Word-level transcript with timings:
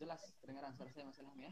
Jelas 0.00 0.22
kedengaran 0.40 0.72
suara 0.76 0.90
saya 0.92 1.04
Mas 1.04 1.18
Ilham 1.20 1.36
ya? 1.36 1.50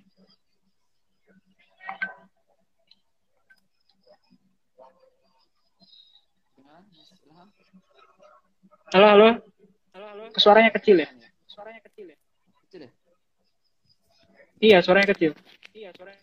Kedengaran 6.56 6.84
Mas 6.88 7.10
Ilham? 7.28 7.48
Halo, 8.92 9.06
halo. 9.12 9.28
Halo, 9.92 10.06
halo. 10.08 10.24
Suaranya 10.40 10.72
kecil 10.72 10.96
ya? 11.04 11.08
Suaranya 11.44 11.80
kecil 11.84 12.06
ya? 12.12 12.18
Kecil 12.68 12.80
ya? 12.88 12.90
Iya, 14.62 14.78
suaranya 14.80 15.08
kecil. 15.12 15.32
Iya, 15.76 15.92
suaranya 15.92 16.21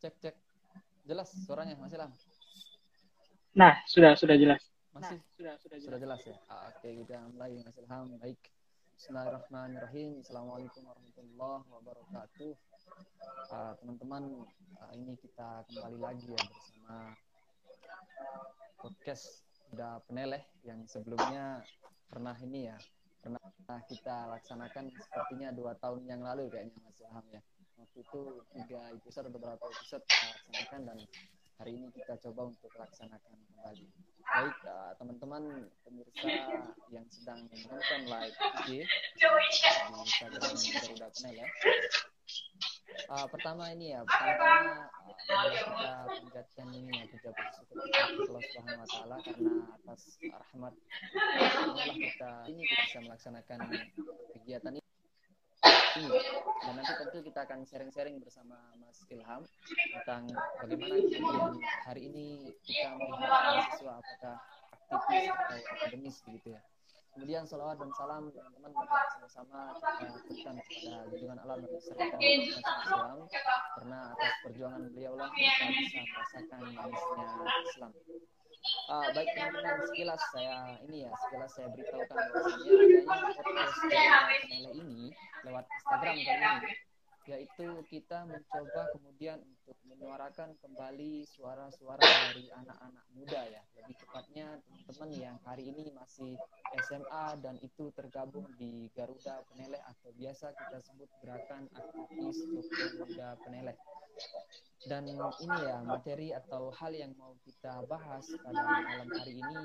Cek 0.00 0.14
cek. 0.16 0.36
Jelas 1.04 1.28
suaranya 1.44 1.76
Mas 1.76 1.92
Ilham? 1.92 2.08
Nah, 3.52 3.76
sudah 3.84 4.16
sudah 4.16 4.32
jelas. 4.40 4.64
Masih 4.96 5.20
Sudah 5.36 5.54
sudah 5.60 5.76
sudah 5.76 5.98
jelas 6.00 6.20
ya. 6.24 6.36
Ah, 6.48 6.72
Oke, 6.72 6.88
kita 7.04 7.20
mulai 7.28 7.60
Mas 7.60 7.76
Ilham. 7.76 8.16
Baik. 8.16 8.40
Bismillahirrahmanirrahim. 8.96 10.24
Assalamualaikum 10.24 10.88
warahmatullahi 10.88 11.64
wabarakatuh. 11.68 12.52
Ah, 13.52 13.76
Teman-teman, 13.76 14.22
ah, 14.80 14.92
ini 14.96 15.20
kita 15.20 15.68
kembali 15.68 15.98
lagi 16.00 16.32
ya 16.32 16.40
bersama 16.48 16.96
podcast 18.80 19.44
udah 19.76 20.00
peneleh 20.08 20.40
yang 20.64 20.80
sebelumnya 20.88 21.60
pernah 22.08 22.34
ini 22.40 22.72
ya 22.72 22.76
pernah 23.20 23.38
kita 23.84 24.32
laksanakan 24.32 24.88
sepertinya 24.96 25.52
dua 25.52 25.76
tahun 25.76 26.08
yang 26.08 26.24
lalu 26.24 26.48
kayaknya 26.48 26.80
Mas 26.80 26.96
Ilham 27.04 27.26
ya 27.28 27.42
waktu 27.80 27.98
itu 28.04 28.20
tiga 28.52 28.80
episode 28.92 29.28
beberapa 29.32 29.64
episode 29.72 30.04
kita 30.04 30.28
laksanakan 30.28 30.80
dan 30.84 30.98
hari 31.56 31.72
ini 31.80 31.88
kita 31.96 32.14
coba 32.28 32.52
untuk 32.52 32.72
laksanakan 32.76 33.32
kembali 33.48 33.86
baik 34.20 34.56
uh, 34.68 34.92
teman-teman 35.00 35.42
pemirsa 35.82 36.28
yang 36.92 37.06
sedang 37.08 37.40
menonton 37.48 38.00
live 38.04 38.36
IG 38.36 38.84
di 38.84 39.26
Instagram 40.04 40.54
Garuda 40.54 41.08
Peneleh 41.16 41.50
Uh, 43.10 43.26
pertama 43.26 43.70
ini 43.74 43.96
ya, 43.96 44.06
pertama 44.06 44.86
mari 45.30 45.56
kita 45.56 45.94
panjatkan 46.10 46.68
ini 46.74 46.90
ya 46.94 47.04
kita 47.10 47.28
kepada 47.32 47.98
Allah 48.28 48.42
Subhanahu 48.44 48.82
wa 48.82 48.88
taala 48.90 49.16
karena 49.24 49.52
atas 49.82 50.02
rahmat 50.20 50.74
inilah 51.10 51.96
kita 51.96 52.30
ini 52.50 52.62
kita 52.66 52.82
bisa 52.86 52.98
melaksanakan 53.06 53.58
kegiatan 54.36 54.72
ini. 54.78 54.79
Dan 56.08 56.72
nanti 56.76 56.92
tentu 56.96 57.18
kita 57.20 57.40
akan 57.44 57.60
sharing-sharing 57.68 58.16
bersama 58.24 58.56
Mas 58.80 59.04
Ilham 59.12 59.44
tentang 60.00 60.32
bagaimana 60.64 60.96
hari 61.84 62.08
ini 62.08 62.26
kita 62.64 62.96
melihat 62.96 63.28
mahasiswa 63.28 63.92
apakah 64.00 64.36
aktivis 64.90 65.28
atau 65.28 65.56
akademis 65.76 66.16
begitu 66.24 66.48
ya. 66.56 66.62
Kemudian 67.10 67.42
salawat 67.42 67.76
dan 67.82 67.90
salam 67.98 68.30
teman-teman 68.30 68.86
sama-sama 68.86 69.74
kita 69.74 70.08
berikan 70.24 70.54
kepada 70.62 71.10
junjungan 71.10 71.38
Allah 71.42 71.56
dan 71.58 71.80
serta 71.82 72.16
Islam 72.22 73.16
karena 73.76 73.98
atas 74.14 74.34
perjuangan 74.46 74.82
beliau 74.94 75.12
lah 75.18 75.28
kita 75.34 75.64
bisa 75.74 76.00
merasakan 76.06 76.60
manisnya 76.70 77.26
Islam. 77.66 77.92
Ah, 78.90 79.08
baik 79.16 79.28
teman-teman 79.32 79.80
sekilas 79.88 80.20
saya 80.36 80.76
ini 80.84 81.08
ya 81.08 81.10
sekilas 81.16 81.50
saya 81.56 81.68
beritahukan 81.72 82.16
bahwasanya 82.28 82.72
adanya 82.76 83.12
podcast 83.24 83.74
ini 84.76 85.08
lewat 85.48 85.64
Instagram 85.64 86.16
kali 86.20 86.36
ini 86.36 86.89
yaitu 87.30 87.66
kita 87.86 88.26
mencoba 88.26 88.90
kemudian 88.90 89.38
untuk 89.38 89.78
menyuarakan 89.86 90.58
kembali 90.58 91.22
suara-suara 91.30 92.02
dari 92.02 92.50
anak-anak 92.50 93.06
muda 93.14 93.40
ya. 93.46 93.62
Lebih 93.78 93.96
tepatnya 94.02 94.58
teman-teman 94.66 95.10
yang 95.14 95.36
hari 95.46 95.70
ini 95.70 95.94
masih 95.94 96.34
SMA 96.90 97.38
dan 97.38 97.54
itu 97.62 97.94
tergabung 97.94 98.50
di 98.58 98.90
Garuda 98.98 99.46
Peneleh 99.46 99.78
atau 99.86 100.10
biasa 100.18 100.50
kita 100.58 100.78
sebut 100.82 101.10
gerakan 101.22 101.70
aktivis 101.70 102.38
Muda 102.98 103.38
Peneleh. 103.46 103.78
Dan 104.90 105.06
ini 105.06 105.56
ya 105.62 105.86
materi 105.86 106.34
atau 106.34 106.74
hal 106.74 106.90
yang 106.90 107.14
mau 107.14 107.38
kita 107.46 107.86
bahas 107.86 108.26
pada 108.42 108.58
malam 108.58 109.06
hari 109.06 109.38
ini 109.38 109.56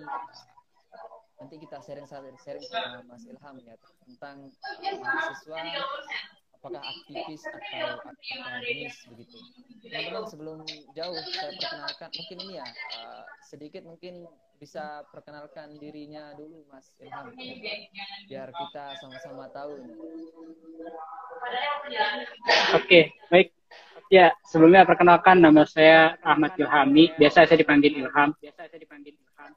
nanti 1.35 1.55
kita 1.59 1.83
sharing-sharing 1.83 2.63
sama 2.63 3.03
Mas 3.03 3.27
Ilham 3.27 3.55
ya 3.59 3.75
tentang 4.07 4.37
mahasiswa 5.03 5.59
apakah 6.65 6.81
aktivis 6.81 7.45
atau 7.45 8.01
akademis 8.09 8.97
begitu. 9.13 9.37
Teman-teman 9.85 10.25
sebelum 10.25 10.57
jauh 10.97 11.17
saya 11.29 11.53
perkenalkan 11.61 12.09
mungkin 12.09 12.37
ini 12.41 12.53
ya 12.57 12.67
uh, 12.97 13.23
sedikit 13.45 13.85
mungkin 13.85 14.25
bisa 14.57 15.05
perkenalkan 15.13 15.77
dirinya 15.77 16.33
dulu 16.33 16.65
Mas 16.73 16.89
Ilham 16.97 17.29
biar 18.25 18.49
kita 18.49 18.85
sama-sama 18.97 19.45
tahu. 19.53 19.77
Oke, 22.73 23.13
baik. 23.29 23.53
Ya, 24.09 24.33
sebelumnya 24.49 24.89
perkenalkan 24.89 25.41
nama 25.41 25.69
saya 25.69 26.17
Ahmad 26.25 26.57
Ilhami. 26.57 27.13
Biasa 27.17 27.45
saya 27.45 27.61
dipanggil 27.61 27.93
Ilham. 27.93 28.33
Biasa 28.41 28.69
saya 28.73 28.79
dipanggil 28.81 29.13
Ilham. 29.13 29.51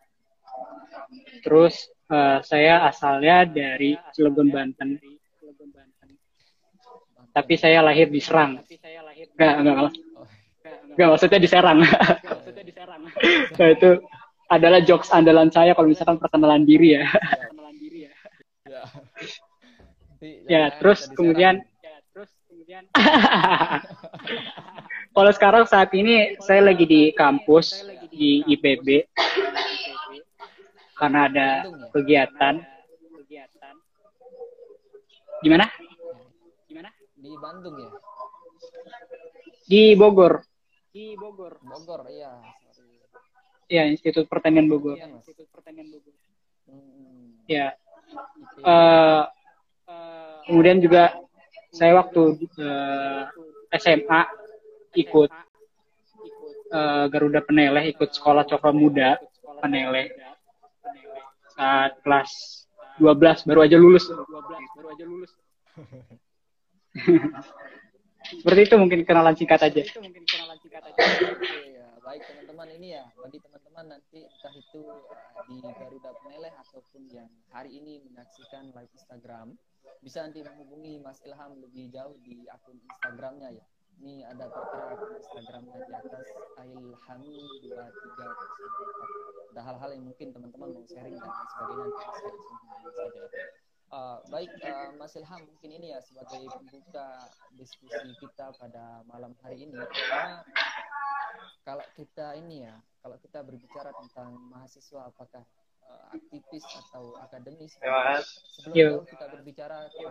Terus 1.41 1.89
eh, 2.13 2.39
saya 2.45 2.85
asalnya 2.85 3.49
dari 3.49 3.97
Cilegon 4.13 4.53
Banten. 4.53 5.18
Tapi 7.39 7.55
saya 7.55 7.87
lahir 7.87 8.11
di 8.11 8.19
Serang. 8.19 8.59
Enggak, 8.67 9.55
enggak, 9.63 9.75
enggak. 9.79 9.95
Enggak, 10.99 11.09
maksudnya 11.15 11.39
di 11.39 11.47
Serang. 11.47 11.79
nah, 13.55 13.69
itu 13.71 13.91
adalah 14.51 14.83
jokes 14.83 15.15
andalan 15.15 15.55
saya 15.55 15.79
kalau 15.79 15.87
misalkan 15.87 16.19
perkenalan 16.19 16.67
diri 16.67 16.99
ya. 16.99 17.07
Ya. 18.67 18.83
Nanti 20.19 20.51
ya, 20.51 20.51
jangan 20.51 20.71
terus 20.83 21.01
kemudian 21.15 21.55
kalau 25.15 25.31
sekarang 25.31 25.63
saat 25.71 25.95
ini 25.95 26.35
saya 26.43 26.67
lagi 26.67 26.91
di 26.91 27.15
kampus 27.15 27.87
di 28.11 28.43
IPB 28.51 29.07
karena 30.99 31.31
ada 31.31 31.49
kegiatan. 31.95 32.67
Gimana? 35.39 35.71
Di 37.19 37.33
Bandung 37.39 37.77
ya. 37.77 37.91
Di 39.69 39.83
Bogor. 39.99 40.41
Bogor 41.61 42.01
iya. 42.09 42.33
Sorry. 42.73 42.97
Ya, 43.69 43.85
Institut 43.85 44.25
Pertanian 44.31 44.71
Bogor. 44.71 44.97
Iya, 44.97 45.13
Mas. 45.13 45.27
Hmm. 46.69 47.45
Ya. 47.51 47.77
Eh, 48.65 49.25
kemudian 50.49 50.81
juga 50.81 51.13
saya 51.75 52.01
waktu 52.01 52.49
eh, 52.57 53.23
SMA 53.77 54.21
ikut 54.97 55.31
eh, 56.73 57.05
Garuda 57.13 57.45
Peneleh, 57.45 57.93
ikut 57.93 58.15
sekolah 58.15 58.49
Cokro 58.49 58.73
Muda 58.73 59.21
Peneleh 59.61 60.09
saat 61.59 61.99
kelas 62.07 62.31
12 63.03 63.47
baru 63.47 63.61
aja 63.67 63.77
lulus. 63.77 64.07
Seperti 68.29 68.61
itu 68.69 68.75
mungkin 68.77 69.01
kenalan 69.09 69.35
singkat 69.39 69.61
aja. 69.63 69.83
Oke 71.33 71.59
ya, 71.73 71.89
baik 72.05 72.23
teman-teman 72.29 72.69
ini 72.77 72.89
ya 72.99 73.05
bagi 73.17 73.39
teman-teman 73.41 73.85
nanti 73.97 74.27
entah 74.27 74.53
itu 74.53 74.81
uh, 74.85 75.03
di 75.49 75.57
Garuda 75.65 76.11
Peneleh 76.21 76.53
ataupun 76.67 77.09
yang 77.09 77.31
hari 77.55 77.79
ini 77.81 78.05
menyaksikan 78.05 78.75
live 78.77 78.93
Instagram 78.93 79.57
bisa 80.05 80.23
nanti 80.23 80.45
menghubungi 80.45 81.01
Mas 81.01 81.23
Ilham 81.25 81.57
lebih 81.63 81.89
jauh 81.89 82.17
di 82.21 82.45
akun 82.53 82.77
Instagramnya 82.77 83.51
ya. 83.57 83.65
Ini 83.99 84.23
ada 84.31 84.47
tertera 84.47 84.95
akun 84.95 85.11
Instagramnya 85.19 85.79
di 85.89 85.93
atas 85.95 86.27
Ilhami 86.61 87.39
2304. 87.67 89.57
Ada 89.57 89.63
hal-hal 89.65 89.91
yang 89.97 90.05
mungkin 90.07 90.29
teman-teman 90.37 90.69
mau 90.77 90.85
sharing 90.87 91.17
dan 91.17 91.33
sebagainya 91.33 91.83
nanti 91.89 92.05
bisa 92.05 92.21
langsung 92.29 92.59
hubungi 92.61 92.91
saja. 92.95 93.23
Uh, 93.89 94.21
baik 94.29 94.53
uh, 94.69 94.93
Mas 95.01 95.17
Ilham 95.17 95.49
mungkin 95.49 95.71
ini 95.81 95.97
ya 95.97 96.01
sebagai 96.05 96.45
pembuka 96.53 97.09
diskusi 97.57 98.13
kita 98.21 98.53
pada 98.61 99.01
malam 99.09 99.33
hari 99.41 99.65
ini. 99.65 99.81
Karena 99.81 100.45
kalau 101.65 101.85
kita 101.97 102.37
ini 102.37 102.69
ya 102.69 102.77
kalau 103.01 103.17
kita 103.21 103.41
berbicara 103.41 103.89
tentang 103.97 104.37
mahasiswa 104.53 105.09
apakah 105.09 105.45
uh, 105.89 106.07
aktivis 106.13 106.65
atau 106.85 107.17
akademis 107.25 107.81
Ya, 107.81 108.21
sebelum 108.57 108.75
Yo. 108.77 108.89
jauh 108.93 109.05
kita 109.09 109.25
berbicara 109.33 109.89
ke 109.89 110.09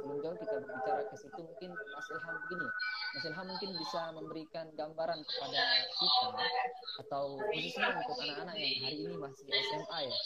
sebelum 0.00 0.18
jauh 0.24 0.36
kita 0.40 0.54
berbicara 0.64 1.00
ke 1.08 1.16
situ 1.20 1.40
mungkin 1.44 1.70
Mas 1.76 2.08
Ilham 2.08 2.36
begini 2.48 2.68
Mas 3.14 3.30
Ilham 3.30 3.46
mungkin 3.46 3.70
bisa 3.78 4.10
memberikan 4.10 4.66
gambaran 4.74 5.22
kepada 5.22 5.62
kita 5.86 6.28
atau 7.06 7.38
khususnya 7.38 7.94
untuk 8.02 8.18
anak-anak 8.26 8.56
yang 8.58 8.74
hari 8.82 8.96
ini 9.06 9.14
masih 9.14 9.46
SMA 9.46 9.98
ya. 10.10 10.18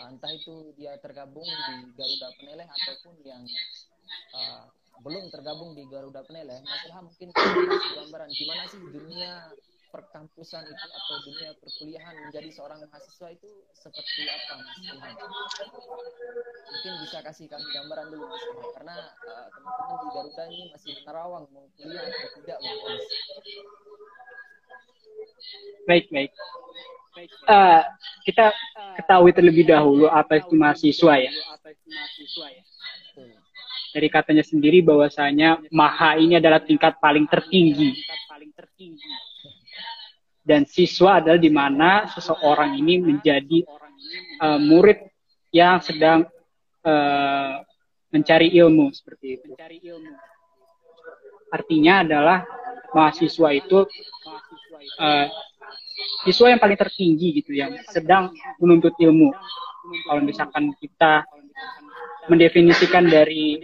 Uh, 0.00 0.08
entah 0.16 0.32
itu 0.32 0.72
dia 0.80 0.96
tergabung 1.04 1.44
di 1.44 1.74
Garuda 1.92 2.28
Peneleh 2.40 2.64
ataupun 2.64 3.14
yang 3.28 3.44
uh, 4.32 4.64
belum 5.04 5.28
tergabung 5.28 5.76
di 5.76 5.84
Garuda 5.92 6.24
Peneleh. 6.24 6.64
Mas 6.64 6.82
Ilham 6.88 7.04
mungkin 7.12 7.28
gambaran 8.00 8.28
gimana 8.32 8.64
sih 8.64 8.80
dunia 8.80 9.52
perkampusan 9.92 10.64
itu 10.64 10.86
atau 10.88 11.16
dunia 11.28 11.50
perkuliahan 11.60 12.14
menjadi 12.26 12.48
seorang 12.56 12.80
mahasiswa 12.88 13.28
itu 13.28 13.50
seperti 13.76 14.24
apa 14.24 14.52
Mas 14.56 14.78
Ilham? 14.80 15.16
Mungkin 16.72 16.92
bisa 17.04 17.18
kasih 17.20 17.46
kami 17.52 17.66
gambaran 17.76 18.08
dulu 18.08 18.24
Mas 18.24 18.44
Ilham 18.48 18.68
karena 18.72 18.96
uh, 19.28 19.46
teman-teman 19.52 19.96
di 20.00 20.08
Garuda 20.16 20.44
ini 20.48 20.64
masih 20.72 20.90
menerawang 21.04 21.44
mau 21.52 21.68
kuliah 21.76 22.02
atau 22.08 22.28
tidak 22.40 22.58
Mas. 22.64 23.04
baik 25.84 26.06
baik. 26.08 26.32
Eh, 27.20 27.82
kita 28.24 28.48
ketahui 28.96 29.36
terlebih 29.36 29.68
dahulu 29.68 30.08
apa 30.08 30.40
itu 30.40 30.56
mahasiswa 30.56 31.20
ya. 31.20 31.32
Betul. 33.12 33.36
Dari 33.92 34.08
katanya 34.08 34.40
sendiri 34.40 34.80
bahwasanya 34.80 35.60
maha 35.68 36.16
ini 36.16 36.40
adalah 36.40 36.64
tingkat 36.64 36.96
paling 36.96 37.28
tertinggi. 37.28 37.92
Dan 40.42 40.66
siswa 40.66 41.22
adalah 41.22 41.38
di 41.38 41.50
mana 41.54 42.10
seseorang 42.10 42.74
ini 42.74 42.98
menjadi 42.98 43.62
eh, 44.42 44.58
murid 44.58 44.98
yang 45.54 45.78
sedang 45.78 46.26
eh, 46.82 47.54
mencari 48.12 48.52
ilmu 48.58 48.90
seperti 48.90 49.26
itu. 49.38 49.54
Artinya 51.52 52.02
adalah 52.02 52.42
mahasiswa 52.92 53.48
itu 53.54 53.78
eh, 54.98 55.26
siswa 56.26 56.46
yang 56.52 56.60
paling 56.60 56.78
tertinggi 56.78 57.28
gitu 57.42 57.52
yang 57.54 57.72
sedang 57.88 58.34
menuntut 58.58 58.92
ilmu. 58.98 59.30
Kalau 60.06 60.22
misalkan 60.22 60.74
kita 60.78 61.26
mendefinisikan 62.30 63.10
dari 63.10 63.58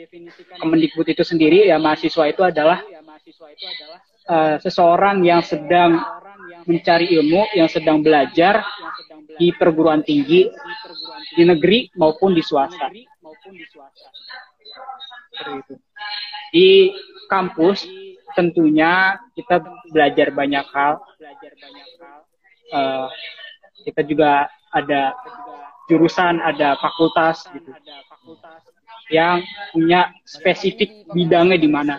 Kemendikbud 0.59 1.07
itu 1.07 1.23
sendiri 1.23 1.71
ya 1.71 1.79
mahasiswa 1.79 2.25
itu 2.27 2.43
adalah 2.43 2.83
eh, 4.27 4.57
seseorang 4.59 5.23
yang 5.23 5.45
sedang 5.45 6.03
mencari 6.67 7.13
ilmu, 7.19 7.49
yang 7.55 7.69
sedang 7.71 8.01
belajar 8.01 8.65
di 9.39 9.55
perguruan 9.55 10.03
tinggi 10.03 10.49
di 11.37 11.43
negeri 11.45 11.89
maupun 11.97 12.35
di 12.35 12.43
swasta. 12.43 12.91
Di 16.51 16.91
kampus 17.29 17.85
tentunya 18.35 19.17
kita 19.37 19.63
belajar 19.93 20.33
banyak 20.35 20.67
hal. 20.73 20.95
Eh, 22.69 23.09
kita 23.89 24.03
juga 24.05 24.53
ada 24.75 25.17
jurusan, 25.89 26.45
ada 26.45 26.77
fakultas 26.77 27.49
gitu 27.57 27.73
yang 29.09 29.41
punya 29.73 30.13
spesifik 30.29 31.09
bidangnya 31.13 31.57
di 31.57 31.69
mana. 31.69 31.97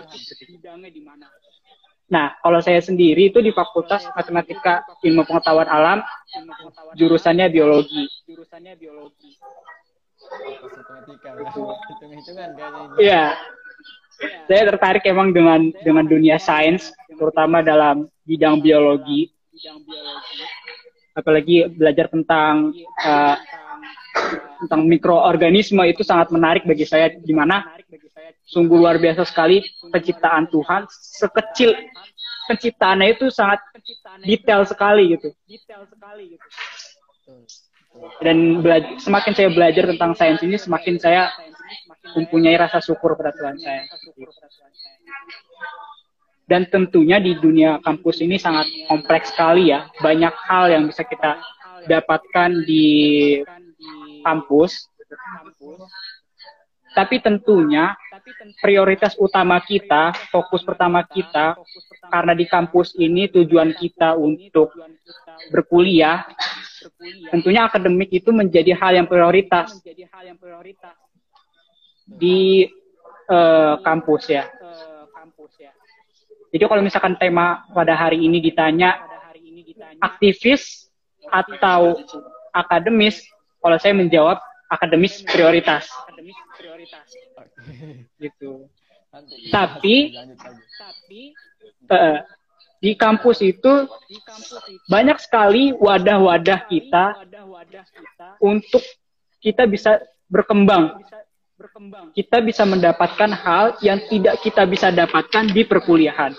Nah, 2.10 2.34
kalau 2.42 2.58
saya 2.58 2.82
sendiri 2.82 3.30
itu 3.30 3.38
di 3.38 3.54
Fakultas 3.54 4.02
Matematika 4.18 4.82
Ilmu 4.98 5.22
Pengetahuan 5.22 5.70
Alam, 5.70 5.98
jurusannya 6.98 7.46
biologi. 7.46 8.10
Matematika 10.26 11.28
ya. 11.38 11.78
hitung-hitungan 11.86 12.48
kayaknya 12.58 12.82
ini. 12.82 12.98
Iya. 12.98 13.24
Saya 14.50 14.62
tertarik 14.74 15.06
emang 15.08 15.32
dengan 15.32 15.72
dengan 15.80 16.04
dunia 16.04 16.36
sains, 16.36 16.92
terutama 17.14 17.62
dalam 17.62 18.10
bidang 18.26 18.58
biologi. 18.60 19.30
Apalagi 21.14 21.70
belajar 21.72 22.10
tentang 22.10 22.74
eh, 23.00 23.36
tentang 24.66 24.82
mikroorganisme 24.84 25.80
itu 25.88 26.02
sangat 26.04 26.28
menarik 26.34 26.66
bagi 26.66 26.84
saya 26.84 27.14
di 27.14 27.32
mana 27.32 27.64
sungguh 28.44 28.76
luar 28.76 28.96
biasa 28.98 29.22
sekali 29.24 29.62
penciptaan 29.90 30.46
Tuhan 30.48 30.86
sekecil 30.90 31.70
penciptaannya 32.48 33.14
itu 33.14 33.30
sangat 33.30 33.60
detail 34.20 34.62
sekali 34.66 35.14
gitu 35.14 35.30
Betul. 35.70 37.46
Betul. 37.90 38.10
dan 38.22 38.36
bela- 38.62 38.96
semakin 38.98 39.32
saya 39.34 39.50
belajar 39.50 39.84
tentang 39.90 40.14
sains 40.14 40.40
ini 40.42 40.56
semakin 40.56 40.98
saya 40.98 41.30
mempunyai 42.14 42.58
rasa 42.58 42.78
syukur 42.82 43.14
pada 43.14 43.30
Tuhan 43.34 43.58
saya 43.58 43.86
dan 46.46 46.66
tentunya 46.66 47.22
di 47.22 47.38
dunia 47.38 47.78
kampus 47.78 48.18
ini 48.18 48.34
sangat 48.34 48.66
kompleks 48.90 49.30
sekali 49.30 49.70
ya 49.70 49.86
banyak 50.02 50.34
hal 50.50 50.66
yang 50.70 50.90
bisa 50.90 51.06
kita 51.06 51.38
dapatkan 51.86 52.66
di 52.66 52.86
kampus 54.22 54.90
tapi 56.90 57.22
tentunya 57.22 57.94
prioritas 58.58 59.14
utama 59.16 59.62
kita, 59.62 60.10
fokus 60.30 60.66
pertama 60.66 61.06
kita, 61.06 61.54
karena 62.10 62.32
di 62.34 62.46
kampus 62.50 62.98
ini 62.98 63.30
tujuan 63.30 63.74
kita 63.78 64.18
untuk 64.18 64.74
berkuliah, 65.54 66.26
tentunya 67.30 67.66
akademik 67.66 68.10
itu 68.10 68.34
menjadi 68.34 68.74
hal 68.74 68.92
yang 69.02 69.06
prioritas 69.06 69.78
di 72.06 72.66
eh, 73.30 73.74
kampus 73.80 74.22
ya. 74.26 74.44
Jadi 76.50 76.64
kalau 76.66 76.82
misalkan 76.82 77.14
tema 77.14 77.62
pada 77.70 77.94
hari 77.94 78.26
ini 78.26 78.42
ditanya 78.42 78.98
aktivis 80.02 80.90
atau 81.30 81.94
akademis, 82.50 83.22
kalau 83.62 83.78
saya 83.78 83.94
menjawab 83.94 84.42
akademis 84.66 85.22
prioritas 85.22 85.86
Oke. 87.36 88.08
gitu. 88.20 88.68
Nanti 89.10 89.50
Tapi- 89.50 90.14
lanjut 90.14 90.38
lagi. 90.38 91.22
Eh, 91.90 92.18
di 92.80 92.92
kampus 92.96 93.44
itu 93.44 93.90
banyak 94.88 95.18
sekali 95.20 95.76
wadah-wadah 95.76 96.64
kita 96.70 97.28
untuk 98.40 98.80
kita 99.42 99.68
bisa 99.68 100.00
berkembang. 100.30 100.96
Kita 102.16 102.40
bisa 102.40 102.64
mendapatkan 102.64 103.30
hal 103.36 103.76
yang 103.84 104.00
tidak 104.08 104.40
kita 104.40 104.64
bisa 104.64 104.88
dapatkan 104.88 105.44
di 105.52 105.62
perkuliahan. 105.68 106.32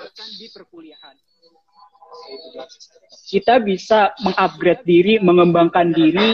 Kita 3.30 3.62
bisa 3.62 4.18
mengupgrade 4.26 4.82
diri, 4.82 5.14
mengembangkan 5.22 5.94
diri 5.94 6.34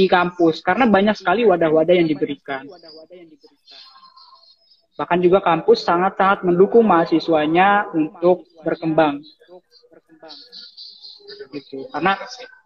di 0.00 0.08
kampus 0.08 0.64
karena 0.64 0.88
banyak 0.88 1.12
sekali 1.12 1.44
wadah-wadah 1.44 1.92
yang 1.92 2.08
diberikan. 2.08 2.64
Bahkan 4.96 5.18
juga 5.20 5.44
kampus 5.44 5.84
sangat-sangat 5.84 6.40
mendukung 6.48 6.88
mahasiswanya 6.88 7.92
untuk 7.92 8.48
berkembang. 8.64 9.20
Gitu. 11.52 11.84
Karena 11.92 12.16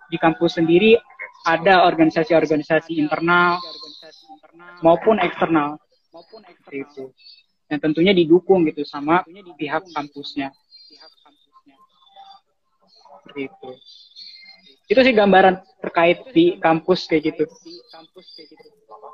di 0.06 0.18
kampus 0.18 0.62
sendiri 0.62 0.94
ada 1.42 1.82
organisasi-organisasi 1.90 3.02
internal 3.02 3.58
maupun 4.78 5.18
eksternal. 5.18 5.82
Seperti 6.14 6.78
itu. 6.86 7.04
Dan 7.66 7.82
tentunya 7.82 8.14
didukung 8.14 8.62
gitu 8.70 8.86
sama 8.86 9.26
pihak 9.58 9.90
kampusnya. 9.90 10.54
Seperti 13.22 13.50
itu. 14.90 15.00
Sih 15.00 15.14
gambaran 15.16 15.60
terkait 15.80 16.30
di 16.32 16.56
kampus 16.60 17.08
kayak 17.08 17.34
gitu. 17.34 17.44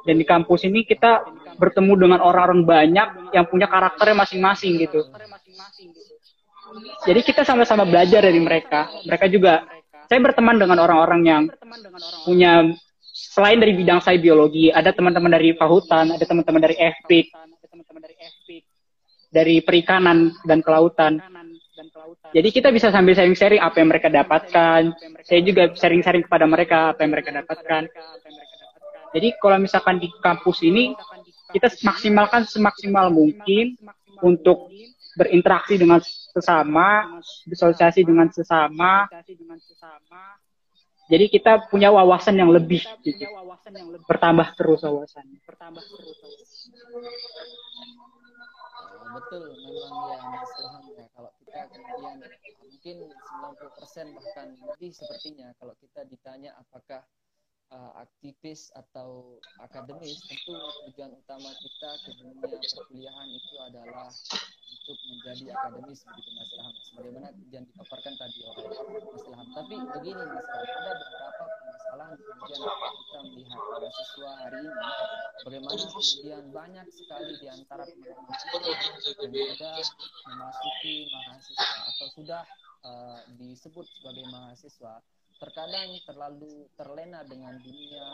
Dan 0.07 0.17
di 0.17 0.25
kampus 0.25 0.65
ini 0.65 0.87
kita 0.89 1.29
bertemu 1.61 1.93
dengan 2.09 2.21
orang-orang 2.25 2.65
banyak 2.65 3.09
yang 3.37 3.45
punya 3.47 3.69
karakternya 3.69 4.17
masing-masing 4.25 4.81
gitu. 4.81 5.05
Jadi 7.05 7.21
kita 7.27 7.43
sama-sama 7.43 7.85
belajar 7.85 8.25
dari 8.25 8.41
mereka. 8.41 8.89
Mereka 9.05 9.27
juga, 9.29 9.67
saya 10.07 10.21
berteman 10.23 10.57
dengan 10.57 10.79
orang-orang 10.81 11.21
yang 11.27 11.43
punya 12.25 12.71
selain 13.11 13.59
dari 13.59 13.77
bidang 13.77 14.01
saya 14.01 14.17
biologi, 14.17 14.71
ada 14.71 14.95
teman-teman 14.95 15.35
dari 15.35 15.53
Fahutan, 15.59 16.15
ada 16.17 16.25
teman-teman 16.25 16.63
dari 16.63 16.77
FPIK, 16.79 17.29
dari 19.31 19.63
perikanan 19.63 20.35
dan 20.47 20.63
kelautan. 20.63 21.19
Jadi 22.31 22.49
kita 22.55 22.69
bisa 22.71 22.95
sambil 22.95 23.15
sharing-sharing 23.19 23.61
apa 23.61 23.77
yang 23.83 23.89
mereka 23.91 24.09
dapatkan. 24.09 24.81
Saya 25.27 25.41
juga 25.43 25.71
sharing-sharing 25.75 26.25
kepada 26.27 26.47
mereka 26.47 26.95
apa 26.95 27.01
yang 27.03 27.13
mereka 27.13 27.31
dapatkan. 27.35 27.83
Jadi 29.11 29.29
kalau 29.43 29.59
misalkan 29.59 29.99
di 29.99 30.09
kampus 30.23 30.63
ini 30.63 30.95
kita 31.51 31.67
maksimalkan 31.83 32.47
semaksimal 32.47 33.11
mungkin 33.11 33.75
untuk 34.23 34.71
berinteraksi 35.19 35.75
dengan 35.75 35.99
sesama, 36.05 37.19
bersosialisasi 37.51 38.01
dengan 38.07 38.31
sesama, 38.31 39.11
Jadi 41.11 41.27
kita 41.27 41.67
punya 41.67 41.91
wawasan 41.91 42.39
yang 42.39 42.55
lebih 42.55 42.87
gitu. 43.03 43.27
Bertambah 44.07 44.55
terus 44.55 44.87
wawasannya. 44.87 45.43
Bertambah 45.43 45.83
terus 45.83 46.71
betul, 49.11 49.43
memang 49.51 50.07
ya 50.15 50.19
Mas 50.31 50.51
ya. 50.55 51.05
Kalau 51.15 51.31
kita 51.51 51.67
kemudian 51.67 52.23
mungkin 52.63 52.97
90% 53.11 54.15
bahkan 54.15 54.55
lebih 54.55 54.95
sepertinya 54.95 55.51
kalau 55.59 55.75
kita 55.83 56.07
ditanya 56.07 56.55
apakah 56.55 57.03
uh, 57.71 57.93
aktivis 58.03 58.71
atau 58.75 59.39
akademis 59.63 60.19
tentu 60.27 60.55
tujuan 60.91 61.15
utama 61.15 61.51
kita 61.63 61.91
ke 62.07 62.11
dunia 62.19 62.59
perkuliahan 62.59 63.29
itu 63.31 63.55
adalah 63.71 64.11
untuk 64.71 64.99
menjadi 65.07 65.45
akademis 65.55 66.01
begitu 66.03 66.31
Mas 66.35 66.51
Ilham. 66.51 66.75
Sebagaimana 66.91 67.29
yang 67.51 67.65
dipaparkan 67.67 68.15
tadi 68.19 68.39
oleh 68.47 68.65
Mas 68.67 69.23
Ilham. 69.27 69.47
Tapi 69.55 69.75
begini 69.79 70.23
Mas 70.31 70.47
Ilham 70.47 70.79
ada 70.83 70.93
beberapa 70.99 71.43
permasalahan 71.47 72.19
kemudian 72.19 72.61
kita 72.91 73.19
melihat 73.23 73.61
mahasiswa 73.61 74.31
hari 74.41 74.59
ini 74.63 74.73
bagaimana 75.41 75.75
kemudian 75.79 76.45
banyak 76.51 76.87
sekali 76.91 77.33
di 77.39 77.47
antara 77.51 77.85
teman-teman 77.87 78.61
yang 78.67 78.87
sudah 79.01 79.77
memasuki 80.27 80.95
mahasiswa 81.11 81.77
atau 81.91 82.07
sudah 82.19 82.43
uh, 82.83 83.21
disebut 83.39 83.87
sebagai 83.99 84.25
mahasiswa 84.31 84.95
terkadang 85.41 85.97
terlalu 86.05 86.69
terlena 86.77 87.25
dengan 87.25 87.57
dunia 87.57 88.07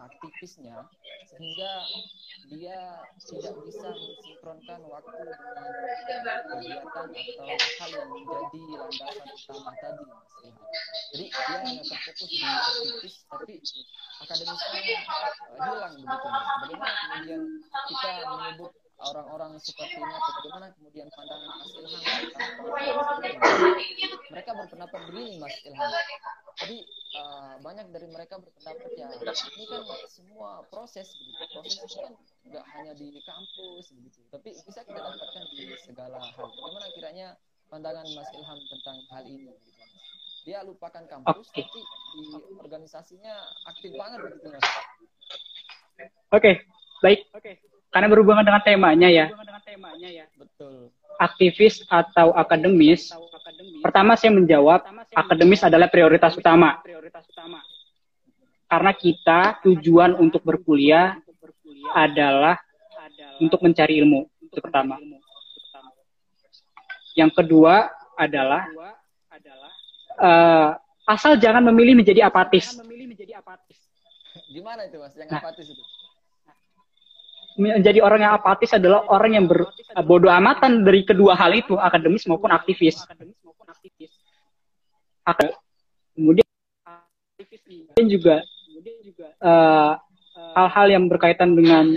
aktivisnya 0.00 0.88
sehingga 1.28 1.72
dia 2.48 2.80
tidak 3.28 3.54
bisa 3.68 3.88
mensinkronkan 3.92 4.80
waktu 4.88 5.20
dengan 6.08 6.38
kegiatan 6.48 7.06
atau 7.12 7.68
hal 7.76 7.90
yang 7.92 8.08
menjadi 8.08 8.62
landasan 8.80 9.28
utama 9.28 9.72
tadi 9.84 10.02
mas. 10.08 10.28
Jadi 11.12 11.26
dia 11.28 11.56
hanya 11.60 11.82
terfokus 11.84 12.30
di 12.32 12.40
aktivis 12.40 13.14
tapi 13.28 13.54
akademisnya 14.24 14.80
uh, 14.80 15.32
hilang 15.60 15.94
begitu. 16.00 16.28
Bagaimana 16.32 16.92
kemudian 16.96 17.42
kita 17.92 18.10
menyebut 18.32 18.72
orang-orang 19.10 19.58
seperti 19.58 19.98
ini 19.98 20.12
atau 20.14 20.32
bagaimana 20.38 20.66
kemudian 20.78 21.08
pandangan 21.10 21.50
Mas 21.58 21.70
Ilham 21.74 22.02
mereka 24.30 24.50
berpendapat 24.54 25.00
begini 25.10 25.32
Mas 25.42 25.56
Ilham. 25.66 25.90
Jadi 26.62 26.78
uh, 27.18 27.54
banyak 27.64 27.86
dari 27.90 28.06
mereka 28.12 28.38
berpendapat 28.38 28.90
ya 28.94 29.08
ini 29.18 29.64
kan 29.66 29.82
semua 30.06 30.62
proses 30.70 31.10
begitu. 31.18 31.42
Proses 31.50 31.78
itu 31.82 31.96
kan 31.98 32.12
nggak 32.46 32.64
hanya 32.76 32.92
di 32.94 33.08
kampus 33.26 33.84
begitu. 33.98 34.18
Tapi 34.30 34.50
bisa 34.62 34.80
kita 34.86 35.00
dapatkan 35.00 35.44
di 35.50 35.64
segala 35.82 36.18
hal. 36.22 36.46
Bagaimana 36.46 36.86
kiranya 36.94 37.28
pandangan 37.72 38.06
Mas 38.06 38.30
Ilham 38.36 38.58
tentang 38.70 38.96
hal 39.10 39.22
ini 39.26 39.50
begitu 39.50 39.80
Mas? 39.82 39.92
Dia 40.42 40.58
lupakan 40.66 41.06
kampus 41.06 41.54
okay. 41.54 41.66
tapi 41.66 41.80
di 42.18 42.22
organisasinya 42.58 43.34
aktif 43.66 43.90
banget 43.98 44.18
begitu 44.22 44.46
Mas. 44.54 44.62
Oke. 44.62 46.38
Okay. 46.38 46.54
baik. 47.02 47.20
Oke. 47.34 47.58
okay 47.58 47.71
karena 47.92 48.08
berhubungan 48.08 48.42
dengan 48.42 48.62
temanya 48.64 49.08
ya. 49.12 49.26
Betul. 50.34 50.88
Aktivis 51.20 51.84
atau 51.86 52.32
akademis. 52.32 53.12
Pertama 53.84 54.16
saya 54.16 54.32
menjawab, 54.32 54.80
akademis 55.12 55.60
adalah 55.62 55.92
prioritas 55.92 56.32
utama. 56.34 56.80
Karena 58.66 58.92
kita 58.96 59.60
tujuan 59.60 60.16
untuk 60.16 60.40
berkuliah 60.40 61.20
adalah 61.92 62.56
untuk 63.36 63.60
mencari 63.60 64.00
ilmu. 64.00 64.24
Itu 64.48 64.64
pertama. 64.64 64.96
Yang 67.12 67.44
kedua 67.44 67.92
adalah 68.16 68.64
uh, 70.16 70.80
asal 71.04 71.36
jangan 71.36 71.60
memilih 71.68 72.00
menjadi 72.00 72.24
apatis. 72.24 72.80
Gimana 74.48 74.88
itu 74.88 74.96
mas? 74.96 75.12
Yang 75.16 75.28
nah, 75.28 75.40
apatis 75.44 75.66
itu? 75.68 75.84
Menjadi 77.58 78.00
orang 78.00 78.20
yang 78.24 78.32
apatis 78.36 78.72
adalah 78.72 79.04
orang 79.08 79.32
yang 79.36 79.46
berbodoh 79.48 80.32
amatan 80.32 80.84
dari 80.84 81.04
kedua 81.04 81.36
hal 81.36 81.52
itu 81.52 81.76
akademis 81.76 82.24
maupun 82.28 82.52
aktivis. 82.52 83.02
Kemudian 86.16 86.46
juga 88.08 88.42
uh, 89.42 89.94
hal-hal 90.56 90.86
yang 90.98 91.04
berkaitan 91.06 91.54
dengan 91.54 91.94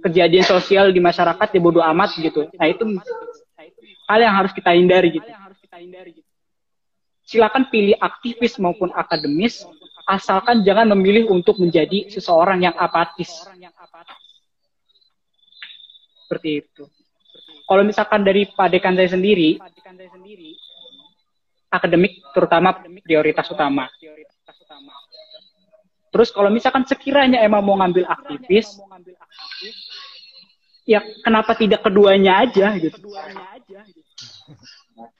kejadian 0.00 0.44
sosial 0.44 0.92
di 0.92 1.00
masyarakat 1.00 1.48
ya 1.50 1.60
bodoh 1.60 1.84
amat 1.84 2.16
gitu. 2.18 2.48
Nah 2.56 2.66
itu 2.68 2.84
hal 4.08 4.18
yang 4.20 4.34
harus 4.34 4.52
kita 4.52 4.74
hindari 4.74 5.20
gitu. 5.20 5.28
Silakan 7.30 7.70
pilih 7.70 7.94
aktivis 8.02 8.58
maupun 8.58 8.90
akademis, 8.90 9.62
asalkan 10.10 10.66
jangan 10.66 10.90
memilih 10.98 11.30
untuk 11.30 11.62
menjadi 11.62 12.10
seseorang 12.10 12.66
yang 12.66 12.74
apatis 12.74 13.46
seperti 16.30 16.62
itu. 16.62 16.86
Kalau 17.66 17.82
misalkan 17.82 18.22
dari 18.22 18.46
padekan 18.46 18.94
saya 18.94 19.10
sendiri, 19.18 19.58
akademik 21.66 22.22
terutama 22.30 22.78
prioritas 23.02 23.50
utama. 23.50 23.90
Terus 26.14 26.30
kalau 26.30 26.54
misalkan 26.54 26.86
sekiranya 26.86 27.42
emang 27.42 27.66
mau 27.66 27.74
ngambil 27.82 28.06
aktivis, 28.06 28.78
ya 30.86 31.02
kenapa 31.26 31.58
tidak 31.58 31.82
keduanya 31.82 32.46
aja 32.46 32.78
gitu. 32.78 33.10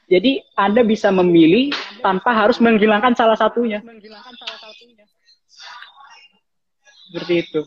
Jadi 0.07 0.43
Anda 0.55 0.87
bisa 0.87 1.11
memilih 1.11 1.75
tanpa 2.03 2.35
harus 2.35 2.63
menghilangkan 2.63 3.19
salah 3.19 3.39
satunya. 3.39 3.83
Seperti 7.11 7.35
itu. 7.43 7.63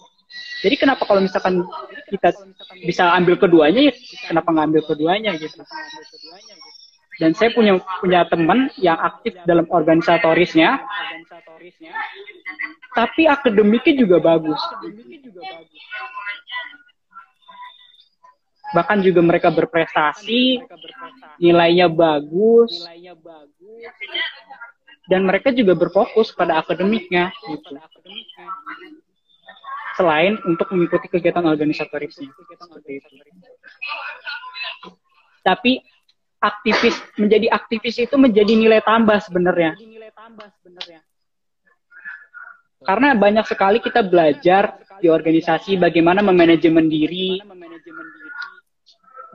Jadi 0.63 0.75
kenapa 0.79 1.03
kalau 1.03 1.19
misalkan 1.19 1.67
kita 2.07 2.31
bisa 2.87 3.11
ambil 3.19 3.35
keduanya 3.35 3.91
ya 3.91 3.93
kenapa 4.31 4.47
nggak 4.47 4.67
ambil 4.71 4.83
keduanya 4.87 5.35
gitu. 5.35 5.59
Dan 7.19 7.35
saya 7.35 7.51
punya 7.51 7.77
punya 7.99 8.25
teman 8.31 8.71
yang 8.79 8.97
aktif 8.97 9.37
dalam 9.43 9.67
organisatorisnya, 9.69 10.81
tapi 12.95 13.29
akademiknya 13.29 13.93
juga 14.07 14.17
bagus. 14.23 14.57
Bahkan 18.73 19.05
juga 19.05 19.21
mereka 19.21 19.53
berprestasi, 19.53 20.65
nilainya 21.37 21.85
bagus, 21.93 22.87
dan 25.05 25.27
mereka 25.27 25.53
juga 25.53 25.77
berfokus 25.77 26.33
pada 26.33 26.57
akademiknya 26.57 27.29
gitu 27.51 27.77
selain 29.93 30.37
untuk 30.49 30.69
mengikuti 30.73 31.07
kegiatan 31.09 31.45
organisatorisnya. 31.45 32.29
Tapi 35.43 35.81
aktivis 36.43 36.95
menjadi 37.15 37.47
aktivis 37.51 37.95
itu 38.03 38.15
menjadi 38.19 38.53
nilai 38.57 38.81
tambah 38.83 39.19
sebenarnya. 39.23 39.77
Karena 42.83 43.15
banyak 43.15 43.45
sekali 43.47 43.79
kita 43.79 44.03
belajar 44.03 44.75
di 44.99 45.07
organisasi 45.07 45.79
bagaimana 45.79 46.19
memanajemen 46.19 46.91
diri, 46.91 47.39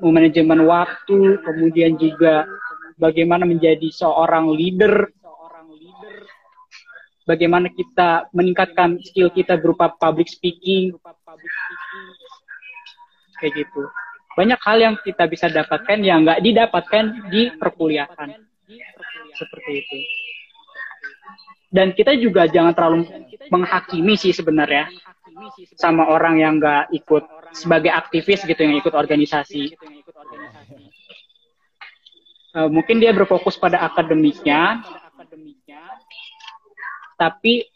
memanajemen 0.05 0.61
waktu, 0.69 1.41
kemudian 1.41 1.97
juga 1.97 2.45
bagaimana 3.01 3.49
menjadi 3.49 3.89
seorang 3.89 4.53
leader 4.53 5.09
bagaimana 7.29 7.69
kita 7.69 8.33
meningkatkan 8.33 8.97
skill 9.05 9.29
kita 9.29 9.61
berupa 9.61 9.93
public 9.93 10.33
speaking, 10.33 10.97
kayak 13.37 13.53
gitu. 13.53 13.85
Banyak 14.33 14.61
hal 14.65 14.77
yang 14.81 14.95
kita 15.05 15.29
bisa 15.29 15.53
dapatkan 15.53 16.01
yang 16.01 16.25
nggak 16.25 16.41
didapatkan 16.41 17.29
di 17.29 17.53
perkuliahan, 17.53 18.33
seperti 19.37 19.73
itu. 19.85 19.99
Dan 21.69 21.93
kita 21.93 22.17
juga 22.17 22.49
jangan 22.49 22.73
terlalu 22.73 23.05
menghakimi 23.53 24.17
sih 24.17 24.33
sebenarnya 24.33 24.89
sama 25.77 26.09
orang 26.09 26.41
yang 26.41 26.57
nggak 26.57 26.89
ikut 26.97 27.25
sebagai 27.53 27.93
aktivis 27.93 28.41
gitu 28.49 28.57
yang 28.57 28.81
ikut 28.81 28.95
organisasi. 28.97 29.77
Uh, 32.57 32.67
mungkin 32.73 32.97
dia 32.97 33.13
berfokus 33.13 33.61
pada 33.61 33.85
akademiknya, 33.85 34.81
tapi 37.19 37.67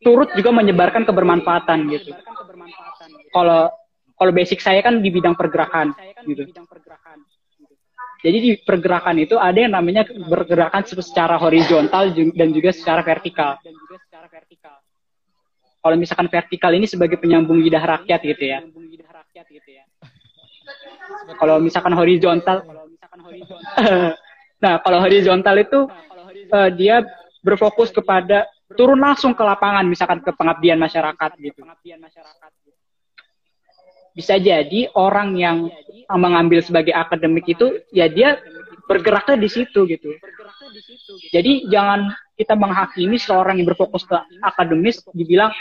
turut 0.00 0.30
juga 0.32 0.50
menyebarkan 0.54 1.04
kebermanfaatan 1.04 1.78
gitu. 1.92 2.14
Kalau 3.34 3.68
kalau 4.16 4.32
basic 4.32 4.64
saya 4.64 4.80
kan 4.80 5.04
di 5.04 5.12
bidang 5.12 5.36
pergerakan 5.36 5.92
gitu. 6.24 6.48
Jadi 8.24 8.38
di 8.40 8.50
pergerakan 8.56 9.20
itu 9.20 9.36
ada 9.36 9.58
yang 9.60 9.76
namanya 9.76 10.08
bergerakan 10.08 10.82
secara 10.88 11.36
horizontal 11.36 12.10
dan 12.32 12.48
juga 12.54 12.72
secara 12.72 13.04
vertikal. 13.04 13.60
Kalau 15.84 15.96
misalkan 16.00 16.26
vertikal 16.26 16.72
ini 16.74 16.88
sebagai 16.88 17.20
penyambung 17.20 17.60
lidah 17.60 17.84
rakyat 17.84 18.20
gitu 18.24 18.44
ya. 18.56 18.58
Kalau 21.38 21.62
misalkan 21.62 21.94
horizontal, 21.94 22.66
nah 24.64 24.82
kalau 24.82 24.98
horizontal 24.98 25.54
itu 25.62 25.86
uh, 26.50 26.70
dia 26.74 27.06
berfokus 27.46 27.94
kepada 27.94 28.50
turun 28.74 28.98
langsung 28.98 29.30
ke 29.30 29.42
lapangan 29.46 29.86
misalkan 29.86 30.18
ke 30.18 30.34
pengabdian 30.34 30.82
masyarakat 30.82 31.30
gitu. 31.38 31.62
Bisa 34.10 34.34
jadi 34.42 34.90
orang 34.98 35.38
yang 35.38 35.70
mengambil 36.10 36.58
sebagai 36.58 36.90
akademik 36.90 37.46
itu 37.46 37.78
ya 37.94 38.10
dia 38.10 38.42
bergeraknya 38.90 39.38
di 39.38 39.46
situ 39.46 39.86
gitu. 39.86 40.10
Jadi 41.30 41.70
jangan 41.70 42.10
kita 42.34 42.58
menghakimi 42.58 43.20
seorang 43.22 43.62
yang 43.62 43.70
berfokus 43.70 44.02
ke 44.02 44.18
akademis 44.42 45.06
dibilang 45.14 45.54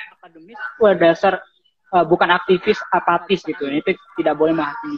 wah 0.81 0.95
dasar 0.97 1.37
uh, 1.93 2.05
bukan 2.07 2.33
aktivis 2.33 2.81
apatis 2.89 3.45
gitu. 3.45 3.69
Itu 3.69 3.93
tidak 4.17 4.33
boleh 4.33 4.57
menghakimi. 4.57 4.97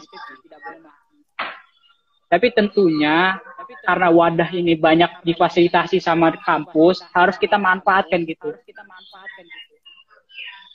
Tapi 2.27 2.47
tentunya 2.51 3.39
karena 3.83 4.07
wadah 4.11 4.49
ini 4.51 4.75
banyak 4.75 5.23
difasilitasi 5.23 5.99
sama 5.99 6.35
kampus, 6.43 7.03
harus 7.11 7.35
kita 7.35 7.59
manfaatkan 7.59 8.23
gitu. 8.23 8.55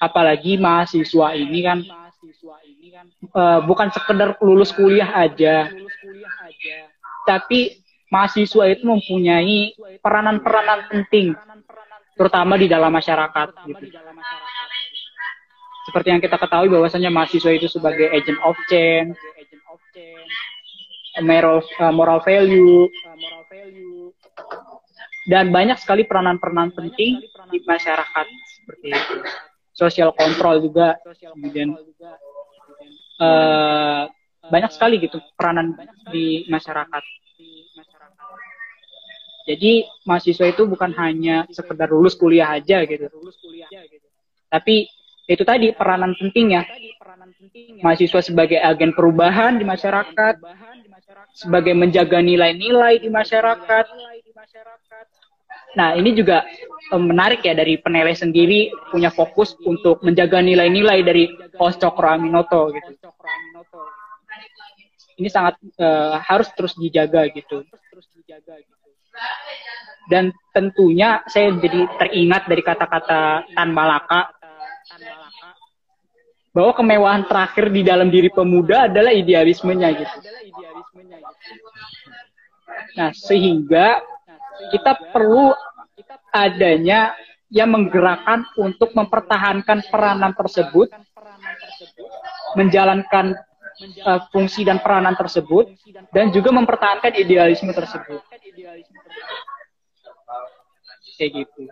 Apalagi 0.02 0.58
mahasiswa 0.58 1.36
ini 1.38 1.60
kan 1.62 1.78
uh, 3.32 3.60
bukan 3.62 3.88
sekedar 3.94 4.36
lulus 4.42 4.74
kuliah 4.74 5.08
aja, 5.14 5.70
tapi 7.24 7.80
mahasiswa 8.10 8.64
itu 8.68 8.82
mempunyai 8.84 9.72
peranan-peranan 10.02 10.90
penting, 10.90 11.32
terutama 12.18 12.58
di 12.58 12.66
dalam 12.66 12.92
masyarakat. 12.92 13.48
Gitu. 13.68 13.84
Seperti 15.82 16.08
yang 16.14 16.22
kita 16.22 16.38
ketahui 16.38 16.70
bahwasanya 16.70 17.10
mahasiswa 17.10 17.50
itu 17.50 17.66
sebagai 17.66 18.06
agent 18.14 18.38
of 18.46 18.54
change, 18.70 19.18
moral 21.20 21.60
uh, 21.60 21.92
moral 21.92 22.24
value 22.24 22.88
dan 25.28 25.52
banyak 25.52 25.76
sekali 25.78 26.08
peranan-peranan 26.08 26.72
penting 26.72 27.20
di 27.52 27.58
masyarakat 27.62 28.26
seperti 28.58 28.88
itu. 28.90 29.16
Social 29.72 30.10
control 30.16 30.64
juga 30.64 30.96
kemudian 31.04 31.76
uh, 33.20 34.08
banyak 34.48 34.70
sekali 34.72 34.98
gitu 34.98 35.20
peranan 35.38 35.76
di 36.10 36.48
masyarakat. 36.50 37.02
Jadi 39.42 39.82
mahasiswa 40.06 40.46
itu 40.54 40.62
bukan 40.70 40.94
hanya 40.94 41.46
sekedar 41.50 41.90
lulus 41.90 42.14
kuliah 42.14 42.54
aja 42.54 42.86
gitu. 42.86 43.10
Tapi 44.46 44.86
itu 45.26 45.42
tadi 45.46 45.70
peranan 45.74 46.14
pentingnya 46.18 46.66
mahasiswa 47.82 48.22
sebagai 48.22 48.58
agen 48.58 48.94
perubahan 48.94 49.58
di 49.58 49.64
masyarakat, 49.66 50.34
sebagai 51.32 51.72
menjaga 51.72 52.20
nilai-nilai 52.20 53.00
di 53.00 53.08
masyarakat. 53.08 53.86
Nah, 55.72 55.96
ini 55.96 56.12
juga 56.12 56.44
menarik 56.92 57.40
ya 57.40 57.56
dari 57.56 57.80
penilai 57.80 58.12
sendiri 58.12 58.68
punya 58.92 59.08
fokus 59.08 59.56
untuk 59.64 60.04
menjaga 60.04 60.44
nilai-nilai 60.44 61.00
dari 61.00 61.24
Pos 61.56 61.80
Cokro 61.80 62.12
Aminoto 62.12 62.68
gitu. 62.76 62.92
Ini 65.16 65.28
sangat 65.32 65.56
uh, 65.80 66.20
harus 66.20 66.52
terus 66.52 66.76
dijaga 66.76 67.24
gitu. 67.32 67.64
Dan 70.12 70.34
tentunya 70.52 71.24
saya 71.30 71.56
jadi 71.56 71.88
teringat 71.96 72.48
dari 72.50 72.62
kata-kata 72.64 73.48
Tan 73.56 73.70
Malaka 73.72 74.34
bahwa 76.52 76.72
kemewahan 76.76 77.24
terakhir 77.24 77.72
di 77.72 77.80
dalam 77.80 78.12
diri 78.12 78.28
pemuda 78.28 78.92
adalah 78.92 79.08
idealismenya 79.08 79.88
gitu. 79.96 80.16
Nah, 82.98 83.10
sehingga 83.16 84.00
kita 84.72 85.12
perlu 85.12 85.52
adanya 86.32 87.16
yang 87.52 87.68
menggerakkan 87.68 88.48
untuk 88.56 88.96
mempertahankan 88.96 89.84
peranan 89.92 90.32
tersebut, 90.32 90.88
menjalankan 92.56 93.36
uh, 94.08 94.20
fungsi 94.32 94.64
dan 94.64 94.80
peranan 94.80 95.12
tersebut, 95.12 95.68
dan 96.16 96.32
juga 96.32 96.48
mempertahankan 96.52 97.12
idealisme 97.12 97.72
tersebut. 97.76 98.24
Kayak 101.20 101.44
gitu. 101.44 101.62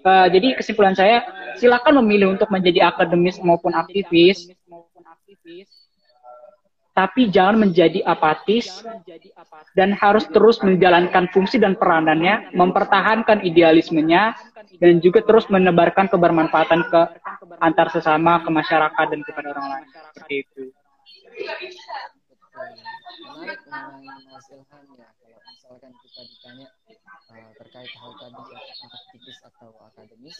Uh, 0.00 0.26
jadi 0.32 0.56
kesimpulan 0.56 0.96
saya, 0.96 1.28
silakan 1.60 2.00
memilih 2.00 2.32
untuk 2.32 2.48
menjadi 2.48 2.88
akademis 2.88 3.36
maupun 3.44 3.76
aktivis, 3.76 4.48
tapi 6.96 7.28
jangan 7.28 7.68
menjadi 7.68 8.00
apatis 8.08 8.80
dan 9.76 9.92
harus 9.92 10.24
terus 10.32 10.64
menjalankan 10.64 11.28
fungsi 11.28 11.60
dan 11.60 11.76
peranannya, 11.76 12.56
mempertahankan 12.56 13.44
idealismenya, 13.44 14.32
dan 14.80 15.04
juga 15.04 15.20
terus 15.20 15.44
menebarkan 15.52 16.08
kebermanfaatan 16.08 16.88
ke 16.88 17.00
antar 17.60 17.92
sesama, 17.92 18.40
ke 18.40 18.48
masyarakat, 18.48 19.06
dan 19.12 19.20
kepada 19.28 19.52
orang 19.52 19.66
lain. 19.76 19.86
Seperti 20.16 20.34
itu. 20.40 20.62
Ilham 23.36 23.92
ya, 24.00 24.24
kalau 24.24 24.56
misalkan 25.44 25.92
kita 26.00 26.20
ditanya 26.24 26.66
uh, 27.30 27.50
terkait 27.58 27.92
hal 27.98 28.12
tadi 28.18 28.42
aktivis 28.86 29.38
atau 29.46 29.70
akademis? 29.86 30.36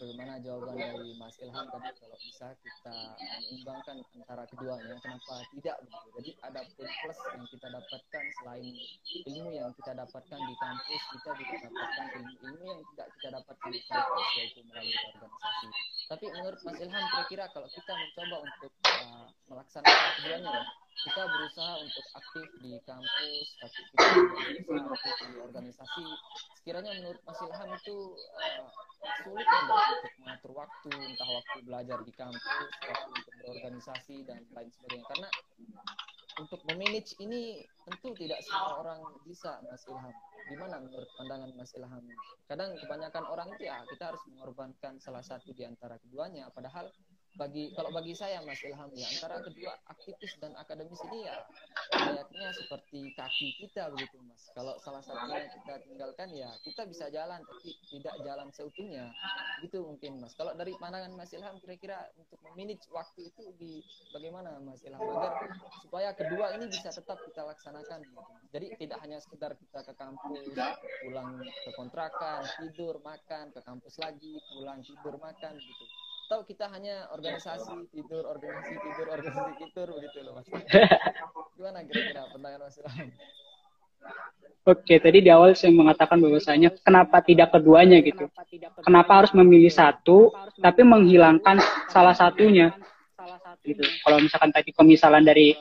Bagaimana 0.00 0.40
jawaban 0.42 0.76
dari 0.78 1.10
Mas 1.18 1.36
Ilham 1.42 1.66
tadi? 1.70 1.90
Kalau 1.98 2.18
bisa 2.18 2.46
kita 2.62 2.94
mengimbangkan 3.18 3.96
antara 4.14 4.44
keduanya 4.50 4.94
kenapa 5.02 5.34
tidak 5.54 5.76
begitu? 5.82 6.08
Jadi 6.18 6.30
ada 6.42 6.60
pun 6.64 6.86
plus 6.86 7.18
yang 7.34 7.44
kita 7.50 7.66
dapatkan 7.70 8.24
selain 8.42 8.66
ilmu 9.26 9.50
yang 9.54 9.70
kita 9.78 9.92
dapatkan 9.94 10.38
di 10.38 10.54
kampus 10.58 11.02
kita 11.14 11.30
juga 11.38 11.56
dapatkan 11.68 12.06
ilmu-ilmu 12.18 12.64
yang 12.66 12.82
tidak 12.94 13.08
kita 13.18 13.28
dapatkan 13.34 13.70
di 13.70 13.80
kampus 13.86 14.26
yaitu 14.38 14.60
melalui 14.66 14.94
organisasi. 14.94 15.66
Tapi 16.04 16.24
menurut 16.30 16.60
Mas 16.62 16.78
Ilham 16.78 17.04
kira-kira 17.10 17.44
kalau 17.50 17.68
kita 17.70 17.92
mencoba 17.92 18.36
untuk 18.44 18.72
uh, 18.86 19.26
melaksanakan 19.48 20.10
keduanya 20.20 20.52
ya 20.54 20.64
kita 20.94 21.22
berusaha 21.26 21.74
untuk 21.82 22.06
aktif 22.14 22.46
di 22.62 22.70
kampus 22.86 23.46
tapi 23.58 23.80
kita 23.90 24.06
berusaha 24.62 24.94
aktif 24.94 25.26
di 25.26 25.38
organisasi. 25.42 26.04
Sekiranya 26.62 26.92
menurut 27.02 27.20
Mas 27.26 27.40
Ilham 27.42 27.70
itu 27.74 27.96
uh, 28.38 28.66
sulit 29.26 29.46
untuk 29.46 30.12
mengatur 30.22 30.52
waktu 30.54 30.90
entah 30.94 31.30
waktu 31.30 31.58
belajar 31.66 31.98
di 32.06 32.12
kampus 32.14 32.44
waktu 32.86 33.08
untuk 33.10 33.34
berorganisasi 33.42 34.16
dan 34.24 34.40
lain 34.54 34.70
sebagainya? 34.70 35.06
Karena 35.10 35.28
untuk 36.34 36.60
memanage 36.66 37.14
ini 37.22 37.62
tentu 37.86 38.10
tidak 38.18 38.40
semua 38.42 38.82
orang 38.82 39.00
bisa 39.26 39.60
Mas 39.66 39.82
Ilham. 39.86 40.14
Gimana 40.44 40.76
menurut 40.82 41.10
pandangan 41.18 41.50
Mas 41.56 41.72
Ilham? 41.74 42.04
Kadang 42.46 42.70
kebanyakan 42.78 43.24
orang 43.28 43.48
itu 43.54 43.66
ya 43.66 43.82
kita 43.90 44.14
harus 44.14 44.22
mengorbankan 44.30 44.98
salah 45.02 45.22
satu 45.22 45.50
di 45.52 45.66
antara 45.66 45.98
keduanya. 46.00 46.50
Padahal 46.54 46.90
bagi 47.34 47.74
kalau 47.74 47.90
bagi 47.90 48.14
saya 48.14 48.38
Mas 48.46 48.62
Ilham 48.62 48.86
ya 48.94 49.06
antara 49.10 49.42
kedua 49.42 49.74
aktivis 49.90 50.38
dan 50.38 50.54
akademis 50.54 51.02
ini 51.10 51.26
ya 51.26 51.36
layaknya 51.90 52.48
seperti 52.54 53.10
kaki 53.18 53.48
kita 53.58 53.90
begitu 53.90 54.22
Mas. 54.22 54.54
Kalau 54.54 54.78
salah 54.78 55.02
satunya 55.02 55.50
kita 55.50 55.82
tinggalkan 55.82 56.30
ya 56.30 56.50
kita 56.62 56.86
bisa 56.86 57.10
jalan 57.10 57.42
tapi 57.42 57.74
tidak 57.90 58.14
jalan 58.22 58.48
seutuhnya. 58.54 59.10
Gitu 59.66 59.82
mungkin 59.82 60.22
Mas. 60.22 60.38
Kalau 60.38 60.54
dari 60.54 60.78
pandangan 60.78 61.10
Mas 61.18 61.34
Ilham 61.34 61.58
kira-kira 61.58 62.06
untuk 62.14 62.38
memanage 62.46 62.86
waktu 62.94 63.34
itu 63.34 63.44
di 63.58 63.82
bagaimana 64.14 64.54
Mas 64.62 64.78
Ilham 64.86 65.02
agar 65.02 65.50
supaya 65.82 66.14
kedua 66.14 66.54
ini 66.54 66.70
bisa 66.70 66.94
tetap 66.94 67.18
kita 67.26 67.42
laksanakan 67.42 67.98
gitu. 68.06 68.22
Jadi 68.54 68.66
tidak 68.78 68.98
hanya 69.02 69.18
sekedar 69.18 69.58
kita 69.58 69.82
ke 69.82 69.92
kampus, 69.98 70.46
pulang 71.02 71.42
ke 71.42 71.70
kontrakan, 71.74 72.46
tidur, 72.62 73.02
makan, 73.02 73.50
ke 73.50 73.60
kampus 73.66 73.98
lagi, 73.98 74.38
pulang 74.54 74.78
tidur, 74.86 75.18
makan 75.18 75.58
gitu 75.58 75.84
atau 76.24 76.40
kita 76.42 76.66
hanya 76.72 77.06
organisasi 77.12 77.92
tidur 77.92 78.24
organisasi 78.24 78.74
tidur 78.80 79.06
organisasi 79.12 79.52
tidur 79.60 79.86
begitu 79.92 80.18
loh 80.24 80.32
mas 80.40 80.48
gimana 81.56 81.78
kira-kira 81.84 82.22
pandangan 82.32 82.60
mas 82.64 82.76
Ilham 82.80 83.08
Oke, 84.64 84.96
tadi 84.96 85.20
di 85.20 85.28
awal 85.28 85.52
saya 85.52 85.76
mengatakan 85.76 86.16
bahwasanya 86.24 86.72
kenapa 86.80 87.20
tidak 87.20 87.52
keduanya 87.52 88.00
gitu. 88.00 88.32
Kenapa 88.80 89.20
harus 89.20 89.36
memilih 89.36 89.68
satu, 89.68 90.32
tapi 90.56 90.80
menghilangkan 90.80 91.60
salah 91.92 92.16
satunya. 92.16 92.72
Gitu. 93.60 93.84
Kalau 94.00 94.24
misalkan 94.24 94.56
tadi 94.56 94.72
pemisalan 94.72 95.20
dari 95.20 95.52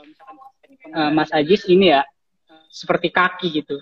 uh, 0.95 1.11
Mas 1.11 1.35
Ajis 1.35 1.67
ini 1.67 1.91
ya 1.91 2.07
seperti 2.71 3.11
kaki 3.11 3.63
gitu. 3.63 3.75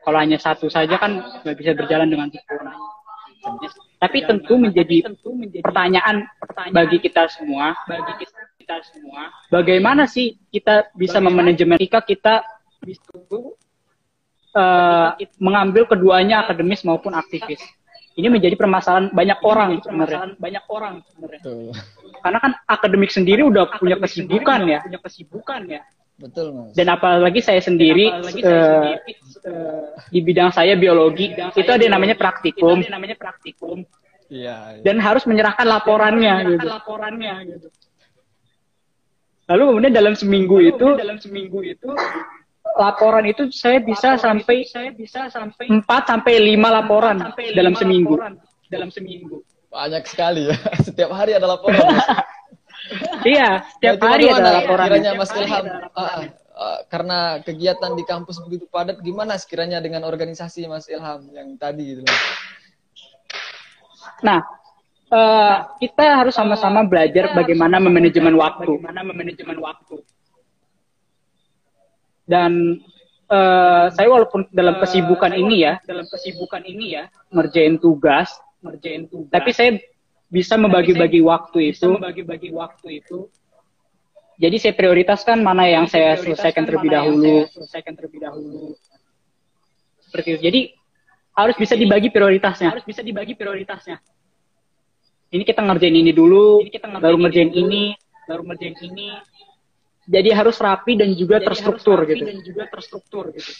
Kalau 0.00 0.16
hanya 0.16 0.40
satu 0.40 0.72
saja 0.72 0.96
kan 0.96 1.44
nggak 1.44 1.56
bisa 1.60 1.76
berjalan 1.76 2.08
dengan 2.08 2.32
sempurna. 2.32 2.72
Tapi 3.98 4.18
tentu 4.22 4.54
menjadi 4.54 5.10
pertanyaan 5.64 6.26
bagi 6.70 7.02
kita 7.02 7.26
semua, 7.32 7.74
bagi 7.88 8.26
kita 8.62 8.76
semua, 8.94 9.32
bagaimana 9.50 10.06
sih 10.06 10.38
kita 10.54 10.94
bisa 10.94 11.18
memanajemen 11.18 11.80
ketika 11.80 12.00
kita 12.06 12.34
uh, 14.54 15.18
mengambil 15.42 15.88
keduanya 15.90 16.46
akademis 16.46 16.86
maupun 16.86 17.14
aktivis. 17.18 17.60
Ini 18.18 18.26
menjadi 18.34 18.58
permasalahan 18.58 19.14
banyak 19.14 19.38
orang 19.46 19.78
sebenarnya. 19.78 20.34
Banyak 20.42 20.64
orang 20.66 20.94
sebenarnya. 21.06 21.42
Karena 22.18 22.38
kan 22.42 22.52
akademik 22.66 23.14
sendiri 23.14 23.46
udah 23.46 23.78
punya 23.78 23.94
kesibukan 23.94 24.66
ya, 24.66 24.82
punya 24.82 24.98
kesibukan 24.98 25.60
ya. 25.70 25.82
Betul, 26.18 26.50
Mas. 26.50 26.74
Dan 26.74 26.90
apalagi 26.90 27.38
saya 27.38 27.62
sendiri, 27.62 28.10
apalagi 28.10 28.42
saya 28.42 28.98
uh, 29.44 29.94
di 30.10 30.20
bidang 30.24 30.50
saya 30.50 30.74
biologi 30.74 31.34
bidang 31.34 31.50
itu 31.54 31.70
ada 31.70 31.82
yang 31.82 31.94
namanya 31.94 32.16
praktikum. 32.18 32.82
Itu 32.82 32.88
ada 32.88 32.96
namanya 32.98 33.16
praktikum. 33.18 33.78
Iya. 34.28 34.56
Ya. 34.78 34.82
Dan 34.84 35.00
harus 35.00 35.24
menyerahkan 35.24 35.64
laporannya 35.64 36.34
menyerahkan 36.34 36.64
gitu. 36.64 36.66
laporannya 36.68 37.34
gitu. 37.54 37.68
Lalu 39.48 39.62
kemudian 39.72 39.92
dalam 39.96 40.14
seminggu 40.16 40.56
Lalu 40.60 40.70
itu 40.76 40.88
dalam 41.00 41.18
seminggu 41.20 41.58
itu 41.64 41.90
laporan 42.76 43.24
itu 43.24 43.48
saya 43.48 43.80
bisa 43.80 44.14
laporan 44.14 44.44
sampai 44.44 44.56
saya 44.68 44.90
bisa 44.92 45.32
sampai 45.32 45.66
4 45.72 45.82
sampai 45.84 46.34
5 46.52 46.76
laporan 46.78 47.16
sampai 47.16 47.44
dalam 47.56 47.74
seminggu. 47.74 48.14
Laporan 48.20 48.34
dalam 48.68 48.90
seminggu. 48.92 49.40
Banyak 49.72 50.04
sekali 50.04 50.52
ya. 50.52 50.56
Setiap 50.86 51.10
hari 51.16 51.36
ada 51.36 51.48
laporan. 51.48 51.80
iya, 53.26 53.68
setiap 53.76 54.00
nah, 54.00 54.08
hari 54.08 54.32
ada 54.32 54.50
laporan. 54.62 54.86
Kiranya 54.88 55.12
Mas 55.18 55.32
Ilham, 55.36 55.64
uh, 56.58 56.62
uh, 56.62 56.78
karena 56.90 57.38
kegiatan 57.46 57.94
di 57.94 58.02
kampus 58.02 58.42
begitu 58.42 58.66
padat, 58.66 58.98
gimana 59.00 59.38
sekiranya 59.38 59.78
dengan 59.78 60.02
organisasi 60.02 60.66
Mas 60.66 60.90
Ilham 60.90 61.30
yang 61.30 61.54
tadi 61.54 61.94
gitu? 61.94 62.02
Nah, 64.26 64.42
uh, 65.14 65.56
kita 65.78 66.18
harus 66.18 66.34
sama-sama 66.34 66.82
belajar 66.82 67.30
bagaimana 67.32 67.78
memanajemen 67.78 68.34
waktu. 68.34 68.82
Bagaimana 68.82 69.00
memanajemen 69.06 69.58
waktu. 69.62 70.02
Dan 72.28 72.82
uh, 73.32 73.88
saya 73.88 74.08
walaupun 74.10 74.50
dalam 74.52 74.76
kesibukan 74.82 75.32
ini 75.32 75.64
ya, 75.64 75.80
dalam 75.86 76.04
kesibukan 76.04 76.60
ini 76.66 76.98
ya, 76.98 77.08
ngerjain 77.32 77.80
tugas, 77.80 78.36
ngerjain 78.60 79.08
tugas. 79.08 79.32
Tapi 79.32 79.50
saya 79.54 79.70
bisa 80.28 80.60
membagi-bagi 80.60 81.24
waktu 81.24 81.72
itu. 81.72 81.96
Membagi-bagi 81.96 82.52
waktu 82.52 83.00
itu. 83.00 83.32
Jadi 84.38 84.56
saya 84.62 84.74
prioritaskan 84.78 85.42
mana 85.42 85.66
yang 85.66 85.90
saya 85.90 86.14
selesaikan 86.14 86.62
terlebih 86.62 86.94
dahulu. 86.94 87.50
Selesaikan 87.50 87.98
terlebih 87.98 88.22
dahulu. 88.22 88.78
Seperti 90.06 90.28
itu. 90.34 90.40
Jadi 90.46 90.60
harus 91.34 91.56
bisa 91.58 91.74
dibagi 91.74 92.08
prioritasnya. 92.14 92.70
Harus 92.70 92.86
bisa 92.86 93.02
dibagi 93.02 93.34
prioritasnya 93.34 93.98
ini 95.28 95.44
kita 95.44 95.60
ngerjain 95.60 95.92
ini 95.92 96.12
dulu, 96.16 96.64
ini 96.64 96.70
kita 96.72 96.88
ngerjain 96.88 97.04
baru 97.04 97.16
ngerjain 97.20 97.50
ini, 97.52 97.60
ini, 97.60 97.84
baru 98.24 98.42
ngerjain 98.48 98.76
ini. 98.80 99.08
Jadi 100.08 100.28
harus 100.32 100.56
rapi 100.56 100.96
dan 100.96 101.12
juga 101.12 101.36
Jadi 101.36 101.46
terstruktur 101.52 101.98
gitu. 102.08 102.24
Dan 102.24 102.40
juga 102.40 102.64
terstruktur 102.72 103.24
gitu. 103.36 103.52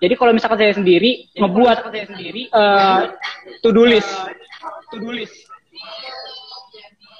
Jadi 0.00 0.14
kalau 0.16 0.32
misalkan 0.32 0.56
saya 0.56 0.72
sendiri 0.72 1.28
Jadi 1.28 1.36
ngebuat 1.36 1.76
saya 1.92 2.06
sendiri 2.08 2.42
uh, 2.48 3.12
to 3.60 3.68
do 3.68 3.84
list, 3.84 4.08
uh, 4.08 4.32
to 4.88 4.96
do 4.96 5.12
list. 5.12 5.36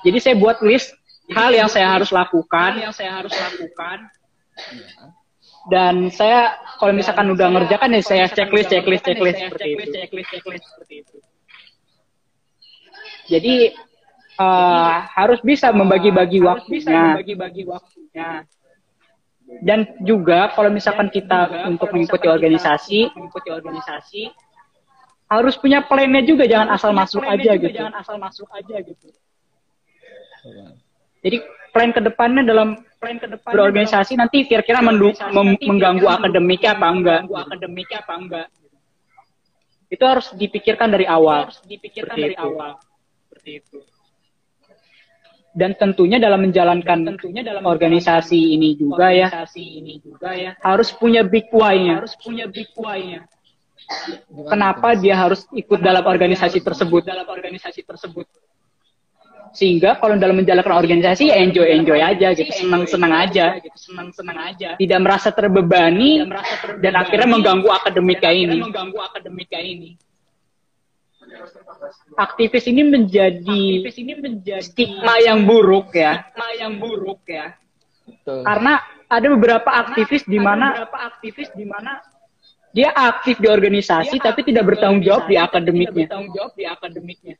Jadi 0.06 0.18
saya 0.22 0.34
buat 0.38 0.58
list 0.62 0.94
hal 1.34 1.52
yang 1.52 1.68
saya 1.68 1.92
harus 1.98 2.10
lakukan, 2.14 2.78
yang 2.78 2.94
saya 2.94 3.20
harus 3.22 3.34
lakukan. 3.34 4.08
Dan 5.68 6.08
saya 6.08 6.56
kalau 6.80 6.96
misalkan 6.96 7.28
udah 7.28 7.48
ngerjakan 7.52 7.98
ya 7.98 8.00
saya 8.00 8.24
checklist, 8.32 8.72
checklist, 8.72 9.04
checklist 9.04 9.36
seperti 9.36 9.68
itu. 9.76 9.82
Checklist, 9.92 10.28
checklist 10.32 10.64
seperti 10.64 10.94
itu. 11.04 11.16
Jadi 13.28 13.54
uh, 14.40 15.04
harus 15.12 15.44
bisa 15.44 15.68
membagi-bagi 15.74 16.40
waktunya. 16.40 17.20
membagi-bagi 17.20 17.62
waktunya. 17.68 18.48
Dan 19.60 19.88
juga 20.04 20.52
kalau 20.52 20.72
misalkan 20.72 21.12
kita 21.12 21.68
untuk 21.68 21.92
mengikuti 21.92 22.28
organisasi, 22.28 23.12
mengikuti 23.16 23.48
organisasi 23.48 24.22
harus 25.28 25.60
punya 25.60 25.84
plannya 25.84 26.24
juga, 26.24 26.48
jangan 26.48 26.72
asal 26.72 26.96
masuk 26.96 27.20
aja 27.20 27.52
juga, 27.52 27.68
gitu. 27.68 27.76
Jangan 27.76 27.94
asal 28.00 28.16
masuk 28.16 28.48
aja 28.48 28.76
gitu. 28.80 29.08
Jadi 31.18 31.36
plan 31.74 31.90
ke 31.90 32.00
depannya 32.00 32.42
dalam 32.46 32.78
plan 32.98 33.16
ke 33.18 33.26
depannya 33.30 33.54
berorganisasi 33.54 34.14
dalam, 34.14 34.22
nanti 34.26 34.38
kira-kira 34.46 34.78
mengganggu 34.82 36.06
akademiknya 36.06 36.78
apa 36.78 36.86
enggak? 36.90 37.20
Mengganggu 37.26 37.36
akademiknya 37.48 37.98
apa 38.02 38.14
enggak? 38.18 38.46
Itu 39.88 40.04
harus 40.04 40.26
dipikirkan 40.36 40.88
dari 40.92 41.06
awal. 41.08 41.48
harus 41.48 41.60
dipikirkan 41.64 42.16
dari 42.16 42.36
itu. 42.36 42.44
awal 42.44 42.76
seperti 43.28 43.50
itu. 43.64 43.78
Dan 45.58 45.74
tentunya 45.74 46.22
dalam 46.22 46.44
menjalankan 46.44 46.98
tentunya 47.08 47.42
dalam 47.42 47.66
organisasi 47.66 48.54
ini 48.54 48.78
juga 48.78 49.10
ya, 49.10 49.26
organisasi 49.26 49.64
ya, 49.64 49.78
ini 49.80 49.94
juga 49.98 50.30
ya, 50.36 50.52
harus 50.60 50.92
punya 50.94 51.26
big 51.26 51.50
why-nya. 51.50 52.04
Harus 52.04 52.14
punya 52.20 52.46
big 52.46 52.70
why-nya. 52.78 53.26
Kenapa 54.28 54.92
dia 54.94 55.16
harus 55.16 55.48
ikut 55.50 55.80
dalam 55.80 56.04
organisasi 56.04 56.60
tersebut? 56.60 57.02
Dalam 57.08 57.26
organisasi 57.26 57.80
tersebut. 57.82 58.28
Sehingga 59.54 59.96
kalau 59.98 60.18
dalam 60.20 60.38
menjalankan 60.38 60.74
organisasi 60.76 61.32
ya 61.32 61.36
enjoy 61.40 61.66
enjoy 61.66 62.00
aja 62.00 62.36
gitu, 62.36 62.52
senang 62.52 62.84
senang 62.84 63.12
aja, 63.12 63.58
gitu, 63.62 63.78
senang 63.78 64.12
senang 64.12 64.38
aja. 64.38 64.76
Tidak 64.76 64.98
merasa 65.00 65.32
terbebani, 65.32 66.26
dan 66.82 66.92
akhirnya 66.98 67.28
mengganggu 67.28 67.68
akademika 67.68 68.28
ini. 68.28 68.60
Mengganggu 68.60 68.98
akademika 68.98 69.58
ini 69.58 69.96
aktivis 72.18 72.64
ini 72.66 72.82
menjadi 72.82 73.62
aktivis 73.84 73.98
ini 74.00 74.12
menjadi 74.18 74.64
stigma 74.64 75.14
yang 75.22 75.46
buruk 75.46 75.94
ya. 75.94 76.24
Stigma 76.24 76.48
yang 76.58 76.72
buruk 76.80 77.22
ya. 77.28 77.54
Betul. 78.08 78.40
Karena 78.42 78.72
ada 79.08 79.26
beberapa 79.32 79.70
aktivis 79.70 80.22
di 80.24 80.38
mana 80.40 80.84
beberapa 80.84 80.98
aktivis 81.14 81.48
di 81.54 81.64
mana 81.64 82.00
dia 82.72 82.92
aktif 82.92 83.40
di 83.40 83.48
organisasi 83.48 84.20
dia 84.20 84.24
tapi 84.28 84.44
tidak 84.44 84.68
bertanggung 84.68 85.04
jawab 85.04 85.24
di 85.28 85.36
akademiknya. 85.40 86.08
Bertanggung 86.08 86.32
jawab 86.36 86.52
di 86.56 86.64
akademiknya. 86.68 87.36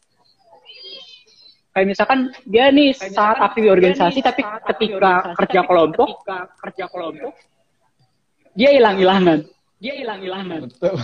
Kayak 1.78 1.94
misalkan 1.94 2.34
dia 2.42 2.74
nih 2.74 2.90
saat 2.90 3.38
aktif 3.38 3.62
di 3.62 3.70
organisasi 3.70 4.18
tapi 4.18 4.42
ketika 4.42 5.30
kerja 5.38 5.62
kelompok, 5.62 6.26
ketika 6.26 6.38
kerja 6.58 6.84
kelompok 6.90 7.32
dia 8.58 8.74
hilang-hilangan. 8.74 9.46
Dia 9.78 9.94
hilang-hilangan. 9.94 10.66
Betul. 10.66 10.98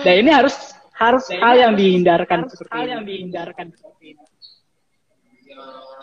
Nah 0.00 0.14
ini 0.16 0.32
harus 0.32 0.56
harus 0.96 1.28
nah, 1.28 1.38
hal 1.44 1.54
yang 1.60 1.72
dihindarkan 1.76 2.48
harus 2.48 2.56
seperti 2.56 2.72
hal 2.72 2.86
ini. 2.86 2.92
yang 2.96 3.04
dihindarkan 3.04 3.66
seperti 3.74 4.04
ini 4.16 4.24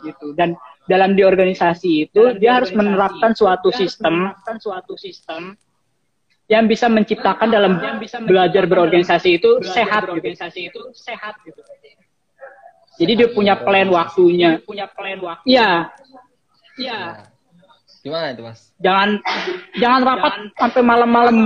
gitu 0.06 0.34
dan 0.34 0.58
dalam 0.90 1.14
di 1.14 1.24
organisasi 1.24 2.10
itu 2.10 2.22
dalam 2.36 2.40
dia 2.42 2.52
harus 2.60 2.72
menerapkan 2.74 3.32
suatu 3.34 3.70
sistem 3.72 4.30
menerapkan 4.30 4.58
suatu 4.60 4.94
sistem 5.00 5.56
yang 6.52 6.68
bisa 6.68 6.92
menciptakan 6.92 7.48
dalam 7.48 7.80
yang 7.80 7.98
bisa 8.04 8.20
belajar 8.20 8.68
berorganisasi 8.68 9.40
itu 9.40 9.64
belajar 9.64 9.72
sehat 9.72 10.02
gitu. 10.04 10.12
berorganisasi 10.12 10.60
gitu. 10.68 10.80
itu 10.92 11.00
sehat 11.00 11.36
gitu 11.48 11.62
jadi 13.02 13.12
dia 13.18 13.30
punya 13.34 13.58
plan 13.58 13.90
waktunya. 13.90 14.62
Punya 14.62 14.86
plan 14.86 15.18
waktu. 15.18 15.46
Ya 15.50 15.90
ya 16.78 17.26
gimana 18.06 18.34
itu 18.38 18.46
mas? 18.46 18.70
Jangan 18.78 19.18
jangan 19.82 20.02
rapat 20.06 20.34
jangan, 20.38 20.58
sampai 20.62 20.82
malam-malam. 20.86 21.38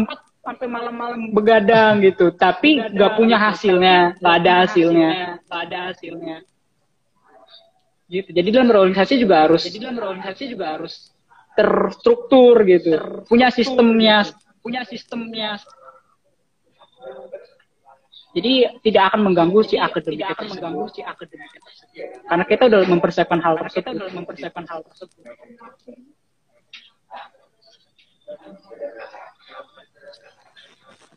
sampai 0.45 0.67
malam-malam. 0.69 1.19
Begadang 1.33 2.03
gitu. 2.03 2.29
Tapi 2.35 2.77
nggak 2.77 3.11
punya 3.15 3.39
hasilnya. 3.39 4.19
Nggak 4.19 4.35
ada 4.43 4.51
hasilnya. 4.67 5.11
nggak 5.47 5.61
ada 5.71 5.79
hasilnya. 5.89 6.37
Gitu. 8.05 8.29
Jadi 8.29 8.47
dalam 8.53 8.69
organisasi 8.69 9.13
juga 9.17 9.49
harus 9.49 9.65
jadi 9.65 9.89
dalam 9.89 9.97
organisasi 10.13 10.43
juga 10.51 10.65
harus 10.77 11.09
terstruktur 11.55 12.61
gitu. 12.67 12.93
Terstruktur, 12.93 13.25
punya 13.31 13.47
sistemnya. 13.49 14.17
gitu. 14.27 14.43
punya 14.61 14.81
sistemnya 14.85 15.49
jadi 18.35 18.75
tidak 18.83 19.03
akan 19.15 19.31
mengganggu 19.31 19.59
si 19.63 19.79
akademik 19.79 20.19
tidak 20.19 20.29
akan 20.35 20.45
mengganggu 20.51 20.85
si 20.91 21.01
akademik 21.01 21.51
karena 22.25 22.43
kita 22.43 22.63
udah 22.67 22.81
mempersiapkan 22.89 23.39
hal 23.39 23.55
tersebut. 23.61 23.85
Kita 23.85 23.89
udah 23.95 24.11
mempersiapkan 24.11 24.65
hal 24.67 24.79
tersebut. 24.83 25.23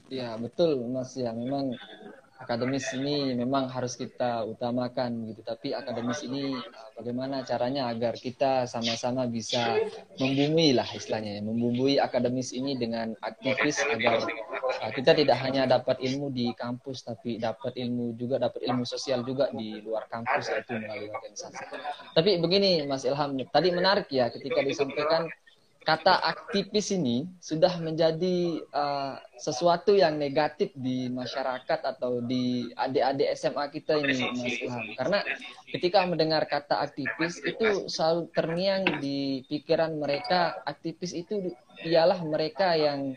Ya 0.09 0.39
betul 0.41 0.89
Mas. 0.89 1.13
Ya 1.19 1.35
memang 1.35 1.77
akademis 2.39 2.87
ini 2.95 3.35
memang 3.35 3.67
harus 3.67 3.99
kita 3.99 4.47
utamakan 4.47 5.27
gitu 5.27 5.43
tapi 5.43 5.75
akademis 5.75 6.23
ini 6.23 6.55
uh, 6.55 6.91
bagaimana 6.95 7.43
caranya 7.43 7.91
agar 7.91 8.15
kita 8.15 8.63
sama-sama 8.71 9.27
bisa 9.27 9.75
membumbui 10.23 10.71
lah 10.71 10.87
istilahnya 10.87 11.39
ya 11.39 11.43
membumbui 11.43 11.99
akademis 11.99 12.55
ini 12.55 12.79
dengan 12.79 13.19
aktivis 13.27 13.83
agar 13.91 14.23
uh, 14.23 14.91
kita 14.95 15.19
tidak 15.19 15.37
hanya 15.43 15.67
dapat 15.67 15.99
ilmu 15.99 16.31
di 16.31 16.55
kampus 16.55 17.03
tapi 17.03 17.43
dapat 17.43 17.75
ilmu 17.75 18.15
juga 18.15 18.39
dapat 18.39 18.63
ilmu 18.63 18.87
sosial 18.87 19.27
juga 19.27 19.51
di 19.51 19.83
luar 19.83 20.07
kampus 20.07 20.55
yaitu 20.55 20.79
melalui 20.79 21.11
organisasi. 21.11 21.63
Tapi 22.15 22.39
begini 22.39 22.87
Mas 22.87 23.03
Ilham 23.03 23.35
tadi 23.51 23.69
menarik 23.75 24.07
ya 24.15 24.31
ketika 24.31 24.63
disampaikan 24.63 25.27
kata 25.89 26.21
aktivis 26.21 26.93
ini 26.93 27.25
sudah 27.41 27.81
menjadi 27.81 28.61
uh, 28.77 29.17
sesuatu 29.41 29.97
yang 29.97 30.21
negatif 30.21 30.69
di 30.77 31.09
masyarakat 31.09 31.81
atau 31.81 32.21
di 32.21 32.69
adik-adik 32.77 33.33
SMA 33.33 33.65
kita 33.73 33.97
ini 33.97 34.21
Mas 34.37 34.61
Ilham. 34.61 34.85
Karena 35.01 35.25
ketika 35.73 36.05
mendengar 36.05 36.45
kata 36.45 36.85
aktivis 36.85 37.41
itu 37.41 37.89
selalu 37.89 38.29
terngiang 38.37 39.01
di 39.01 39.49
pikiran 39.49 39.97
mereka 39.97 40.61
aktivis 40.69 41.17
itu 41.17 41.57
ialah 41.89 42.21
mereka 42.21 42.77
yang 42.77 43.17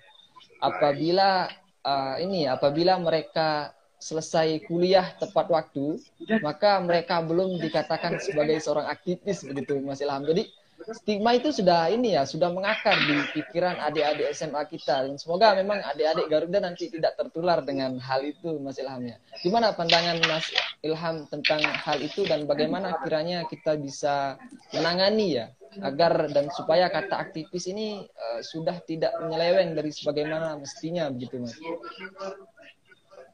apabila 0.64 1.52
uh, 1.84 2.16
ini 2.24 2.48
apabila 2.48 2.96
mereka 3.04 3.76
selesai 4.00 4.64
kuliah 4.72 5.12
tepat 5.20 5.52
waktu 5.52 6.00
maka 6.40 6.80
mereka 6.80 7.20
belum 7.20 7.60
dikatakan 7.60 8.18
sebagai 8.24 8.64
seorang 8.64 8.88
aktivis 8.88 9.44
begitu 9.44 9.76
Mas 9.84 10.00
Ilham. 10.00 10.24
Jadi 10.24 10.61
stigma 10.89 11.38
itu 11.38 11.54
sudah 11.54 11.94
ini 11.94 12.17
ya 12.17 12.26
sudah 12.26 12.50
mengakar 12.50 12.98
di 12.98 13.15
pikiran 13.38 13.78
adik-adik 13.78 14.34
SMA 14.34 14.65
kita 14.65 15.06
dan 15.06 15.15
semoga 15.22 15.54
memang 15.54 15.82
adik-adik 15.86 16.26
Garuda 16.28 16.60
nanti 16.62 16.89
tidak 16.89 17.13
tertular 17.17 17.62
dengan 17.62 18.02
hal 18.02 18.26
itu 18.26 18.58
Mas 18.58 18.82
Ilham 18.82 19.06
ya. 19.06 19.17
Gimana 19.46 19.78
pandangan 19.78 20.17
Mas 20.26 20.50
Ilham 20.82 21.30
tentang 21.30 21.62
hal 21.62 21.98
itu 22.02 22.26
dan 22.26 22.50
bagaimana 22.50 22.98
kiranya 23.06 23.46
kita 23.46 23.78
bisa 23.78 24.36
menangani 24.74 25.41
ya 25.41 25.46
agar 25.80 26.28
dan 26.36 26.52
supaya 26.52 26.91
kata 26.91 27.15
aktivis 27.15 27.72
ini 27.72 28.04
uh, 28.04 28.44
sudah 28.44 28.84
tidak 28.84 29.15
menyeleweng 29.24 29.72
dari 29.72 29.91
sebagaimana 29.94 30.60
mestinya 30.60 31.08
begitu 31.08 31.39
Mas. 31.39 31.56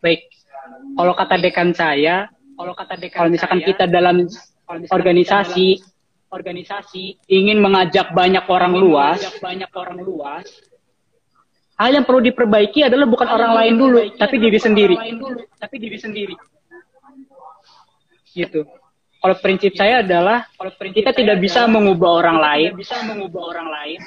Baik. 0.03 0.29
Kalau 0.93 1.13
kata 1.15 1.36
dekan 1.41 1.71
saya, 1.73 2.29
kalau 2.60 2.75
kata 2.75 2.99
dekan 2.99 3.17
kalau 3.25 3.31
misalkan 3.33 3.62
saya, 3.63 3.67
kita 3.73 3.86
dalam 3.89 4.27
organisasi 4.91 5.81
organisasi 6.27 7.23
ingin 7.31 7.63
mengajak 7.63 8.11
banyak 8.11 8.43
orang 8.47 8.75
luas, 8.75 9.19
banyak 9.39 9.71
orang 9.75 9.99
luas. 10.03 10.47
Hal 11.77 11.93
yang 11.93 12.09
perlu 12.09 12.25
diperbaiki 12.25 12.89
adalah 12.89 13.05
bukan 13.05 13.29
orang 13.29 13.53
lain 13.53 13.73
dulu, 13.77 13.99
tapi 14.17 14.41
diri 14.41 14.57
sendiri. 14.57 14.95
Dulu, 14.97 15.45
tapi 15.61 15.75
diri 15.77 15.97
sendiri. 16.01 16.35
Gitu. 18.33 18.65
Kalau 19.17 19.35
prinsip 19.41 19.73
saya 19.77 20.01
adalah 20.01 20.45
kalau 20.57 20.73
prinsip 20.77 21.05
kita 21.05 21.11
tidak 21.13 21.37
bisa 21.41 21.65
mengubah 21.69 22.21
orang 22.21 22.37
lain, 22.37 22.69
bisa 22.77 22.97
mengubah 23.05 23.41
orang 23.53 23.67
lain. 23.69 23.99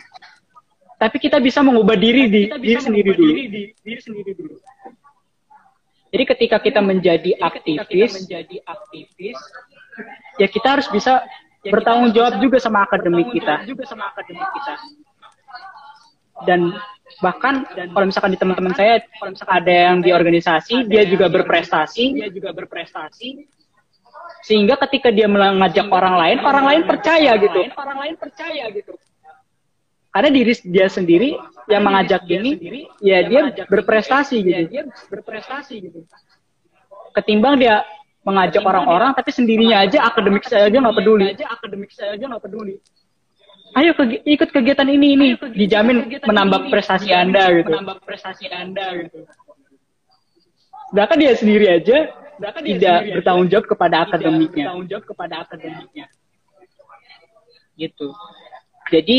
Tapi 1.00 1.16
kita 1.16 1.40
bisa 1.40 1.64
mengubah 1.64 1.96
diri 1.96 2.28
di 2.28 2.42
diri 2.60 2.80
sendiri 2.82 3.10
dulu. 3.16 3.32
Diri, 3.32 3.64
diri 3.72 4.00
sendiri 4.02 4.32
dulu. 4.36 4.56
Jadi 6.10 6.24
ketika 6.26 6.58
kita 6.58 6.82
menjadi 6.82 7.38
aktivis, 7.38 8.18
menjadi 8.18 8.56
aktivis, 8.66 9.38
ya 10.42 10.46
kita 10.50 10.78
harus 10.78 10.90
bisa 10.90 11.22
ya 11.60 11.70
bertanggung 11.72 12.10
jawab 12.16 12.40
juga 12.40 12.56
sama 12.56 12.84
akademik 12.88 13.28
kita. 13.32 13.64
Juga 13.68 13.84
sama 13.84 14.08
akademik 14.12 14.48
kita. 14.48 14.74
Dan 16.48 16.72
bahkan 17.20 17.68
dan 17.76 17.92
kalau 17.92 18.06
misalkan 18.08 18.32
di 18.32 18.40
teman-teman 18.40 18.72
saya 18.72 19.04
kalau 19.20 19.36
misalkan 19.36 19.56
ada 19.60 19.72
yang 19.72 19.96
di 20.00 20.10
organisasi 20.14 20.88
dia 20.88 21.04
juga 21.04 21.28
berprestasi. 21.28 22.16
dia 22.16 22.28
juga 22.32 22.50
berprestasi. 22.56 23.44
Sehingga 24.40 24.80
ketika 24.88 25.12
dia 25.12 25.28
mengajak 25.28 25.84
orang 25.92 26.16
lain 26.16 26.38
orang 26.40 26.64
lain 26.64 26.82
percaya 26.88 27.36
gitu. 27.36 27.60
orang 27.76 27.98
lain 28.08 28.14
percaya 28.16 28.64
gitu. 28.72 28.96
Karena 30.10 30.30
diri 30.32 30.52
dia 30.66 30.88
sendiri 30.90 31.38
yang 31.70 31.86
mengajak 31.86 32.24
ini 32.26 32.88
ya 33.04 33.20
dia 33.22 33.52
berprestasi 33.68 34.36
gitu. 34.40 34.62
dia 34.66 34.82
berprestasi 35.12 35.74
gitu. 35.76 36.08
Ketimbang 37.12 37.60
dia 37.60 37.84
mengajak 38.30 38.62
orang-orang 38.62 39.10
tapi 39.18 39.34
sendirinya 39.34 39.82
aja 39.82 40.06
akademik 40.06 40.46
saya 40.46 40.70
aja 40.70 40.78
nggak 40.78 40.96
peduli. 41.02 41.26
Aja 41.34 41.46
akademik 41.50 41.90
saya 41.90 42.10
aja 42.14 42.24
nggak 42.30 42.44
peduli. 42.46 42.74
Ayo 43.70 43.94
ke, 43.94 44.02
ikut 44.26 44.48
kegiatan 44.50 44.86
ini 44.86 45.06
ini. 45.18 45.26
Dijamin 45.54 46.06
menambah 46.22 46.70
prestasi 46.70 47.10
anda 47.10 47.50
gitu. 47.50 47.70
menambah 47.70 48.02
prestasi 48.06 48.46
anda 48.50 48.86
gitu. 49.02 49.26
Bahkan 50.90 51.16
dia 51.18 51.34
sendiri 51.34 51.66
aja 51.70 51.98
dia 52.40 52.50
tidak 52.56 52.96
sendiri 53.04 53.14
bertanggung 53.20 53.48
jawab 53.52 53.66
kepada 53.68 53.96
akademiknya. 54.08 54.64
bertanggung 54.70 54.88
jawab 54.88 55.04
kepada 55.06 55.34
akademiknya. 55.44 56.06
Gitu. 57.76 58.08
Jadi, 58.90 59.18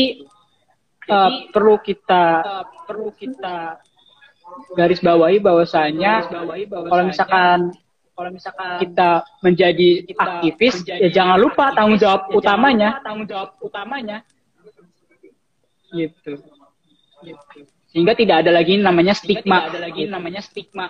uh, 1.08 1.30
perlu 1.48 1.80
kita 1.80 2.24
uh, 2.44 2.64
perlu 2.84 3.08
kita 3.16 3.80
garis 4.76 5.00
bawahi 5.00 5.40
bahwasanya 5.40 6.28
kalau 6.68 7.04
misalkan 7.08 7.72
kalau 8.12 8.30
misalkan 8.30 8.76
kita 8.80 9.24
menjadi 9.40 9.88
kita 10.04 10.20
aktivis 10.20 10.74
menjadi 10.84 11.00
ya 11.00 11.08
jangan 11.10 11.36
lupa 11.40 11.64
aktivis, 11.68 11.76
tanggung 11.76 11.98
jawab 12.00 12.22
ya 12.22 12.34
utamanya. 12.36 12.90
lupa, 12.92 13.04
tanggung 13.04 13.26
jawab 13.28 13.50
utamanya. 13.64 14.18
Gitu. 15.92 16.32
Gitu. 17.24 17.60
Sehingga 17.92 18.16
tidak 18.16 18.44
ada 18.44 18.50
lagi 18.56 18.80
namanya 18.80 19.12
stigma. 19.12 19.68
tidak 19.68 19.72
ada 19.76 19.80
lagi 19.84 20.02
namanya 20.08 20.40
stigma. 20.40 20.86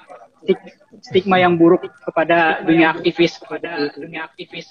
Stigma 1.02 1.36
yang 1.38 1.58
buruk 1.58 1.82
kepada 1.82 2.62
dunia 2.62 2.94
aktivis. 2.94 3.42
kepada 3.42 3.90
dunia 3.94 4.30
aktivis. 4.30 4.70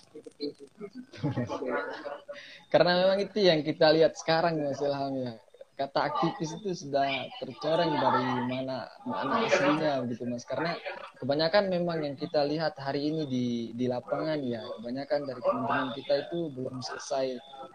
Karena 2.72 2.92
memang 3.04 3.20
itu 3.20 3.40
yang 3.44 3.60
kita 3.68 3.92
lihat 3.92 4.16
sekarang 4.16 4.64
Mas 4.64 4.80
Ilham 4.80 5.12
ya 5.20 5.34
kata 5.82 6.14
aktivis 6.14 6.54
itu 6.62 6.70
sudah 6.86 7.26
tercoreng 7.42 7.90
dari 7.98 8.26
mana 8.46 8.86
mana 9.02 9.50
aslinya 9.50 10.06
begitu 10.06 10.30
mas. 10.30 10.46
Karena 10.46 10.78
kebanyakan 11.18 11.74
memang 11.74 12.06
yang 12.06 12.14
kita 12.14 12.46
lihat 12.46 12.78
hari 12.78 13.10
ini 13.10 13.26
di 13.26 13.46
di 13.74 13.90
lapangan 13.90 14.38
ya 14.46 14.62
kebanyakan 14.78 15.20
dari 15.26 15.42
teman-teman 15.42 15.90
kita 15.98 16.14
itu 16.30 16.40
belum 16.54 16.76
selesai 16.86 17.26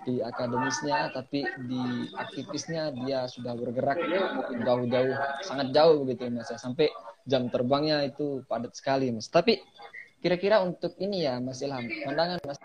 di 0.07 0.23
akademisnya 0.23 1.11
tapi 1.11 1.43
di 1.67 1.83
aktivisnya 2.15 2.95
dia 3.03 3.27
sudah 3.27 3.59
bergerak 3.59 3.99
jauh-jauh 4.63 5.15
sangat 5.43 5.75
jauh 5.75 6.07
begitu 6.07 6.31
mas 6.31 6.47
ya. 6.47 6.59
Sampai 6.63 6.95
jam 7.27 7.51
terbangnya 7.51 8.07
itu 8.07 8.47
padat 8.47 8.79
sekali 8.79 9.11
mas. 9.11 9.27
Tapi 9.27 9.59
kira-kira 10.23 10.63
untuk 10.63 10.95
ini 11.03 11.27
ya 11.27 11.43
mas 11.43 11.59
Ilham 11.59 11.83
pandangan 12.07 12.39
mas 12.47 12.59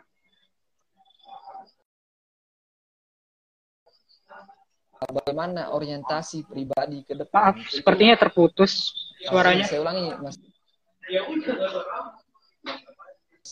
bagaimana 5.09 5.73
orientasi 5.73 6.45
pribadi 6.45 7.01
ke 7.01 7.17
depan. 7.17 7.57
Maaf, 7.57 7.73
sepertinya 7.73 8.15
terputus 8.21 8.93
suaranya. 9.25 9.65
Saya 9.65 9.81
ulangi, 9.81 10.13
Mas. 10.21 10.37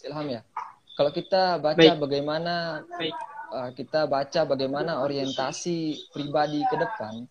Ilham 0.06 0.28
ya. 0.30 0.42
Kalau 0.94 1.12
kita 1.16 1.58
baca 1.58 1.80
Baik. 1.80 1.98
bagaimana 1.98 2.86
Baik. 2.86 3.16
Uh, 3.50 3.74
kita 3.74 4.06
baca 4.06 4.46
bagaimana 4.46 5.02
orientasi 5.02 5.98
pribadi 6.14 6.62
ke 6.70 6.78
depan, 6.78 7.26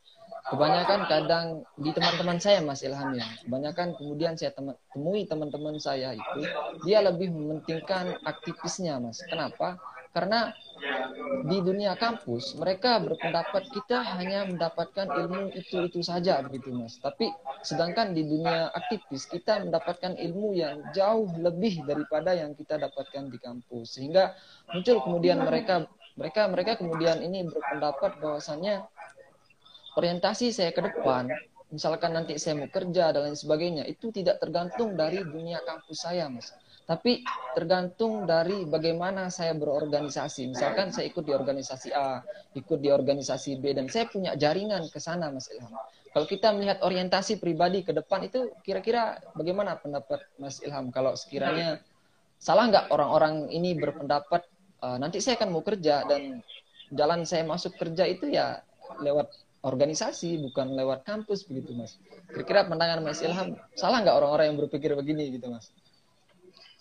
kebanyakan 0.50 1.00
kadang 1.07 1.46
di 1.78 1.94
teman-teman 1.94 2.42
saya 2.42 2.59
Mas 2.59 2.83
Ilham 2.83 3.14
ya, 3.14 3.22
kebanyakan 3.46 3.94
kemudian 3.94 4.35
saya 4.35 4.50
tem 4.50 4.74
temui 4.90 5.31
teman-teman 5.31 5.78
saya 5.78 6.18
itu 6.18 6.40
dia 6.83 7.07
lebih 7.07 7.31
mementingkan 7.31 8.18
aktivisnya 8.26 8.98
Mas. 8.98 9.22
Kenapa? 9.31 9.78
Karena 10.11 10.50
di 11.49 11.59
dunia 11.64 11.97
kampus 11.97 12.57
mereka 12.59 13.01
berpendapat 13.03 13.71
kita 13.73 14.03
hanya 14.19 14.47
mendapatkan 14.49 15.07
ilmu 15.07 15.55
itu 15.55 15.87
itu 15.87 16.01
saja 16.05 16.41
begitu 16.45 16.71
mas. 16.75 16.99
Tapi 16.99 17.31
sedangkan 17.62 18.12
di 18.12 18.23
dunia 18.27 18.71
aktivis 18.73 19.27
kita 19.29 19.64
mendapatkan 19.64 20.14
ilmu 20.17 20.55
yang 20.55 20.83
jauh 20.93 21.29
lebih 21.38 21.85
daripada 21.85 22.35
yang 22.35 22.53
kita 22.55 22.79
dapatkan 22.79 23.31
di 23.31 23.38
kampus. 23.41 23.99
Sehingga 23.99 24.35
muncul 24.73 25.03
kemudian 25.03 25.43
mereka 25.43 25.87
mereka 26.19 26.51
mereka 26.51 26.73
kemudian 26.77 27.23
ini 27.23 27.47
berpendapat 27.47 28.19
bahwasannya 28.19 28.83
orientasi 29.95 30.55
saya 30.55 30.71
ke 30.75 30.83
depan 30.83 31.31
misalkan 31.69 32.17
nanti 32.17 32.41
saya 32.41 32.64
mau 32.64 32.71
kerja 32.71 33.12
dan 33.12 33.29
lain 33.29 33.37
sebagainya 33.37 33.85
itu 33.85 34.09
tidak 34.09 34.41
tergantung 34.41 34.97
dari 34.97 35.21
dunia 35.21 35.61
kampus 35.69 36.01
saya 36.01 36.25
mas 36.33 36.49
tapi 36.88 37.20
tergantung 37.53 38.24
dari 38.24 38.64
bagaimana 38.64 39.29
saya 39.29 39.53
berorganisasi. 39.53 40.57
Misalkan 40.57 40.88
saya 40.88 41.12
ikut 41.12 41.20
di 41.20 41.37
organisasi 41.37 41.92
A, 41.92 42.24
ikut 42.57 42.81
di 42.81 42.88
organisasi 42.88 43.61
B, 43.61 43.77
dan 43.77 43.92
saya 43.92 44.09
punya 44.09 44.33
jaringan 44.40 44.88
ke 44.88 44.96
sana, 44.96 45.29
Mas 45.29 45.53
Ilham. 45.53 45.68
Kalau 46.09 46.24
kita 46.24 46.48
melihat 46.57 46.81
orientasi 46.81 47.37
pribadi 47.44 47.85
ke 47.85 47.92
depan 47.92 48.24
itu, 48.24 48.48
kira-kira 48.64 49.20
bagaimana 49.37 49.77
pendapat 49.77 50.24
Mas 50.40 50.64
Ilham? 50.64 50.88
Kalau 50.88 51.12
sekiranya 51.12 51.77
salah 52.40 52.72
nggak 52.72 52.88
orang-orang 52.88 53.53
ini 53.53 53.77
berpendapat 53.77 54.48
uh, 54.81 54.96
nanti 54.96 55.20
saya 55.20 55.37
akan 55.37 55.51
mau 55.53 55.61
kerja 55.61 56.07
dan 56.09 56.40
jalan 56.94 57.27
saya 57.29 57.44
masuk 57.44 57.77
kerja 57.77 58.09
itu 58.09 58.33
ya 58.33 58.64
lewat 59.05 59.29
organisasi 59.61 60.38
bukan 60.48 60.72
lewat 60.72 61.05
kampus 61.05 61.44
begitu 61.44 61.74
mas. 61.74 61.98
Kira-kira 62.31 62.64
pandangan 62.64 63.03
Mas 63.03 63.18
Ilham 63.20 63.59
salah 63.74 64.01
nggak 64.07 64.16
orang-orang 64.22 64.55
yang 64.55 64.59
berpikir 64.62 64.94
begini 64.94 65.35
gitu 65.35 65.51
mas? 65.51 65.74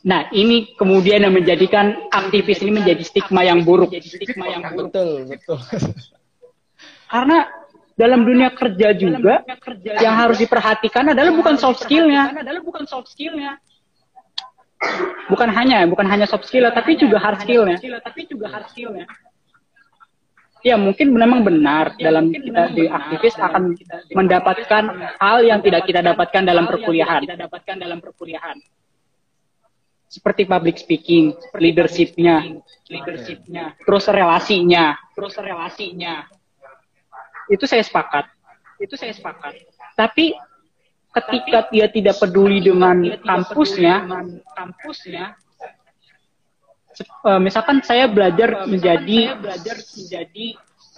Nah, 0.05 0.29
ini 0.29 0.77
kemudian 0.77 1.25
yang 1.25 1.33
menjadikan 1.33 2.05
aktivis 2.13 2.61
ini 2.61 2.77
menjadi 2.77 3.01
stigma 3.01 3.41
yang 3.41 3.65
buruk. 3.65 3.89
Stigma 3.97 4.45
yang 4.45 4.61
buruk. 4.69 4.93
Betul, 4.93 5.25
betul. 5.25 5.57
Karena 7.09 7.49
dalam 7.97 8.21
dunia 8.21 8.53
kerja 8.53 8.93
juga 8.93 9.41
yang 9.97 10.13
harus 10.13 10.37
diperhatikan 10.37 11.17
adalah 11.17 11.33
bukan 11.33 11.57
soft 11.57 11.81
skillnya, 11.81 12.29
adalah 12.29 12.61
bukan 12.61 12.85
soft 12.85 13.09
skillnya. 13.09 13.57
Bukan 15.33 15.49
hanya, 15.49 15.89
bukan 15.89 16.05
hanya 16.05 16.29
soft 16.29 16.45
skill, 16.45 16.69
tapi 16.69 16.93
juga 16.93 17.17
hard 17.17 17.41
skillnya. 17.41 17.81
Tapi 17.97 18.29
juga 18.29 18.53
hard 18.53 18.69
skillnya. 18.69 19.09
Ya 20.61 20.77
mungkin 20.77 21.09
memang 21.09 21.41
benar 21.41 21.97
dalam 21.97 22.29
kita 22.29 22.69
di 22.77 22.85
aktivis 22.85 23.33
akan 23.41 23.73
mendapatkan 24.13 24.83
hal 25.17 25.37
yang 25.41 25.65
tidak 25.65 25.89
kita 25.89 26.05
dapatkan 26.05 26.43
dalam 26.45 26.69
perkuliahan. 26.69 27.25
Kita 27.25 27.49
dapatkan 27.49 27.75
dalam 27.81 27.97
perkuliahan 27.97 28.57
seperti 30.07 30.47
public 30.47 30.79
speaking, 30.79 31.35
leadershipnya, 31.59 32.63
leadershipnya, 32.87 33.75
terus 33.83 34.07
relasinya, 34.07 34.95
terus 35.11 35.35
relasinya. 35.35 36.23
Itu 37.51 37.67
saya 37.67 37.83
sepakat. 37.83 38.31
Itu 38.79 38.95
saya 38.95 39.11
sepakat. 39.11 39.67
Tapi 39.99 40.31
ketika 41.11 41.67
dia 41.71 41.87
tidak 41.91 42.15
peduli 42.23 42.63
dengan 42.63 43.03
kampusnya, 43.19 44.07
kampusnya, 44.55 45.35
uh, 47.27 47.39
misalkan 47.43 47.83
saya 47.83 48.07
belajar 48.07 48.63
menjadi 48.63 49.35
belajar 49.35 49.75
menjadi 49.75 50.47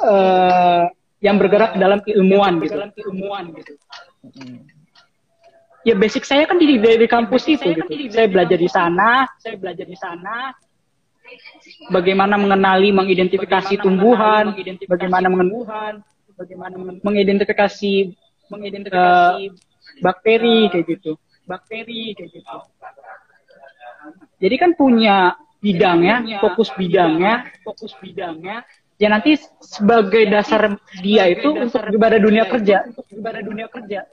uh, 0.06 0.86
yang 1.20 1.36
bergerak 1.36 1.76
dalam 1.76 2.00
keilmuan 2.06 2.62
gitu. 2.64 2.78
Dalam 2.78 2.92
keilmuan 2.94 3.44
gitu. 3.58 3.74
Ya 5.88 5.96
basic 5.96 6.28
saya 6.28 6.44
kan 6.44 6.60
di 6.60 6.76
dari 6.76 7.08
kampus 7.08 7.48
itu 7.48 7.72
gitu. 7.72 7.88
Saya 8.12 8.28
belajar 8.28 8.58
di 8.60 8.68
sana, 8.68 9.28
saya 9.40 9.56
belajar 9.56 9.88
di 9.88 9.96
sana. 9.96 10.52
Bagaimana 11.94 12.36
mengenali, 12.36 12.90
mengidentifikasi 12.90 13.80
tumbuhan, 13.80 14.52
bagaimana 14.90 15.30
mengenali, 15.30 16.02
bagaimana 16.34 16.76
mengidentifikasi, 17.06 17.94
mengidentifikasi 18.50 19.44
uh, 19.48 19.54
bakteri 20.02 20.68
kayak 20.74 20.86
gitu. 20.90 21.12
Bakteri 21.46 22.18
kayak 22.18 22.30
gitu. 22.34 22.58
Jadi 24.40 24.56
kan 24.58 24.72
punya 24.74 25.38
bidangnya, 25.60 26.40
fokus 26.42 26.74
bidangnya, 26.76 27.46
fokus 27.62 27.94
bidangnya. 28.00 28.66
Ya 29.00 29.08
nanti 29.08 29.40
sebagai 29.64 30.28
dasar 30.28 30.76
dia 31.00 31.24
itu 31.32 31.56
untuk 31.56 31.88
ibadah 31.88 32.20
dunia 32.20 32.44
kerja, 32.52 32.84
untuk 32.90 33.08
ibadah 33.16 33.42
dunia 33.46 33.68
kerja. 33.72 34.04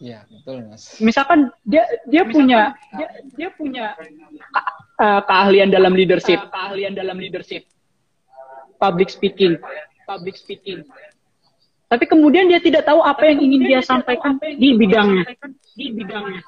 Iya, 0.00 0.24
betul, 0.26 0.64
Mas. 0.64 0.96
Misalkan 0.96 1.52
dia 1.60 1.84
dia 2.08 2.24
Misalkan 2.24 2.32
punya 2.32 2.60
dia, 2.96 3.08
dia 3.36 3.48
punya 3.52 3.86
ke, 4.32 4.60
uh, 5.04 5.20
keahlian 5.28 5.68
dalam 5.68 5.92
leadership, 5.92 6.40
keahlian 6.48 6.96
dalam 6.96 7.20
leadership. 7.20 7.68
Public 8.80 9.12
speaking, 9.12 9.60
public 10.08 10.40
speaking. 10.40 10.88
Tapi 11.92 12.08
kemudian 12.08 12.48
dia 12.48 12.64
tidak 12.64 12.88
tahu 12.88 13.04
apa 13.04 13.28
yang 13.28 13.44
ingin 13.44 13.62
dia 13.68 13.80
sampaikan 13.84 14.40
di 14.40 14.72
bidangnya, 14.72 15.36
di 15.76 15.86
bidangnya. 15.92 16.40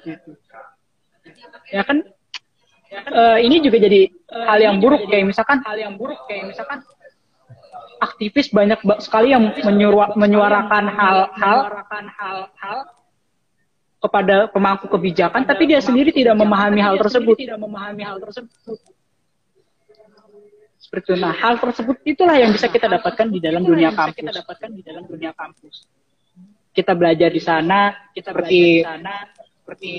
Gitu 0.00 0.32
ya 1.70 1.82
kan 1.82 2.02
uh, 3.10 3.38
ini 3.38 3.62
juga 3.62 3.82
jadi 3.82 4.10
uh, 4.30 4.44
hal 4.46 4.58
yang 4.62 4.76
buruk 4.78 5.06
kayak 5.10 5.26
misalkan 5.26 5.58
hal 5.66 5.76
yang 5.78 5.94
buruk 5.98 6.18
kayak 6.30 6.54
misalkan 6.54 6.82
aktivis 7.98 8.52
banyak 8.52 8.80
sekali 9.00 9.32
yang 9.32 9.52
menyuara, 9.64 10.12
menyuarakan 10.14 10.84
hal-hal 10.92 11.58
kepada 13.96 14.46
pemangku 14.52 14.86
kebijakan 14.86 15.48
tapi 15.48 15.72
dia 15.72 15.80
sendiri 15.80 16.12
tidak 16.12 16.36
memahami 16.36 16.84
hal 16.84 17.00
tersebut 17.00 17.34
tidak 17.34 17.58
memahami 17.58 18.04
hal 18.04 18.20
tersebut 18.20 18.52
seperti 20.86 21.06
itu. 21.12 21.14
Nah, 21.18 21.34
hal 21.34 21.58
tersebut 21.58 21.96
itulah 22.06 22.38
yang 22.38 22.54
bisa 22.54 22.70
kita 22.70 22.86
dapatkan 22.86 23.26
di 23.26 23.42
dalam 23.42 23.66
dunia 23.66 23.90
kampus. 23.90 24.22
Kita 24.22 24.32
dapatkan 24.38 24.70
di 24.70 24.82
dalam 24.86 25.04
dunia 25.10 25.34
kampus. 25.34 25.74
Kita 26.70 26.92
belajar 26.94 27.28
di 27.34 27.42
sana, 27.42 27.90
kita 28.14 28.30
seperti 28.30 28.86
seperti 29.42 29.92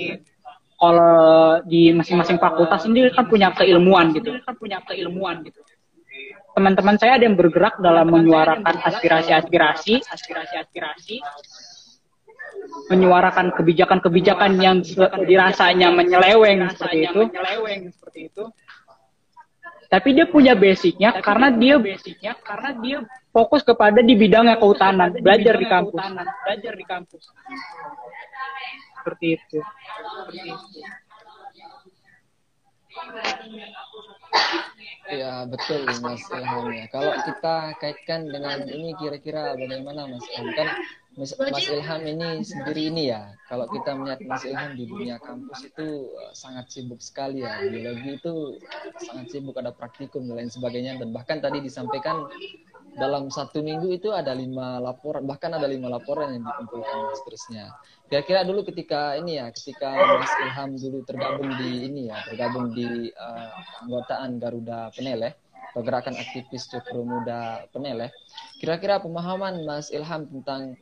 kalau 0.78 1.60
di 1.68 1.92
masing-masing 1.92 2.40
fakultas 2.40 2.88
sendiri 2.88 3.12
kan 3.12 3.28
punya 3.28 3.52
keilmuan 3.52 4.16
gitu. 4.16 4.32
Kan 4.40 4.56
punya 4.56 4.80
keilmuan 4.88 5.44
gitu. 5.44 5.60
Teman-teman 6.58 6.98
saya 6.98 7.14
ada 7.14 7.22
yang 7.22 7.38
bergerak 7.38 7.78
dalam 7.78 8.10
menyuarakan 8.10 8.66
aspirasi-aspirasi, 8.66 10.02
aspirasi-aspirasi, 10.10 11.22
menyuarakan 12.90 13.54
kebijakan-kebijakan 13.54 14.58
yang 14.58 14.82
dirasanya 15.22 15.94
menyeleweng 15.94 16.66
seperti 16.74 17.06
itu. 17.06 17.20
seperti 17.94 18.20
itu. 18.26 18.44
Tapi 19.86 20.08
dia 20.18 20.26
punya 20.26 20.58
basicnya 20.58 21.14
karena 21.22 21.54
dia 21.54 21.78
basicnya 21.78 22.34
karena 22.42 22.74
dia 22.82 22.98
fokus 23.30 23.62
kepada 23.62 24.02
di 24.02 24.18
bidangnya 24.18 24.58
kehutanan, 24.58 25.14
belajar 25.14 25.54
di 25.62 25.66
kampus, 25.70 26.02
belajar 26.42 26.72
di 26.74 26.84
kampus 26.90 27.22
seperti 28.98 29.38
itu. 29.38 29.58
Ya 35.08 35.48
betul 35.48 35.88
Mas 36.04 36.20
Ilham 36.28 36.68
ya. 36.68 36.84
Kalau 36.92 37.16
kita 37.24 37.72
kaitkan 37.80 38.28
dengan 38.28 38.68
ini 38.68 38.92
kira-kira 39.00 39.56
bagaimana 39.56 40.04
Mas 40.04 40.26
Ilham 40.36 40.52
kan 40.52 40.68
Mas, 41.18 41.32
Mas 41.34 41.66
Ilham 41.66 42.02
ini 42.04 42.44
sendiri 42.44 42.92
ini 42.92 43.02
ya. 43.10 43.32
Kalau 43.48 43.64
kita 43.72 43.96
melihat 43.96 44.20
Mas 44.28 44.44
Ilham 44.44 44.76
di 44.76 44.84
dunia 44.84 45.16
kampus 45.18 45.64
itu 45.64 46.12
uh, 46.12 46.32
sangat 46.36 46.68
sibuk 46.68 47.00
sekali 47.00 47.40
ya. 47.40 47.58
Biologi 47.64 48.20
itu 48.20 48.34
sangat 49.00 49.26
sibuk 49.32 49.56
ada 49.56 49.72
praktikum 49.72 50.28
dan 50.28 50.44
lain 50.44 50.52
sebagainya 50.52 51.00
dan 51.00 51.10
bahkan 51.10 51.40
tadi 51.40 51.64
disampaikan 51.64 52.28
dalam 52.98 53.30
satu 53.30 53.62
minggu 53.62 53.94
itu 53.94 54.10
ada 54.10 54.34
lima 54.34 54.82
laporan 54.82 55.22
bahkan 55.24 55.54
ada 55.54 55.70
lima 55.70 55.86
laporan 55.88 56.34
yang 56.34 56.44
dikumpulkan 56.44 57.14
seterusnya. 57.14 57.70
Kira-kira 58.10 58.42
dulu 58.42 58.66
ketika 58.66 59.14
ini 59.14 59.38
ya 59.38 59.48
ketika 59.54 59.94
Mas 60.18 60.32
Ilham 60.42 60.70
dulu 60.76 60.98
tergabung 61.06 61.50
di 61.56 61.86
ini 61.86 62.10
ya 62.10 62.18
tergabung 62.26 62.74
di 62.74 63.14
uh, 63.14 63.48
anggotaan 63.86 64.42
Garuda 64.42 64.90
Peneleh 64.92 65.32
atau 65.72 65.80
gerakan 65.84 66.18
aktivis 66.18 66.66
Cokro 66.66 67.06
Muda 67.06 67.68
Peneleh 67.70 68.10
kira-kira 68.58 68.98
pemahaman 68.98 69.62
Mas 69.62 69.94
Ilham 69.94 70.26
tentang 70.26 70.74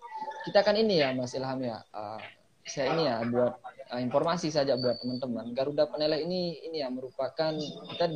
kita 0.49 0.65
kan 0.65 0.79
ini 0.79 1.05
ya 1.05 1.13
Mas 1.13 1.37
Ilham 1.37 1.61
ya 1.61 1.85
uh, 1.93 2.23
saya 2.67 2.97
ini 2.97 3.07
ya 3.07 3.23
buat 3.23 3.55
uh, 3.95 4.01
informasi 4.03 4.51
saja 4.51 4.75
buat 4.75 4.99
teman-teman. 4.99 5.55
Garuda 5.55 5.87
Peneleh 5.87 6.27
ini 6.27 6.59
ini 6.67 6.83
ya 6.83 6.91
merupakan 6.91 7.55
kita 7.95 8.07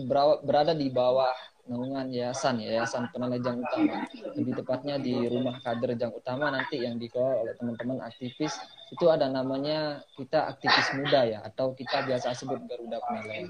berada 0.42 0.74
di 0.74 0.90
bawah 0.90 1.30
naungan 1.68 2.08
yayasan 2.08 2.62
yayasan 2.62 3.10
penelajang 3.12 3.60
utama 3.60 4.04
lebih 4.36 4.52
tepatnya 4.56 4.96
di 4.96 5.14
rumah 5.28 5.58
kader 5.60 5.96
jang 5.98 6.12
utama 6.14 6.48
nanti 6.48 6.80
yang 6.80 6.96
dikelola 6.96 7.44
oleh 7.44 7.54
teman-teman 7.58 7.98
aktivis 8.04 8.56
itu 8.90 9.06
ada 9.06 9.30
namanya 9.30 10.02
kita 10.18 10.50
aktivis 10.50 10.88
muda 10.98 11.22
ya 11.22 11.38
atau 11.46 11.70
kita 11.78 12.02
biasa 12.10 12.34
sebut 12.34 12.58
Garuda 12.66 12.98
Peneleh. 13.06 13.46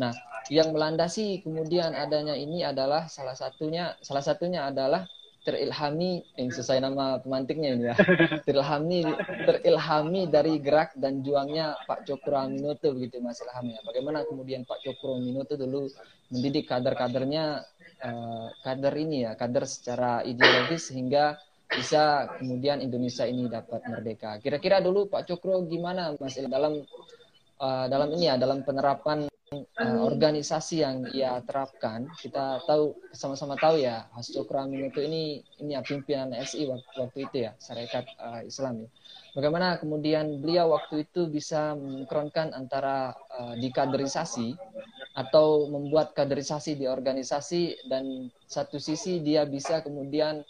Nah, 0.00 0.16
yang 0.48 0.72
melandasi 0.72 1.44
kemudian 1.44 1.92
adanya 1.92 2.32
ini 2.32 2.64
adalah 2.64 3.04
salah 3.04 3.36
satunya 3.36 3.92
salah 4.00 4.24
satunya 4.24 4.64
adalah 4.64 5.04
terilhami 5.48 6.20
yang 6.36 6.52
sesuai 6.52 6.84
nama 6.84 7.16
pemantiknya 7.24 7.72
ini 7.72 7.84
ya 7.88 7.96
terilhami 8.46 9.00
terilhami 9.48 10.28
dari 10.28 10.60
gerak 10.60 10.92
dan 11.00 11.24
juangnya 11.24 11.72
Pak 11.88 12.04
Cokro 12.04 12.36
Aminoto 12.44 12.92
begitu 12.92 13.24
Mas 13.24 13.40
Ilham 13.40 13.72
ya 13.72 13.80
bagaimana 13.80 14.28
kemudian 14.28 14.68
Pak 14.68 14.84
Cokro 14.84 15.16
Aminoto 15.16 15.56
dulu 15.56 15.88
mendidik 16.28 16.68
kader-kadernya 16.68 17.64
uh, 18.04 18.52
kader 18.60 18.94
ini 19.00 19.24
ya 19.24 19.32
kader 19.40 19.64
secara 19.64 20.20
ideologis 20.28 20.92
sehingga 20.92 21.40
bisa 21.72 22.28
kemudian 22.36 22.82
Indonesia 22.82 23.22
ini 23.22 23.46
dapat 23.46 23.86
merdeka. 23.86 24.42
Kira-kira 24.42 24.82
dulu 24.82 25.06
Pak 25.08 25.24
Cokro 25.30 25.64
gimana 25.64 26.12
Mas 26.18 26.36
dalam 26.36 26.84
uh, 27.62 27.86
dalam 27.86 28.08
ini 28.18 28.28
ya 28.28 28.34
dalam 28.36 28.66
penerapan 28.66 29.30
uh, 29.52 30.00
organisasi 30.04 30.84
yang 30.84 31.08
ia 31.12 31.40
terapkan. 31.44 32.08
Kita 32.20 32.60
tahu 32.68 32.96
sama-sama 33.12 33.56
tahu 33.56 33.80
ya 33.80 34.06
Mas 34.12 34.28
Cokro 34.28 34.60
Amin 34.64 34.92
itu 34.92 35.00
ini 35.00 35.40
ini 35.60 35.72
ya 35.76 35.80
pimpinan 35.80 36.34
SI 36.44 36.68
waktu, 36.68 36.88
waktu 36.98 37.18
itu 37.28 37.36
ya 37.48 37.52
Syarikat 37.56 38.04
uh, 38.20 38.40
Islam 38.44 38.84
ya. 38.84 38.88
Bagaimana 39.36 39.78
kemudian 39.78 40.42
beliau 40.42 40.74
waktu 40.74 41.06
itu 41.06 41.30
bisa 41.30 41.76
mengkronkan 41.78 42.52
antara 42.52 43.14
uh, 43.32 43.54
dikaderisasi 43.56 44.56
atau 45.18 45.66
membuat 45.66 46.14
kaderisasi 46.14 46.78
di 46.78 46.86
organisasi 46.86 47.90
dan 47.90 48.30
satu 48.46 48.78
sisi 48.78 49.18
dia 49.18 49.42
bisa 49.46 49.82
kemudian 49.82 50.46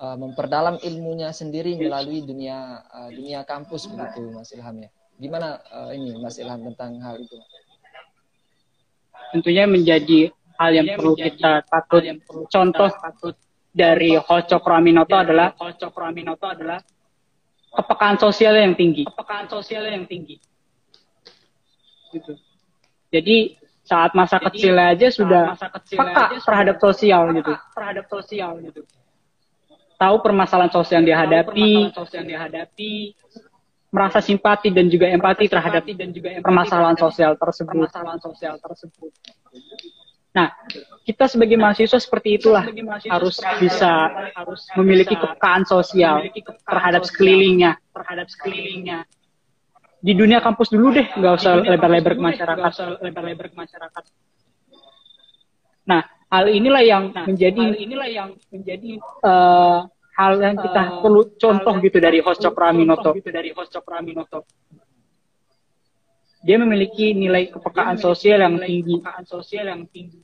uh, 0.00 0.16
memperdalam 0.16 0.76
ilmunya 0.84 1.32
sendiri 1.32 1.76
melalui 1.80 2.20
dunia 2.20 2.84
uh, 2.92 3.10
dunia 3.12 3.44
kampus 3.48 3.88
begitu 3.88 4.28
Mas 4.32 4.52
Ilham 4.52 4.76
ya. 4.84 4.90
Gimana 5.14 5.62
uh, 5.70 5.90
ini 5.94 6.18
Mas 6.18 6.36
Ilham 6.42 6.60
tentang 6.72 6.98
hal 7.00 7.22
itu? 7.22 7.38
Tentunya 9.34 9.66
menjadi 9.66 10.30
hal 10.54 10.70
yang 10.70 10.94
perlu 10.94 11.18
kita 11.18 11.66
perlu 11.66 12.46
contoh 12.46 12.86
dari 13.74 14.14
Hoco 14.14 14.62
Kraminoto 14.62 15.18
adalah 15.18 15.50
Hoco 15.58 15.90
Kraminoto 15.90 16.46
adalah 16.46 16.78
kepekaan 17.74 18.16
sosial 18.22 18.54
yang 18.54 18.78
tinggi. 18.78 19.02
Kepekaan 19.02 19.50
sosial 19.50 19.90
yang 19.90 20.06
tinggi. 20.06 20.38
Gitu. 22.14 22.38
Jadi 23.10 23.58
saat 23.82 24.14
masa 24.14 24.38
Jadi, 24.38 24.46
kecil 24.54 24.74
aja 24.78 25.06
sudah 25.10 25.44
masa 25.50 25.68
kecil 25.82 25.98
peka 25.98 26.22
aja 26.30 26.38
terhadap 26.38 26.76
sosial 26.78 27.22
gitu. 27.34 27.52
Terhadap 27.74 28.04
sosial 28.06 28.52
gitu. 28.62 28.80
Tahu 29.98 30.16
permasalahan 30.22 30.70
sosial 30.70 31.02
yang 31.02 31.10
dihadapi, 31.10 31.90
sosial 31.90 32.22
yang 32.22 32.30
dihadapi, 32.38 33.18
merasa 33.94 34.18
simpati 34.18 34.74
dan 34.74 34.90
juga 34.90 35.06
empati 35.06 35.46
terhadap 35.46 35.86
dan 35.86 36.10
juga 36.10 36.34
empati 36.34 36.46
permasalahan 36.50 36.98
sosial 36.98 37.38
tersebut. 37.38 37.86
Permasalahan 37.86 38.18
sosial 38.18 38.54
tersebut. 38.58 39.10
Nah, 40.34 40.50
kita 41.06 41.30
sebagai 41.30 41.54
mahasiswa 41.54 42.02
seperti 42.02 42.42
itulah 42.42 42.66
harus 43.06 43.38
bisa 43.62 44.10
harus 44.34 44.66
memiliki 44.74 45.14
kepekaan 45.14 45.62
sosial 45.62 46.26
terhadap 46.66 47.06
sekelilingnya, 47.06 47.78
terhadap 47.94 48.26
sekelilingnya 48.26 49.06
di 50.04 50.12
dunia 50.12 50.44
kampus 50.44 50.68
dulu 50.68 50.92
deh, 50.92 51.08
nggak 51.16 51.32
usah 51.40 51.64
lebar-lebar 51.64 52.12
ke 52.12 52.20
masyarakat. 52.20 53.00
lebar-lebar 53.00 53.46
ke 53.48 53.56
masyarakat. 53.56 54.04
Nah, 55.88 56.04
hal 56.28 56.44
inilah 56.52 56.82
yang 56.84 57.04
nah, 57.08 57.24
menjadi 57.24 57.62
hal 57.72 57.80
inilah 57.80 58.08
yang 58.12 58.28
menjadi 58.52 59.00
uh, 59.24 59.88
hal 60.14 60.38
yang 60.38 60.56
kita 60.58 60.82
uh, 60.82 61.00
perlu 61.02 61.22
contoh 61.34 61.74
gitu 61.82 61.98
dari 61.98 62.18
host 62.22 62.40
Cokraminoto. 62.42 63.10
Gitu 63.18 63.30
dari 63.34 63.50
host 63.50 63.74
Cokraminoto. 63.74 64.46
dia 66.44 66.60
memiliki 66.60 67.16
nilai 67.16 67.48
kepekaan 67.48 67.96
sosial 67.96 68.44
yang 68.44 68.60
tinggi. 68.60 69.00
sosial 69.24 69.64
yang 69.64 69.88
tinggi. 69.88 70.20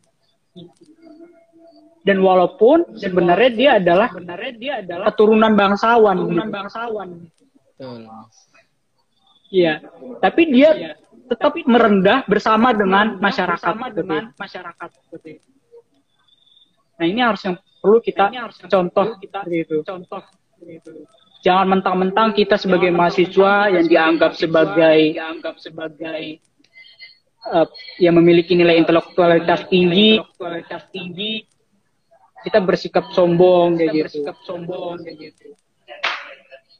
Dan 2.00 2.20
walaupun 2.20 2.96
sebenarnya 2.96 3.50
dia 3.52 3.70
adalah 3.80 4.08
sebenarnya 4.12 4.52
dia 4.56 4.72
adalah 4.84 5.06
keturunan 5.12 5.52
bangsawan. 5.56 6.16
Keturunan 6.20 6.48
gitu. 6.48 6.56
bangsawan. 6.56 7.08
Iya. 9.48 9.74
Tapi 10.20 10.42
dia 10.52 10.70
ya. 10.76 10.92
tetap 11.28 11.56
merendah 11.64 12.28
bersama 12.28 12.76
dengan 12.76 13.16
masyarakat. 13.16 13.72
Bersama 13.72 13.88
dengan 13.88 14.22
masyarakat. 14.36 14.88
Nah 17.00 17.06
ini 17.08 17.20
harus 17.24 17.40
yang 17.48 17.56
perlu 17.80 17.98
kita 18.04 18.28
contoh 18.68 19.16
kita 19.18 19.40
itu. 19.48 19.82
Contoh 19.82 20.22
itu 20.64 21.08
jangan 21.40 21.80
mentang-mentang 21.80 22.36
kita 22.36 22.60
sebagai 22.60 22.92
mahasiswa 22.92 23.72
yang 23.72 23.86
dianggap 23.88 24.36
sebagai 24.36 25.16
dianggap 25.16 25.56
sebagai 25.56 26.44
uh, 27.48 27.66
yang 27.96 28.14
memiliki 28.20 28.52
nilai 28.52 28.76
intelektualitas 28.76 29.64
tinggi, 29.72 30.20
intelektualitas 30.20 30.82
tinggi 30.92 31.48
kita 32.40 32.58
bersikap 32.64 33.04
sombong 33.12 33.76
kayak 33.76 33.92
gitu. 33.92 34.04
Bersikap 34.24 34.36
sombong 34.44 34.96
kayak 35.04 35.16
gitu. 35.32 35.48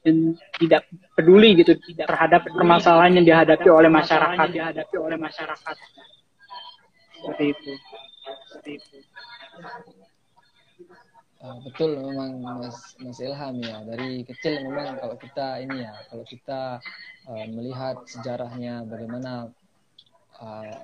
Dan 0.01 0.33
tidak 0.57 0.89
peduli 1.13 1.61
gitu 1.61 1.77
tidak 1.77 2.09
terhadap 2.09 2.41
permasalahan 2.49 3.21
yang 3.21 3.25
dihadapi 3.25 3.69
oleh 3.69 3.89
masyarakat. 3.89 4.49
Yang 4.49 4.57
dihadapi 4.57 4.95
oleh 4.97 5.17
masyarakat. 5.21 5.75
Seperti 7.21 7.45
itu. 7.53 7.71
Seperti 8.49 8.71
itu. 8.81 8.97
Uh, 11.41 11.57
betul 11.65 11.97
memang 11.97 12.37
Mas 12.37 12.93
Mas 13.01 13.17
Ilham 13.17 13.57
ya. 13.65 13.81
Dari 13.81 14.21
kecil 14.29 14.61
memang 14.61 14.93
kalau 15.01 15.17
kita 15.17 15.57
ini 15.57 15.81
ya 15.81 15.93
kalau 16.13 16.21
kita 16.21 16.77
uh, 17.25 17.45
melihat 17.49 17.97
sejarahnya 18.05 18.85
bagaimana 18.85 19.49
uh, 20.41 20.75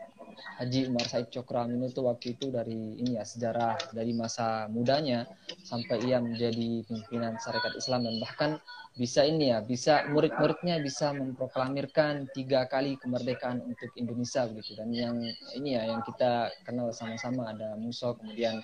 Haji 0.62 0.90
Umar 0.90 1.06
Said 1.10 1.34
Cokroamin 1.34 1.90
itu 1.90 2.06
waktu 2.06 2.38
itu 2.38 2.54
dari 2.54 2.78
ini 3.02 3.18
ya 3.18 3.26
sejarah 3.26 3.74
dari 3.90 4.14
masa 4.14 4.70
mudanya 4.70 5.26
sampai 5.66 5.98
ia 6.06 6.22
menjadi 6.22 6.86
pimpinan 6.86 7.42
Syarikat 7.42 7.74
Islam 7.74 8.06
dan 8.06 8.16
bahkan 8.22 8.52
bisa 8.98 9.22
ini 9.26 9.54
ya 9.54 9.62
bisa 9.62 10.10
murid-muridnya 10.10 10.82
bisa 10.82 11.14
memproklamirkan 11.14 12.34
tiga 12.34 12.66
kali 12.66 12.98
kemerdekaan 12.98 13.62
untuk 13.62 13.94
Indonesia 13.94 14.50
begitu 14.50 14.74
dan 14.74 14.90
yang 14.90 15.22
ini 15.54 15.78
ya 15.78 15.86
yang 15.94 16.02
kita 16.02 16.50
kenal 16.66 16.90
sama-sama 16.90 17.54
ada 17.54 17.78
Muso 17.78 18.18
kemudian 18.18 18.58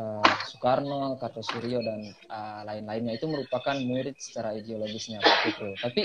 uh, 0.00 0.24
Soekarno, 0.48 1.20
Kartosuryo 1.20 1.80
dan 1.84 2.00
uh, 2.32 2.60
lain-lainnya 2.64 3.16
itu 3.20 3.26
merupakan 3.28 3.76
murid 3.76 4.16
secara 4.20 4.56
ideologisnya 4.56 5.20
begitu. 5.20 5.76
Tapi 5.80 6.02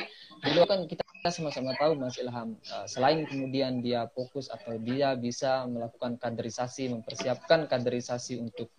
dulu 0.51 0.61
kan 0.67 0.79
kita 0.87 1.00
sama-sama 1.29 1.77
tahu 1.77 1.93
Mas 1.99 2.17
Ilham 2.17 2.57
uh, 2.73 2.87
selain 2.89 3.27
kemudian 3.29 3.83
dia 3.83 4.09
fokus 4.09 4.49
atau 4.49 4.79
dia 4.81 5.13
bisa 5.13 5.67
melakukan 5.69 6.17
kaderisasi, 6.17 6.89
mempersiapkan 6.89 7.69
kaderisasi 7.69 8.41
untuk 8.41 8.73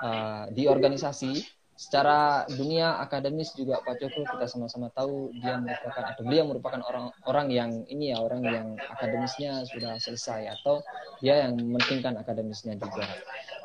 uh, 0.00 0.48
di 0.48 0.64
organisasi 0.64 1.44
secara 1.74 2.46
dunia 2.46 3.02
akademis 3.02 3.50
juga 3.58 3.82
Pak 3.82 3.98
Joko 3.98 4.22
kita 4.22 4.46
sama-sama 4.46 4.94
tahu 4.94 5.34
dia 5.34 5.58
merupakan 5.58 6.04
atau 6.06 6.22
dia 6.30 6.42
merupakan 6.46 6.80
orang-orang 6.86 7.46
yang 7.50 7.70
ini 7.90 8.14
ya 8.14 8.22
orang 8.22 8.46
yang 8.46 8.66
akademisnya 8.78 9.66
sudah 9.66 9.98
selesai 9.98 10.54
atau 10.54 10.86
dia 11.18 11.42
yang 11.42 11.58
mementingkan 11.58 12.14
akademisnya 12.14 12.78
juga. 12.78 13.10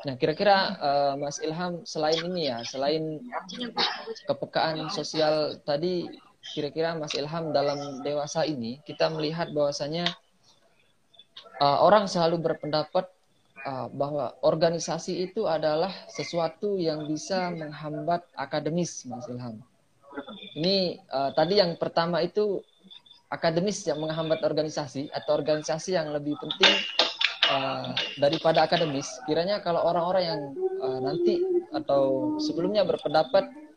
Nah 0.10 0.18
kira-kira 0.18 0.58
uh, 0.82 1.14
Mas 1.22 1.38
Ilham 1.38 1.86
selain 1.86 2.18
ini 2.34 2.50
ya 2.50 2.66
selain 2.66 3.22
kepekaan 4.26 4.90
sosial 4.90 5.62
tadi 5.62 6.10
kira-kira 6.56 6.98
Mas 6.98 7.14
Ilham 7.14 7.52
dalam 7.54 8.02
dewasa 8.02 8.44
ini 8.48 8.82
kita 8.88 9.12
melihat 9.14 9.52
bahwasanya 9.54 10.08
uh, 11.62 11.78
orang 11.84 12.10
selalu 12.10 12.42
berpendapat 12.42 13.06
uh, 13.68 13.88
bahwa 13.92 14.36
organisasi 14.42 15.30
itu 15.30 15.46
adalah 15.46 15.92
sesuatu 16.10 16.80
yang 16.80 17.06
bisa 17.06 17.52
menghambat 17.54 18.26
akademis, 18.36 19.06
Mas 19.08 19.28
Ilham. 19.28 19.60
Ini 20.58 21.00
uh, 21.12 21.32
tadi 21.38 21.62
yang 21.62 21.78
pertama 21.78 22.20
itu 22.26 22.60
akademis 23.30 23.86
yang 23.86 24.02
menghambat 24.02 24.42
organisasi 24.42 25.14
atau 25.14 25.38
organisasi 25.38 25.94
yang 25.94 26.10
lebih 26.10 26.34
penting 26.42 26.74
uh, 27.54 27.94
daripada 28.18 28.66
akademis. 28.66 29.06
Kiranya 29.30 29.62
kalau 29.62 29.86
orang-orang 29.86 30.24
yang 30.26 30.42
uh, 30.82 31.00
nanti 31.00 31.38
atau 31.72 32.36
sebelumnya 32.42 32.82
berpendapat 32.84 33.69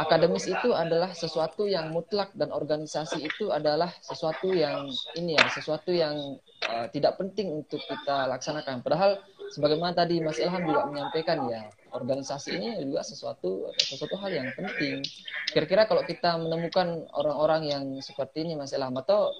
akademis 0.00 0.48
itu 0.48 0.72
adalah 0.72 1.12
sesuatu 1.12 1.68
yang 1.68 1.92
mutlak 1.92 2.32
dan 2.32 2.50
organisasi 2.50 3.20
itu 3.20 3.52
adalah 3.52 3.92
sesuatu 4.00 4.50
yang 4.56 4.88
ini 5.14 5.36
ya, 5.36 5.44
sesuatu 5.52 5.92
yang 5.92 6.40
uh, 6.68 6.86
tidak 6.88 7.20
penting 7.20 7.64
untuk 7.64 7.80
kita 7.84 8.26
laksanakan. 8.32 8.80
Padahal 8.80 9.20
sebagaimana 9.52 9.92
tadi 9.92 10.24
Mas 10.24 10.40
Ilham 10.40 10.64
juga 10.64 10.88
menyampaikan 10.88 11.44
ya, 11.52 11.68
organisasi 11.92 12.56
ini 12.56 12.68
juga 12.80 13.04
sesuatu 13.04 13.68
sesuatu 13.76 14.16
hal 14.18 14.32
yang 14.32 14.48
penting. 14.56 15.04
Kira-kira 15.52 15.84
kalau 15.84 16.02
kita 16.02 16.40
menemukan 16.40 17.04
orang-orang 17.12 17.62
yang 17.68 17.84
seperti 18.00 18.48
ini 18.48 18.56
Mas 18.56 18.72
Ilham 18.72 18.96
atau 18.96 19.30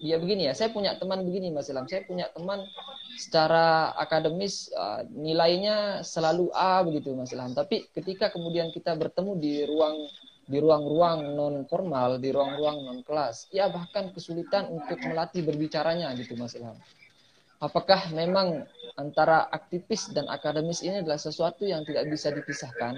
dia 0.00 0.16
begini 0.16 0.48
ya, 0.48 0.56
saya 0.56 0.72
punya 0.72 0.96
teman 0.96 1.20
begini 1.28 1.52
Mas 1.52 1.68
Ilham, 1.68 1.84
saya 1.84 2.02
punya 2.08 2.32
teman 2.32 2.64
secara 3.20 3.92
akademis 4.00 4.72
uh, 4.72 5.04
nilainya 5.12 6.00
selalu 6.00 6.48
A 6.56 6.80
begitu 6.80 7.12
Mas 7.12 7.30
Ilham. 7.36 7.52
Tapi 7.52 7.86
ketika 7.92 8.32
kemudian 8.32 8.72
kita 8.72 8.96
bertemu 8.96 9.36
di 9.36 9.54
ruang 9.68 9.96
di 10.50 10.58
ruang-ruang 10.58 11.36
non 11.38 11.62
formal, 11.70 12.18
di 12.18 12.32
ruang-ruang 12.34 12.82
non 12.82 13.00
kelas, 13.06 13.52
ya 13.54 13.70
bahkan 13.70 14.10
kesulitan 14.10 14.66
untuk 14.72 14.98
melatih 15.04 15.44
berbicaranya 15.44 16.10
gitu 16.16 16.34
Mas 16.34 16.56
Ilham. 16.56 16.74
Apakah 17.60 18.08
memang 18.16 18.64
antara 18.96 19.44
aktivis 19.52 20.08
dan 20.16 20.24
akademis 20.32 20.80
ini 20.80 21.04
adalah 21.04 21.20
sesuatu 21.20 21.68
yang 21.68 21.84
tidak 21.84 22.08
bisa 22.08 22.32
dipisahkan? 22.32 22.96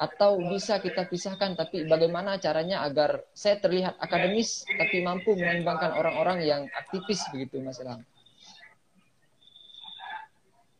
Atau 0.00 0.40
bisa 0.40 0.80
kita 0.80 1.04
pisahkan, 1.04 1.52
tapi 1.60 1.84
bagaimana 1.84 2.40
caranya 2.40 2.80
agar 2.88 3.20
saya 3.36 3.60
terlihat 3.60 4.00
akademis, 4.00 4.64
tapi 4.64 5.04
mampu 5.04 5.36
mengembangkan 5.36 5.92
orang-orang 5.92 6.40
yang 6.40 6.64
aktivis 6.72 7.20
begitu 7.28 7.60
Mas 7.60 7.76
Ilham? 7.84 8.00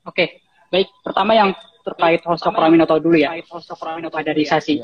Oke, 0.08 0.40
baik. 0.72 0.88
Pertama 1.04 1.36
yang 1.36 1.52
terkait 1.84 2.24
Hostokraminoto 2.24 2.96
dulu 2.96 3.20
ya. 3.20 3.36
Padarisasi. 4.08 4.80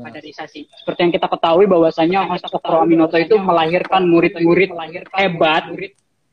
Padarisasi. 0.00 0.60
Seperti 0.80 1.00
yang 1.04 1.12
kita 1.12 1.28
ketahui 1.28 1.68
bahwasanya 1.68 2.24
Hostokraminoto 2.24 3.20
itu 3.20 3.36
melahirkan 3.36 4.08
murid-murid 4.08 4.72
hebat, 5.12 5.68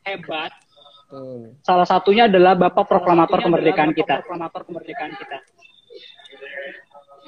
hebat. 0.08 0.52
Salah 1.68 1.84
satunya 1.84 2.32
adalah 2.32 2.56
Bapak 2.56 2.88
Proklamator 2.88 3.44
Kemerdekaan 3.44 3.92
kita. 3.92 4.24
Proklamator 4.24 4.64
Kemerdekaan 4.64 5.20
kita. 5.20 5.44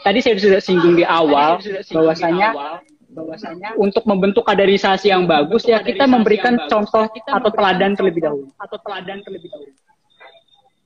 Tadi 0.04 0.20
saya 0.20 0.36
sudah 0.36 0.60
singgung 0.60 1.00
di 1.00 1.08
awal 1.08 1.64
bahwasanya 1.88 2.52
bahwasanya 3.14 3.78
untuk 3.80 4.04
membentuk 4.04 4.44
kaderisasi 4.44 5.14
yang 5.14 5.24
bagus 5.30 5.64
ya 5.64 5.80
kita 5.80 6.04
memberikan 6.10 6.60
contoh 6.68 7.08
atau 7.08 7.50
teladan 7.54 7.96
terlebih 7.96 8.26
dahulu. 8.26 8.50
atau 8.60 8.78
teladan 8.84 9.24
terlebih 9.24 9.48
dahulu. 9.48 9.72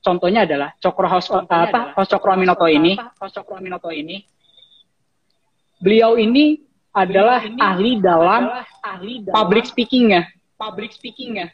Contohnya 0.05 0.45
adalah 0.45 0.69
Cokro 0.77 1.07
House 1.09 1.27
contohnya 1.27 1.67
apa 1.67 1.79
House 1.97 2.09
Cokro 2.13 2.31
Aminoto 2.37 2.67
ini. 2.69 2.93
House 2.95 3.33
Cokro 3.33 3.57
Aminoto 3.57 3.89
ini. 3.89 4.21
Beliau 5.81 6.15
ini 6.19 6.61
adalah 6.93 7.41
ini 7.41 7.57
ahli 7.57 7.91
dalam 7.97 8.41
adalah 8.53 8.65
ahli 8.85 9.13
dalam 9.25 9.33
public 9.33 9.65
speakingnya. 9.65 10.29
Public 10.61 10.93
speakingnya. 10.93 11.49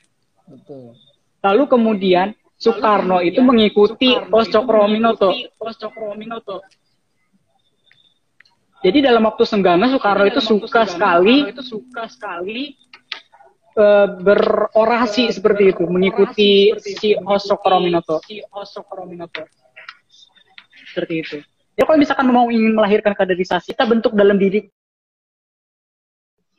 Betul. 0.46 1.00
Lalu 1.40 1.64
kemudian 1.72 2.28
Soekarno 2.60 3.24
itu 3.24 3.40
mengikuti 3.40 4.20
House 4.20 4.52
Cokro 4.52 4.84
Aminoto. 4.84 5.32
House 5.64 5.80
Cokro 5.80 6.12
Aminoto 6.12 6.60
jadi 8.84 9.00
dalam 9.00 9.24
waktu 9.24 9.48
senggangnya 9.48 9.96
Soekarno 9.96 10.28
itu 10.28 10.44
suka 10.44 10.84
sekali 10.84 11.48
itu 11.50 11.64
suka 11.64 12.12
sekali 12.12 12.76
uh, 13.78 14.08
berorasi 14.22 15.30
seperti 15.34 15.74
itu, 15.74 15.84
mengikuti 15.90 16.74
si 16.78 17.18
Osokrominato. 17.18 18.22
Si 18.26 18.42
Osokrominato. 18.54 19.46
Seperti 20.94 21.14
itu. 21.18 21.38
Ya 21.74 21.90
kalau 21.90 21.98
misalkan 21.98 22.30
mau 22.30 22.54
ingin 22.54 22.78
melahirkan 22.78 23.18
kaderisasi, 23.18 23.74
kita 23.74 23.90
bentuk 23.90 24.14
dalam 24.14 24.38
diri 24.38 24.70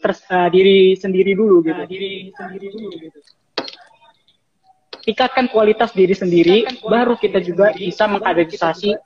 ters, 0.02 0.26
uh, 0.26 0.50
diri 0.50 0.98
sendiri 0.98 1.38
dulu 1.38 1.62
gitu. 1.62 1.82
Nah, 1.86 1.86
diri 1.86 2.34
sendiri 2.34 2.66
dulu 2.74 2.88
gitu. 2.98 3.18
Tingkatkan 5.04 5.52
kualitas 5.52 5.92
diri 5.92 6.16
sendiri, 6.16 6.64
kualitas 6.64 6.88
baru 6.88 7.14
kita 7.20 7.38
juga 7.44 7.76
diri, 7.76 7.92
bisa 7.92 8.08
mengkaderisasi 8.08 8.96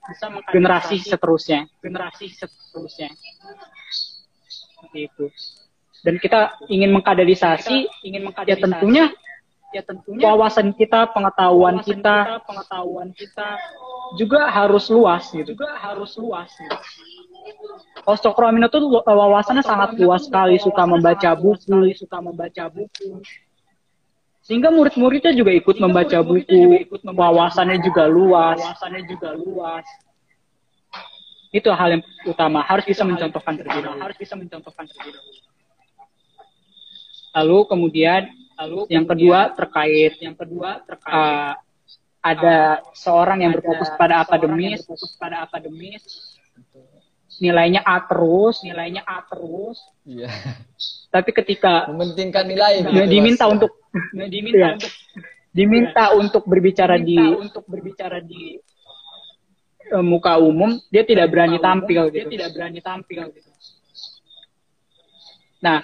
generasi 0.55 0.97
seterusnya. 1.03 1.67
Generasi 1.83 2.31
seterusnya. 2.31 3.11
Itu 4.95 5.27
dan 6.07 6.15
kita 6.23 6.55
ingin 6.71 6.95
mengkaderisasi, 6.95 7.77
kita 7.91 8.07
ingin 8.07 8.23
mengkaderisasi 8.31 8.55
ya 8.55 8.65
tentunya 8.65 9.05
ya 9.69 9.83
tentunya 9.85 10.23
wawasan 10.25 10.73
kita, 10.73 11.11
pengetahuan 11.13 11.83
wawasan 11.83 11.89
kita, 11.91 12.17
kita, 12.17 12.47
pengetahuan 12.47 13.09
kita 13.13 13.49
juga 14.17 14.49
harus 14.49 14.89
luas 14.89 15.29
gitu. 15.35 15.53
Juga 15.53 15.75
harus 15.77 16.15
luas 16.17 16.49
gitu. 16.55 16.79
Cokro 18.09 18.49
Amino 18.49 18.73
tuh 18.73 18.89
wawasannya 19.05 19.61
sangat 19.61 20.01
luas 20.01 20.25
sekali, 20.25 20.57
suka 20.57 20.89
membaca 20.89 21.35
buku, 21.37 21.93
suka 21.93 22.19
membaca 22.23 22.65
buku. 22.73 23.21
Sehingga 24.49 24.73
murid-muridnya 24.73 25.37
juga 25.37 25.53
ikut 25.53 25.77
membaca 25.77 26.25
buku, 26.25 26.89
wawasannya 27.05 27.85
juga 27.85 28.09
luas. 28.09 28.57
Wawasannya 28.57 29.05
juga 29.05 29.37
luas. 29.37 29.85
Itu 31.53 31.69
hal 31.69 32.01
yang 32.01 32.03
utama, 32.25 32.65
harus 32.65 32.89
bisa 32.89 33.05
mencontohkan 33.05 33.61
terlebih 33.61 33.85
dahulu. 33.85 34.01
Harus 34.09 34.17
bisa 34.17 34.41
mencontohkan 34.41 34.89
terlebih 34.89 35.21
dahulu. 35.21 35.41
Lalu 37.37 37.59
kemudian, 37.69 38.23
lalu 38.57 38.81
yang 38.89 39.05
kedua 39.05 39.53
terkait, 39.53 40.17
yang 40.25 40.33
kedua 40.33 40.81
terkait 40.81 41.13
uh, 41.13 41.53
ada 42.25 42.81
seorang 42.97 43.45
yang 43.45 43.53
berfokus 43.53 43.93
pada 44.01 44.25
akademis, 44.25 44.81
berfokus 44.81 45.13
pada 45.21 45.45
akademis, 45.45 46.03
nilainya 47.39 47.81
A 47.87 48.03
terus, 48.05 48.61
nilainya 48.67 49.03
A 49.07 49.23
terus. 49.27 49.79
Iya. 50.05 50.29
Tapi 51.15 51.31
ketika 51.33 51.89
mementingkan 51.89 52.45
nilai, 52.45 52.85
ya, 52.85 53.07
diminta 53.09 53.49
mas. 53.49 53.55
untuk 53.59 53.73
diminta 54.29 54.59
ya. 54.59 54.69
untuk 54.77 54.93
diminta 55.55 56.05
ya. 56.11 56.15
untuk 56.15 56.43
berbicara 56.45 56.97
diminta 57.01 57.23
di 57.33 57.43
untuk 57.49 57.65
berbicara 57.65 58.19
di 58.21 58.59
uh, 59.95 60.05
muka 60.05 60.37
umum, 60.37 60.77
dia 60.93 61.03
tidak 61.07 61.33
berani 61.33 61.57
muka 61.57 61.67
tampil 61.67 62.03
umum, 62.05 62.13
gitu. 62.13 62.19
Dia 62.19 62.27
tidak 62.29 62.49
berani 62.55 62.81
tampil 62.83 63.21
gitu. 63.33 63.51
Nah, 65.59 65.83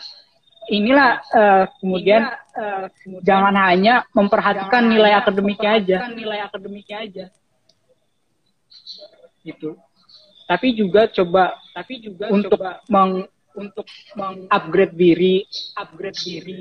inilah 0.71 1.11
uh, 1.35 1.65
kemudian, 1.83 2.23
inilah, 2.31 2.39
uh, 2.55 2.87
kemudian 3.03 3.25
jangan 3.27 3.55
hanya 3.59 3.95
memperhatikan 4.15 4.83
nilai 4.87 5.13
akademiknya 5.19 5.71
aja. 5.83 5.97
Nilai 6.15 6.39
akademiknya 6.47 6.97
aja. 7.03 7.25
Gitu 9.43 9.75
tapi 10.45 10.77
juga 10.77 11.09
coba 11.09 11.57
tapi 11.73 12.01
juga 12.05 12.31
untuk 12.31 12.57
coba 12.57 12.81
meng 12.89 13.27
untuk 13.55 13.87
mengupgrade 14.19 14.95
diri. 14.95 15.47
Upgrade 15.79 16.19
diri. 16.21 16.61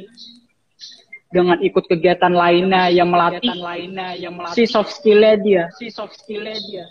Dengan 1.34 1.58
ikut 1.66 1.90
kegiatan 1.90 2.30
lainnya 2.30 2.94
yang 2.94 3.10
melatih. 3.10 3.50
lainnya 3.58 4.14
yang 4.14 4.38
melatih. 4.38 4.54
si 4.54 4.64
soft 4.70 4.94
skillnya 4.94 5.34
dia. 5.42 5.64
Si 5.74 5.90
soft 5.90 6.14
skillnya 6.22 6.54
dia. 6.62 6.86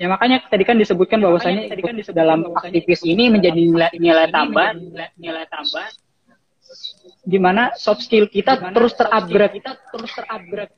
Ya 0.00 0.08
makanya 0.08 0.40
tadi 0.48 0.64
kan 0.64 0.80
disebutkan 0.80 1.20
bahwasanya 1.20 1.68
tadi 1.68 1.84
kan 1.84 1.92
disebut 1.92 2.16
dalam 2.16 2.48
aktivis 2.56 3.04
ini 3.04 3.28
menjadi 3.28 3.60
nilai, 3.60 3.92
nilai 4.00 4.32
tambah 4.32 4.72
nilai, 4.72 5.12
nilai 5.20 5.44
tambah 5.52 5.84
di 7.20 7.36
mana 7.36 7.76
soft 7.76 8.08
skill 8.08 8.24
kita 8.24 8.72
terus 8.72 8.96
terupgrade. 8.96 9.60
kita 9.60 9.76
terus 9.92 10.08
terupgrade 10.16 10.72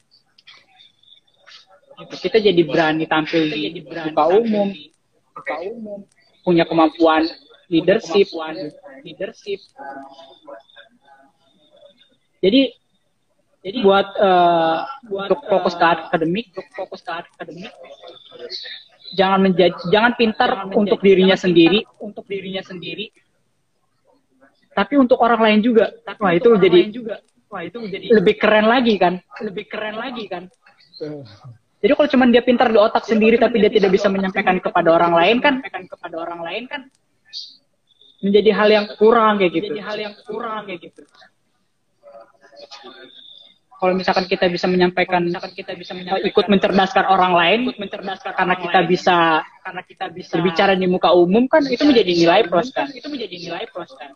kita 2.10 2.38
jadi 2.38 2.62
berani 2.64 3.04
tampil 3.06 3.48
di 3.48 3.84
muka 3.84 4.24
umum, 4.32 4.68
muka 5.36 5.56
umum, 5.66 6.00
punya 6.42 6.64
kemampuan 6.66 7.26
leadership, 7.72 8.28
leadership. 9.06 9.60
Jadi 12.42 12.74
jadi 13.62 13.78
buat 13.78 14.08
uh, 14.18 14.82
buat 15.06 15.30
untuk 15.30 15.40
fokus 15.46 15.74
ke 15.78 15.86
akademik, 15.86 16.50
untuk 16.50 16.66
fokus 16.74 17.00
ke 17.06 17.12
akademik, 17.14 17.70
jangan 19.14 19.38
menjadi 19.46 19.78
jangan 19.94 20.12
pintar 20.18 20.50
jangan 20.66 20.74
untuk 20.74 20.98
dirinya 20.98 21.38
sendiri, 21.38 21.86
untuk 22.02 22.26
dirinya 22.26 22.58
sendiri, 22.66 23.14
tapi 24.74 24.98
untuk 24.98 25.22
orang 25.22 25.40
lain 25.40 25.60
juga. 25.62 25.94
Tapi 26.02 26.18
Wah 26.18 26.32
itu 26.34 26.50
jadi 26.58 26.80
juga. 26.90 27.14
Wah 27.52 27.62
itu 27.62 27.78
jadi 27.86 28.04
lebih 28.10 28.34
keren 28.40 28.66
lagi 28.66 28.98
kan? 28.98 29.22
Lebih 29.38 29.64
keren 29.70 29.96
lagi 30.00 30.24
kan? 30.26 30.50
Jadi 31.82 31.92
kalau 31.98 32.08
cuma 32.14 32.24
dia 32.30 32.42
pintar 32.46 32.70
di 32.70 32.78
otak 32.78 33.02
Jadi 33.02 33.18
sendiri 33.18 33.36
tapi 33.42 33.58
dia, 33.58 33.66
dia 33.66 33.82
tidak 33.82 33.90
bisa 33.98 34.06
menyampaikan 34.06 34.62
kepada 34.62 34.94
orang 34.94 35.18
lain 35.18 35.36
kan, 35.42 35.58
kepada 35.66 36.14
orang 36.14 36.40
lain 36.46 36.64
kan 36.70 36.86
menjadi 38.22 38.50
hal 38.54 38.68
yang 38.70 38.86
kurang 38.94 39.42
kayak 39.42 39.50
gitu. 39.50 39.74
Menjadi 39.74 39.82
hal 39.82 39.98
yang 39.98 40.14
kurang 40.22 40.62
kayak 40.70 40.80
gitu. 40.86 41.02
Kalau 43.82 43.98
misalkan 43.98 44.30
kita 44.30 44.46
bisa 44.46 44.70
menyampaikan, 44.70 45.26
misalkan 45.26 45.50
kita 45.58 45.74
bisa 45.74 45.90
menyampaikan, 45.90 46.30
ikut 46.30 46.46
mencerdaskan 46.46 47.02
orang 47.10 47.34
lain, 47.34 47.58
ikut 47.66 47.82
mencerdaskan 47.82 48.30
karena 48.30 48.54
kita 48.54 48.78
lain, 48.78 48.86
bisa, 48.86 49.42
karena 49.42 49.82
kita 49.82 50.06
bisa 50.14 50.32
berbicara 50.38 50.78
di 50.78 50.86
muka 50.86 51.10
umum 51.10 51.50
kan, 51.50 51.66
itu 51.66 51.82
menjadi 51.82 52.14
nilai 52.14 52.40
plus 52.46 52.70
kan. 52.70 52.86
Itu 52.94 53.10
menjadi 53.10 53.34
nilai 53.42 53.66
plus 53.74 53.90
kan. 53.98 54.14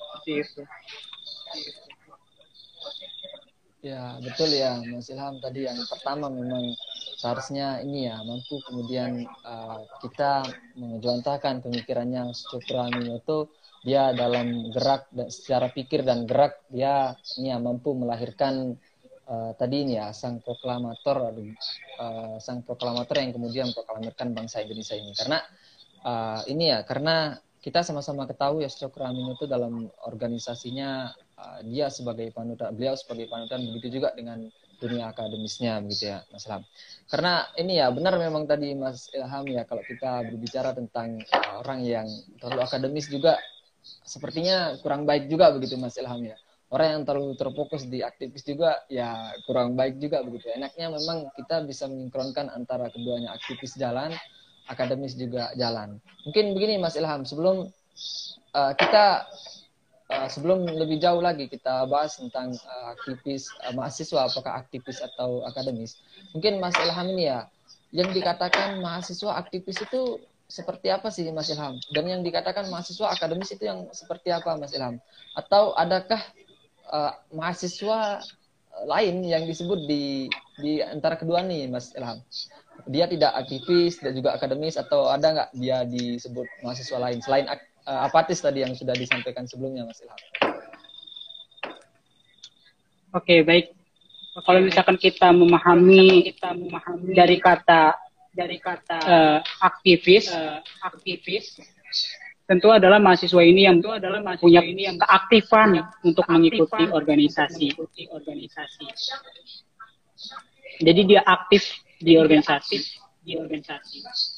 Seperti 0.00 0.32
itu. 0.48 0.64
Ya 3.82 4.14
betul 4.22 4.54
ya 4.54 4.78
Mas 4.78 5.10
Ilham. 5.10 5.42
Tadi 5.42 5.66
yang 5.66 5.74
pertama 5.90 6.30
memang 6.30 6.70
seharusnya 7.18 7.82
ini 7.82 8.06
ya 8.06 8.22
mampu 8.22 8.62
kemudian 8.62 9.26
uh, 9.42 9.82
kita 9.98 10.46
menjuantahkan 10.78 11.66
pemikirannya 11.66 12.30
struktural 12.30 12.94
itu 12.94 13.50
dia 13.82 14.14
dalam 14.14 14.70
gerak 14.70 15.10
dan 15.10 15.26
secara 15.34 15.66
pikir 15.74 16.06
dan 16.06 16.30
gerak 16.30 16.62
dia 16.70 17.18
ini 17.42 17.50
ya 17.50 17.58
mampu 17.58 17.90
melahirkan 17.98 18.78
uh, 19.26 19.50
tadi 19.58 19.82
ini 19.82 19.98
ya 19.98 20.14
sang 20.14 20.38
proklamator 20.38 21.34
uh, 21.98 22.38
sang 22.38 22.62
proklamator 22.62 23.18
yang 23.18 23.34
kemudian 23.34 23.66
proklamirkan 23.74 24.30
bangsa 24.30 24.62
Indonesia 24.62 24.94
ini. 24.94 25.10
Karena 25.10 25.42
uh, 26.06 26.38
ini 26.46 26.70
ya 26.70 26.86
karena 26.86 27.34
kita 27.58 27.82
sama-sama 27.82 28.30
ketahui 28.30 28.62
ya 28.62 28.70
struktural 28.70 29.10
itu 29.10 29.50
dalam 29.50 29.90
organisasinya 30.06 31.10
uh, 31.42 31.58
dia 31.66 31.90
sebagai 31.90 32.30
panutan, 32.30 32.70
beliau 32.70 32.94
sebagai 32.94 33.26
panutan 33.26 33.66
begitu 33.66 33.98
juga 33.98 34.14
dengan 34.14 34.46
dunia 34.78 35.14
akademisnya 35.14 35.78
begitu 35.82 36.10
ya 36.10 36.26
Mas 36.30 36.46
Ilham. 36.46 36.62
Karena 37.06 37.46
ini 37.58 37.78
ya 37.78 37.86
benar 37.94 38.18
memang 38.18 38.46
tadi 38.46 38.74
Mas 38.74 39.10
Ilham 39.14 39.46
ya 39.50 39.62
kalau 39.66 39.82
kita 39.82 40.26
berbicara 40.26 40.74
tentang 40.74 41.22
orang 41.62 41.86
yang 41.86 42.06
terlalu 42.42 42.66
akademis 42.66 43.06
juga 43.06 43.38
sepertinya 43.82 44.78
kurang 44.82 45.06
baik 45.06 45.30
juga 45.30 45.54
begitu 45.54 45.78
Mas 45.78 45.98
Ilham 45.98 46.22
ya. 46.26 46.38
Orang 46.72 46.88
yang 46.88 47.02
terlalu 47.04 47.36
terfokus 47.36 47.84
di 47.84 48.00
aktivis 48.00 48.48
juga 48.48 48.80
ya 48.88 49.36
kurang 49.44 49.76
baik 49.76 50.00
juga 50.00 50.24
begitu. 50.24 50.48
Enaknya 50.56 50.88
memang 50.88 51.28
kita 51.36 51.62
bisa 51.68 51.84
menyinkronkan 51.84 52.48
antara 52.48 52.88
keduanya 52.88 53.36
aktivis 53.36 53.76
jalan, 53.76 54.08
akademis 54.72 55.12
juga 55.14 55.52
jalan. 55.52 56.00
Mungkin 56.24 56.56
begini 56.56 56.80
Mas 56.80 56.96
Ilham, 56.96 57.28
sebelum 57.28 57.68
uh, 58.56 58.72
kita 58.72 59.28
uh, 60.12 60.28
sebelum 60.28 60.68
lebih 60.68 61.00
jauh 61.00 61.24
lagi 61.24 61.48
kita 61.48 61.88
bahas 61.88 62.20
tentang 62.20 62.52
uh, 62.52 62.92
aktivis 62.92 63.48
uh, 63.64 63.72
mahasiswa 63.72 64.28
apakah 64.28 64.52
aktivis 64.60 65.00
atau 65.00 65.42
akademis. 65.48 65.98
Mungkin 66.36 66.60
Mas 66.60 66.76
Ilham 66.76 67.08
ini 67.16 67.32
ya 67.32 67.48
yang 67.92 68.12
dikatakan 68.12 68.80
mahasiswa 68.80 69.36
aktivis 69.36 69.80
itu 69.84 70.20
seperti 70.48 70.92
apa 70.92 71.08
sih 71.08 71.24
Mas 71.32 71.48
Ilham? 71.48 71.80
Dan 71.96 72.04
yang 72.08 72.20
dikatakan 72.20 72.68
mahasiswa 72.68 73.08
akademis 73.08 73.56
itu 73.56 73.64
yang 73.64 73.88
seperti 73.96 74.28
apa 74.28 74.56
Mas 74.60 74.76
Ilham? 74.76 75.00
Atau 75.32 75.72
adakah 75.72 76.20
uh, 76.92 77.16
mahasiswa 77.32 78.20
lain 78.88 79.20
yang 79.24 79.44
disebut 79.44 79.84
di 79.84 80.32
di 80.60 80.80
antara 80.84 81.16
kedua 81.16 81.40
nih 81.40 81.72
Mas 81.72 81.96
Ilham? 81.96 82.20
Dia 82.88 83.08
tidak 83.08 83.32
aktivis 83.36 84.00
dan 84.00 84.16
juga 84.16 84.36
akademis 84.36 84.76
atau 84.76 85.08
ada 85.08 85.28
nggak 85.32 85.50
dia 85.56 85.84
disebut 85.88 86.48
mahasiswa 86.64 86.98
lain 87.00 87.20
selain 87.20 87.46
ak 87.48 87.71
uh, 87.86 88.00
apatis 88.06 88.38
tadi 88.42 88.62
yang 88.62 88.74
sudah 88.74 88.94
disampaikan 88.94 89.46
sebelumnya 89.46 89.86
Mas 89.86 90.00
Ilham. 90.02 90.20
Oke, 93.12 93.44
baik. 93.44 93.76
Kalau 94.32 94.60
misalkan 94.64 94.96
kita 94.96 95.28
memahami, 95.28 96.32
kita 96.32 96.56
memahami 96.56 97.12
dari 97.12 97.36
kata 97.36 97.92
dari 98.32 98.56
kata 98.56 98.98
uh, 99.04 99.38
aktivis, 99.60 100.32
uh, 100.32 100.64
aktivis 100.80 101.60
tentu 102.48 102.72
adalah 102.72 102.96
mahasiswa 102.96 103.44
ini 103.44 103.68
yang 103.68 103.76
tentu 103.84 103.92
adalah 103.92 104.24
mahasiswa 104.24 104.48
punya 104.48 104.64
ini 104.64 104.88
yang 104.88 104.96
keaktifan 104.96 105.84
untuk 106.00 106.24
mengikuti 106.32 106.88
organisasi. 106.88 107.76
Mengikuti 107.76 108.08
organisasi. 108.08 108.86
Jadi 110.80 111.00
dia 111.04 111.20
aktif 111.28 111.68
di 112.00 112.16
organisasi. 112.16 112.80
Di 113.22 113.36
organisasi 113.36 114.31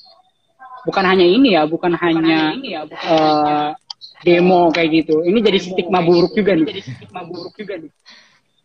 bukan 0.84 1.04
hanya 1.04 1.26
ini 1.26 1.56
ya, 1.56 1.62
bukan, 1.64 1.92
bukan 1.96 2.02
hanya, 2.04 2.38
ini 2.54 2.68
ya, 2.76 2.80
bukan 2.86 3.08
uh, 3.08 3.16
hanya 3.16 3.84
demo 4.24 4.72
kayak 4.72 4.88
gitu. 5.04 5.20
Ini 5.22 5.38
jadi 5.44 5.58
stigma 5.60 6.00
buruk 6.00 6.32
gitu. 6.32 6.40
juga 6.42 6.52
nih. 6.56 6.66
Jadi 6.72 6.80
stigma 6.84 7.20
buruk 7.28 7.54
juga 7.56 7.74
nih. 7.80 7.90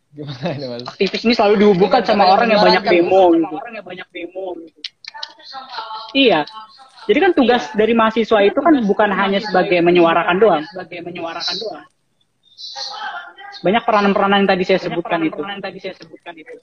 Gimana 0.10 0.46
ini, 0.58 0.66
Mas? 0.66 0.82
Aktivis 0.90 1.22
ini 1.28 1.34
selalu 1.38 1.56
dihubungkan 1.62 2.02
sama 2.02 2.26
orang 2.26 2.50
yang 2.50 2.64
banyak 2.64 2.84
demo 2.88 3.22
gitu. 3.36 3.56
Orang 3.56 3.74
yang 3.78 3.86
banyak 3.86 4.08
demo 4.10 4.46
gitu. 4.58 4.80
Iya. 6.16 6.40
Jadi 7.06 7.18
kan 7.22 7.32
tugas 7.34 7.64
iya. 7.70 7.76
dari 7.78 7.94
mahasiswa 7.94 8.40
itu 8.46 8.60
kan 8.62 8.74
bukan 8.86 9.10
hanya 9.14 9.40
sebagai 9.42 9.82
menyuarakan 9.82 10.36
doang, 10.38 10.64
sebagai 10.70 11.02
menyuarakan 11.06 11.56
doang. 11.62 11.86
Banyak 13.60 13.84
peranan-peranan 13.84 14.46
yang 14.46 14.50
tadi 14.50 14.64
saya 14.66 14.80
sebutkan 14.80 15.20
itu. 15.26 15.42
Peranan 15.42 15.58
yang 15.60 15.66
tadi 15.66 15.78
saya 15.82 15.94
sebutkan 15.98 16.34
itu. 16.38 16.54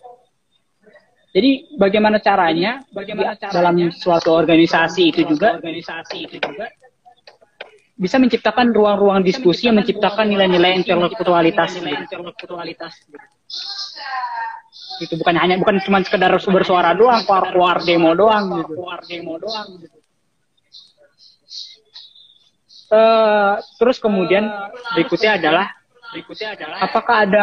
Jadi 1.37 1.77
bagaimana 1.77 2.17
caranya, 2.17 2.81
bagaimana 2.89 3.37
caranya 3.37 3.53
dalam 3.53 3.77
suatu 3.93 4.33
organisasi 4.33 5.13
itu 5.13 5.21
juga, 5.29 5.61
organisasi 5.61 6.17
itu 6.25 6.41
juga 6.41 6.73
bisa 7.97 8.17
menciptakan 8.17 8.73
ruang-ruang 8.73 9.21
diskusi 9.21 9.69
yang 9.69 9.77
menciptakan 9.77 10.33
nilai-nilai 10.33 10.81
intelektualitas. 10.81 11.77
intelektualitas. 11.77 12.93
Itu 14.97 15.21
bukan 15.21 15.37
hanya 15.37 15.61
bukan 15.61 15.77
cuma 15.85 16.01
sekedar 16.01 16.33
bersuara 16.33 16.97
doang, 16.97 17.21
keluar-keluar 17.29 17.85
demo 17.85 18.17
doang 18.17 18.65
gitu. 18.65 18.73
Keluar 18.73 19.01
demo 19.05 19.37
doang 19.37 19.69
gitu. 19.77 19.97
Uh, 22.87 23.59
terus 23.83 24.01
kemudian 24.01 24.47
berikutnya 24.95 25.37
adalah 25.37 25.75
berikutnya 26.17 26.49
adalah 26.57 26.77
apakah 26.81 27.17
ada 27.29 27.43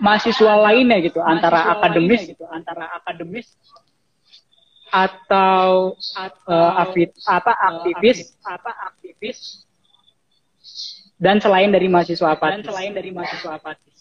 mahasiswa 0.00 0.52
lainnya 0.64 0.98
gitu 1.04 1.20
mahasiswa 1.20 1.36
antara 1.36 1.60
akademis? 1.76 2.20
gitu 2.24 2.44
antara 2.48 2.84
akademis 2.96 3.46
atau, 4.94 5.98
atau 6.14 6.54
uh, 6.54 6.82
afid, 6.86 7.10
apa 7.26 7.52
aktivis? 7.52 8.38
apa 8.46 8.70
aktivis? 8.88 9.66
Dan 11.14 11.42
selain 11.42 11.68
dari 11.68 11.86
mahasiswa 11.86 12.32
apatis 12.32 12.62
dan 12.62 12.66
selain 12.66 12.92
dari 12.94 13.10
mahasiswa 13.12 13.58
apatis 13.58 13.94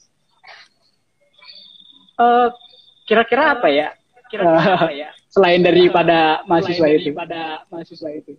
uh, 2.18 2.48
kira-kira 3.10 3.58
apa 3.58 3.68
ya? 3.70 3.88
Kira-kira 4.30 4.74
apa 4.78 4.92
ya? 4.94 5.10
Selain 5.34 5.66
daripada 5.66 6.46
mahasiswa 6.46 6.88
itu. 6.94 7.10
pada 7.10 7.66
mahasiswa 7.74 8.10
itu 8.14 8.38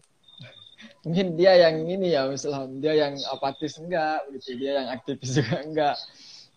mungkin 1.05 1.37
dia 1.37 1.53
yang 1.69 1.85
ini 1.85 2.17
ya 2.17 2.27
misalnya 2.27 2.69
dia 2.81 2.93
yang 3.07 3.15
apatis 3.31 3.77
enggak 3.79 4.25
begitu. 4.29 4.59
Dia 4.59 4.73
yang 4.83 4.89
aktivis 4.93 5.31
juga 5.39 5.57
enggak 5.63 5.97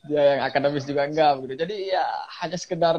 dia 0.07 0.21
yang 0.23 0.39
akademis 0.47 0.85
juga 0.87 1.01
enggak 1.05 1.31
begitu. 1.39 1.53
Jadi 1.67 1.75
ya 1.91 2.05
hanya 2.41 2.57
sekedar 2.57 2.97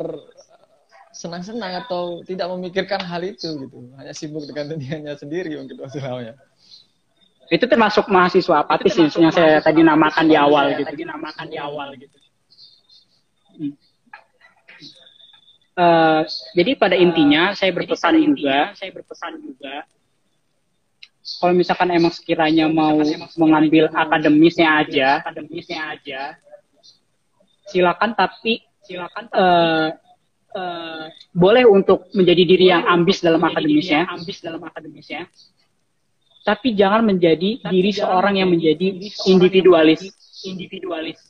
senang-senang 1.10 1.82
atau 1.88 2.20
tidak 2.22 2.46
memikirkan 2.52 3.00
hal 3.00 3.24
itu 3.24 3.48
gitu. 3.64 3.76
Hanya 3.96 4.12
sibuk 4.12 4.44
dengan 4.44 4.68
dunianya 4.76 5.16
sendiri 5.16 5.56
mungkin 5.56 5.80
masalahnya 5.80 6.36
itu 7.48 7.64
termasuk 7.64 8.04
mahasiswa 8.12 8.60
apatis 8.60 8.92
termasuk 8.92 9.20
yang 9.24 9.32
saya 9.32 9.64
tadi 9.64 9.80
namakan 9.80 10.28
di 10.28 10.36
awal 10.36 10.68
gitu. 10.76 10.84
tadi 10.84 11.02
namakan 11.08 11.46
di 11.48 11.56
awal 11.56 11.88
gitu. 11.96 12.18
Hmm. 13.58 13.72
uh, 15.80 16.22
jadi 16.52 16.76
pada 16.76 16.94
intinya 16.94 17.56
saya 17.56 17.72
berpesan 17.72 18.20
juga 18.20 18.76
saya 18.76 18.92
berpesan 18.92 19.40
juga 19.40 19.88
kalau 21.38 21.54
misalkan 21.54 21.88
emang 21.94 22.10
sekiranya 22.10 22.66
mau 22.66 22.98
mengambil 23.38 23.86
akademisnya 23.94 24.68
aja, 24.82 25.22
akademisnya 25.22 25.80
aja, 25.94 26.20
silakan 27.70 28.18
tapi 28.18 28.66
silakan 28.82 29.30
uh, 29.30 29.88
uh, 30.56 31.04
boleh 31.30 31.62
untuk 31.68 32.10
menjadi 32.16 32.42
diri 32.42 32.66
yang 32.74 32.84
ambis 32.90 33.22
dalam 33.22 33.38
akademisnya, 33.44 34.10
ambis 34.10 34.42
dalam 34.42 34.58
akademisnya. 34.64 35.30
Tapi 36.42 36.72
jangan 36.72 37.04
menjadi 37.04 37.60
tapi 37.60 37.70
diri 37.70 37.90
jangan 37.92 38.08
seorang 38.08 38.34
yang 38.40 38.48
menjadi 38.48 38.86
individualis, 39.28 40.00
individualis. 40.42 41.20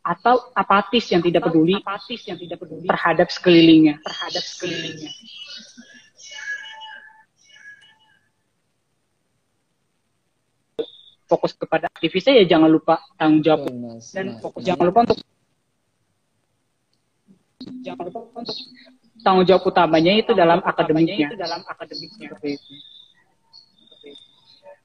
Atau 0.00 0.50
apatis 0.56 1.04
yang 1.12 1.20
tidak 1.20 1.52
peduli, 1.52 1.76
apatis 1.76 2.24
yang 2.24 2.40
tidak 2.40 2.64
peduli 2.64 2.88
terhadap 2.88 3.28
sekelilingnya, 3.28 4.00
terhadap 4.00 4.40
sekelilingnya. 4.40 5.12
Fokus 11.28 11.52
kepada 11.52 11.92
aktivisnya 11.92 12.40
ya 12.42 12.58
jangan 12.58 12.72
lupa 12.72 13.04
tanggung 13.20 13.44
jawab. 13.44 13.68
Oh, 13.68 13.76
mas, 13.76 14.10
dan 14.16 14.34
mas, 14.34 14.40
fokus 14.40 14.60
mas. 14.64 14.68
jangan 14.72 14.84
lupa 14.88 14.98
untuk 15.04 15.18
jangan 17.84 18.02
lupa 18.08 18.18
untuk 18.40 18.56
tanggung 19.20 19.46
jawab 19.46 19.62
utamanya 19.68 20.12
itu 20.16 20.32
tanggung 20.32 20.40
dalam 20.40 20.60
akademiknya. 20.64 21.26
itu 21.28 21.36
dalam 21.36 21.60
akademiknya. 21.68 22.28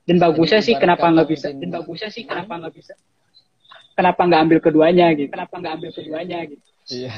Dan 0.04 0.20
bagusnya 0.20 0.60
sih 0.60 0.76
kenapa 0.76 1.08
nggak 1.08 1.30
bisa 1.32 1.48
dan 1.56 1.70
bagusnya 1.72 2.12
sih 2.12 2.28
kenapa 2.28 2.60
nggak 2.60 2.76
bisa 2.76 2.94
kenapa 3.96 4.22
nggak 4.26 4.42
ambil 4.44 4.60
keduanya 4.60 5.08
gitu? 5.16 5.32
Kenapa 5.32 5.56
nggak 5.58 5.74
ambil 5.80 5.92
keduanya 5.96 6.38
gitu? 6.50 6.66
Iya. 6.92 7.14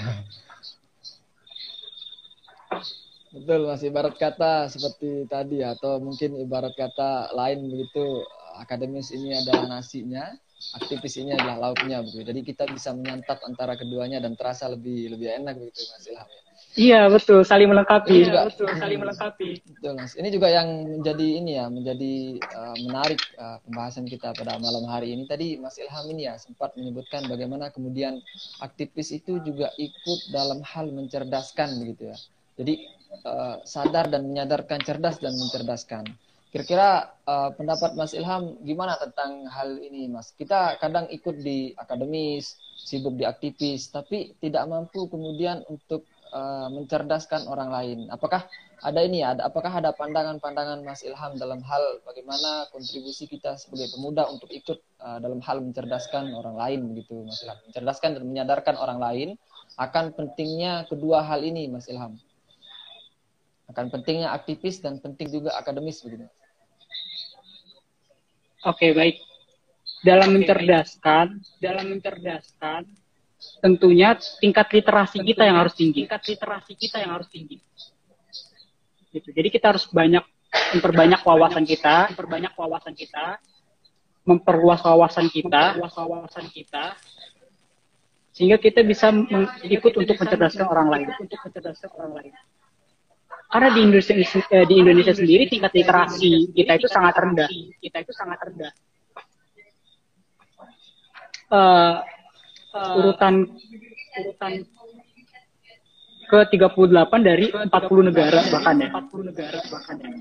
Betul, 3.35 3.67
Mas. 3.67 3.83
Ibarat 3.83 4.15
kata 4.15 4.71
seperti 4.71 5.27
tadi 5.27 5.59
atau 5.59 5.99
mungkin 5.99 6.39
ibarat 6.39 6.71
kata 6.71 7.35
lain 7.35 7.67
begitu 7.67 8.23
akademis 8.59 9.11
ini 9.11 9.35
adalah 9.35 9.79
nasinya, 9.79 10.31
aktivis 10.79 11.19
ini 11.19 11.35
adalah 11.35 11.69
lauknya 11.69 12.01
begitu. 12.01 12.23
Jadi 12.25 12.39
kita 12.41 12.63
bisa 12.71 12.95
menyantap 12.95 13.43
antara 13.43 13.75
keduanya 13.75 14.23
dan 14.23 14.33
terasa 14.39 14.71
lebih 14.71 15.13
lebih 15.13 15.29
enak 15.41 15.59
begitu 15.59 15.81
Mas 15.91 16.05
Ilham. 16.07 16.29
Iya 16.75 17.07
betul, 17.07 17.39
saling 17.47 17.71
melengkapi. 17.71 18.27
Iya 18.27 18.51
betul, 18.51 18.67
saling 18.75 18.99
melengkapi. 18.99 19.63
Betul 19.63 19.95
Mas. 19.95 20.11
Ini 20.19 20.27
juga 20.27 20.51
yang 20.51 20.99
menjadi 20.99 21.27
ini 21.39 21.51
ya, 21.55 21.71
menjadi 21.71 22.13
uh, 22.51 22.75
menarik 22.83 23.19
uh, 23.39 23.63
pembahasan 23.63 24.03
kita 24.03 24.35
pada 24.35 24.59
malam 24.59 24.83
hari 24.91 25.15
ini. 25.15 25.23
Tadi 25.23 25.55
Mas 25.55 25.79
Ilham 25.79 26.03
ini 26.11 26.27
ya 26.27 26.35
sempat 26.35 26.75
menyebutkan 26.75 27.31
bagaimana 27.31 27.71
kemudian 27.71 28.19
aktivis 28.59 29.15
itu 29.15 29.39
juga 29.39 29.71
ikut 29.79 30.35
dalam 30.35 30.59
hal 30.67 30.91
mencerdaskan 30.91 31.79
begitu 31.79 32.11
ya. 32.11 32.17
Jadi 32.59 32.73
uh, 33.23 33.63
sadar 33.63 34.11
dan 34.11 34.27
menyadarkan 34.27 34.83
cerdas 34.83 35.23
dan 35.23 35.31
mencerdaskan. 35.31 36.11
Kira-kira 36.55 37.11
uh, 37.27 37.51
pendapat 37.51 37.99
Mas 37.99 38.15
Ilham 38.15 38.55
gimana 38.63 38.95
tentang 38.95 39.43
hal 39.51 39.75
ini, 39.75 40.07
Mas? 40.07 40.31
Kita 40.31 40.79
kadang 40.79 41.03
ikut 41.11 41.43
di 41.43 41.75
akademis, 41.75 42.55
sibuk 42.79 43.19
di 43.19 43.27
aktivis, 43.27 43.91
tapi 43.91 44.39
tidak 44.39 44.63
mampu 44.71 45.03
kemudian 45.11 45.67
untuk 45.67 46.07
uh, 46.31 46.71
mencerdaskan 46.71 47.51
orang 47.51 47.75
lain. 47.75 47.99
Apakah 48.07 48.47
ada 48.87 49.03
ini 49.03 49.19
ya? 49.19 49.35
Apakah 49.35 49.83
ada 49.83 49.91
pandangan-pandangan 49.99 50.79
Mas 50.87 51.03
Ilham 51.03 51.35
dalam 51.35 51.59
hal 51.59 51.83
bagaimana 52.07 52.71
kontribusi 52.71 53.27
kita 53.27 53.59
sebagai 53.59 53.91
pemuda 53.91 54.23
untuk 54.31 54.47
ikut 54.47 54.79
uh, 55.03 55.19
dalam 55.19 55.43
hal 55.43 55.59
mencerdaskan 55.59 56.31
orang 56.31 56.55
lain, 56.55 56.79
begitu, 56.87 57.19
Mas 57.27 57.43
Ilham? 57.43 57.59
Mencerdaskan 57.67 58.15
dan 58.15 58.23
menyadarkan 58.23 58.79
orang 58.79 59.03
lain 59.03 59.29
akan 59.75 60.15
pentingnya 60.15 60.87
kedua 60.87 61.19
hal 61.19 61.43
ini, 61.43 61.67
Mas 61.67 61.91
Ilham. 61.91 62.15
Akan 63.67 63.91
pentingnya 63.91 64.31
aktivis 64.31 64.79
dan 64.79 65.03
penting 65.03 65.27
juga 65.27 65.51
akademis, 65.59 65.99
begitu. 65.99 66.31
Oke, 68.65 68.89
okay, 68.89 68.91
baik. 68.97 69.15
Dalam 70.01 70.33
okay, 70.33 70.35
mencerdaskan, 70.41 71.25
baik. 71.37 71.61
dalam 71.61 71.85
mencerdaskan, 71.93 72.81
tentunya 73.61 74.17
tingkat 74.41 74.67
literasi 74.73 75.21
tentunya 75.21 75.29
kita 75.33 75.43
yang 75.45 75.57
harus 75.61 75.73
tinggi. 75.77 75.99
Tingkat 76.09 76.23
literasi 76.25 76.73
kita 76.73 76.97
yang 76.97 77.11
harus 77.13 77.29
tinggi. 77.29 77.57
Gitu. 79.13 79.29
Jadi 79.29 79.47
kita 79.53 79.69
harus 79.69 79.85
banyak 79.87 80.25
memperbanyak 80.75 81.21
wawasan 81.21 81.63
kita, 81.63 82.09
memperbanyak 82.11 82.53
wawasan 82.57 82.93
kita, 82.97 83.37
memperluas 84.25 84.81
wawasan 84.81 85.29
kita, 85.29 85.77
memperluas 85.77 85.95
wawasan 85.95 86.45
kita, 86.49 86.85
sehingga 88.33 88.57
kita 88.57 88.81
bisa 88.81 89.13
ikut 89.63 89.93
untuk 89.93 90.15
mencerdaskan 90.19 90.65
orang 90.67 90.87
lain. 90.89 91.07
Untuk 91.21 91.39
mencerdaskan 91.39 91.89
orang 91.95 92.13
lain. 92.19 92.33
Karena 93.55 93.71
di 93.71 93.87
Indonesia 93.87 94.11
eh, 94.51 94.67
di 94.67 94.75
Indonesia 94.83 95.15
sendiri 95.15 95.47
tingkat 95.47 95.71
literasi 95.71 96.51
kita 96.51 96.75
itu 96.75 96.91
sangat 96.91 97.15
rendah. 97.15 97.47
Kita 97.79 98.03
itu 98.03 98.11
sangat 98.11 98.39
rendah. 98.43 98.71
Uh, 101.47 102.03
uh, 102.75 102.99
urutan 102.99 103.47
urutan 104.19 104.51
ke 106.27 106.39
38 106.51 106.67
dari 107.23 107.47
40 107.47 107.71
negara 108.11 108.43
bahkan 108.51 108.75
ya. 108.75 108.91
40 108.91 109.29
negara 109.31 109.59
bahkan 109.71 109.95
ya. 110.03 110.11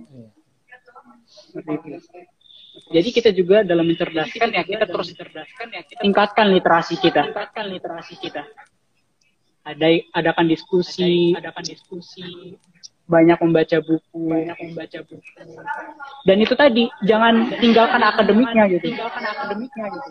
Jadi 2.95 3.09
kita 3.11 3.35
juga 3.35 3.67
dalam 3.67 3.91
mencerdaskan 3.91 4.55
ya 4.55 4.63
kita 4.63 4.87
terus 4.87 5.11
mencerdaskan 5.11 5.67
ya 5.75 5.83
kita 5.83 6.01
tingkatkan 6.07 6.47
literasi 6.55 7.03
kita. 7.03 7.35
Tingkatkan 7.35 7.67
literasi 7.67 8.15
kita. 8.15 8.47
Ada 9.67 10.07
adakan 10.23 10.47
diskusi, 10.47 11.35
adakan 11.35 11.67
diskusi 11.67 12.55
banyak 13.05 13.37
membaca 13.37 13.79
buku, 13.85 14.21
banyak 14.33 14.57
membaca 14.57 14.99
buku. 15.05 15.31
Dan 16.25 16.37
itu 16.41 16.55
tadi 16.57 16.89
jangan 17.05 17.53
tinggalkan 17.61 18.01
akademiknya 18.01 18.65
gitu. 18.73 18.93
Tinggalkan 18.93 19.25
akademiknya 19.29 19.87
gitu. 19.93 20.11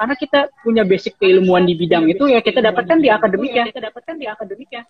Karena 0.00 0.14
kita 0.16 0.40
punya 0.64 0.82
basic 0.84 1.16
keilmuan 1.20 1.68
di 1.68 1.76
bidang 1.76 2.08
itu 2.08 2.24
ya 2.28 2.40
kita 2.40 2.60
dapatkan 2.60 2.98
di 3.00 3.08
akademiknya. 3.08 3.68
Kita 3.72 3.80
dapatkan 3.88 4.14
di 4.16 4.26
akademiknya. 4.28 4.82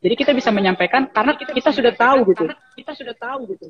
Jadi 0.00 0.14
kita 0.16 0.32
bisa 0.36 0.52
menyampaikan 0.52 1.08
karena 1.08 1.32
kita, 1.36 1.52
kita 1.52 1.70
sudah 1.72 1.92
tahu 1.92 2.18
gitu. 2.32 2.44
Kita 2.76 2.92
sudah 2.96 3.14
tahu 3.16 3.40
gitu. 3.52 3.68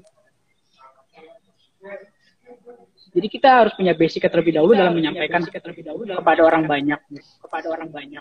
Jadi 3.17 3.27
kita 3.33 3.49
harus 3.65 3.73
punya 3.73 3.97
basic 3.97 4.29
terlebih 4.29 4.61
dahulu 4.61 4.77
dalam 4.77 4.93
menyampaikan 4.93 5.41
terlebih 5.49 5.89
dahulu 5.89 6.05
kepada 6.21 6.43
orang 6.45 6.69
banyak, 6.69 7.01
kepada 7.41 7.67
orang 7.73 7.89
banyak. 7.89 8.21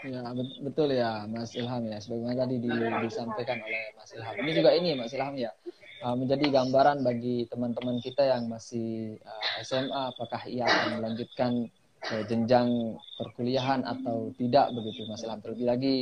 Ya 0.00 0.24
betul 0.64 0.96
ya 0.96 1.28
Mas 1.28 1.52
Ilham 1.52 1.84
ya 1.84 2.00
sebagaimana 2.00 2.48
tadi 2.48 2.56
di, 2.56 2.70
disampaikan 3.04 3.60
oleh 3.60 3.92
Mas 3.92 4.10
Ilham. 4.16 4.34
Ini 4.40 4.50
juga 4.56 4.70
ini 4.72 4.90
Mas 4.96 5.12
Ilham 5.12 5.36
ya 5.36 5.52
uh, 6.00 6.16
menjadi 6.16 6.46
gambaran 6.48 7.04
bagi 7.04 7.44
teman-teman 7.52 8.00
kita 8.00 8.24
yang 8.24 8.48
masih 8.48 9.20
uh, 9.20 9.60
SMA 9.60 10.16
apakah 10.16 10.40
ia 10.48 10.64
akan 10.64 11.04
melanjutkan 11.04 11.68
uh, 12.08 12.22
jenjang 12.24 12.96
perkuliahan 13.20 13.84
atau 13.84 14.32
tidak 14.40 14.72
begitu 14.72 15.04
Mas 15.04 15.20
Ilham. 15.20 15.40
Terlebih 15.44 15.66
lagi 15.68 15.96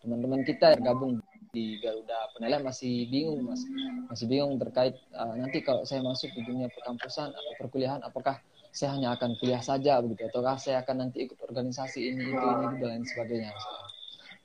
teman-teman 0.00 0.40
kita 0.48 0.72
yang 0.72 0.82
gabung 0.88 1.12
di 1.52 1.76
Garuda 1.84 2.32
Penilaian 2.32 2.64
masih 2.64 3.12
bingung 3.12 3.44
Mas 3.44 3.60
masih 4.08 4.24
bingung 4.24 4.56
terkait 4.56 4.96
nanti 5.36 5.60
kalau 5.60 5.84
saya 5.84 6.00
masuk 6.00 6.32
di 6.32 6.44
dunia 6.44 6.68
perkampusan 6.72 7.28
atau 7.28 7.52
perkuliahan 7.60 8.00
apakah 8.04 8.40
saya 8.72 8.94
hanya 8.94 9.14
akan 9.16 9.34
kuliah 9.40 9.62
saja 9.62 9.98
begitu 10.04 10.28
ataukah 10.28 10.60
saya 10.60 10.84
akan 10.84 11.08
nanti 11.08 11.26
ikut 11.26 11.38
organisasi 11.40 12.14
ini 12.14 12.32
itu 12.32 12.46
ini 12.46 12.66
dan 12.78 12.88
lain 12.94 13.04
sebagainya. 13.04 13.52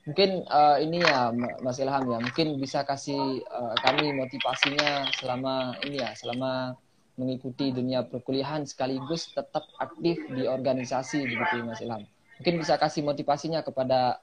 Mungkin 0.04 0.30
uh, 0.52 0.76
ini 0.84 1.00
ya 1.00 1.32
Mas 1.64 1.80
Ilham 1.80 2.04
ya 2.04 2.18
mungkin 2.20 2.60
bisa 2.60 2.84
kasih 2.84 3.40
uh, 3.48 3.74
kami 3.80 4.12
motivasinya 4.12 5.08
selama 5.16 5.80
ini 5.80 5.96
ya 6.04 6.12
selama 6.12 6.76
mengikuti 7.16 7.72
dunia 7.72 8.04
perkuliahan 8.04 8.68
sekaligus 8.68 9.32
tetap 9.32 9.64
aktif 9.80 10.20
di 10.28 10.44
organisasi 10.44 11.24
begitu 11.24 11.64
Mas 11.64 11.80
Ilham. 11.80 12.04
Mungkin 12.36 12.54
bisa 12.60 12.76
kasih 12.76 13.06
motivasinya 13.06 13.62
kepada 13.62 14.20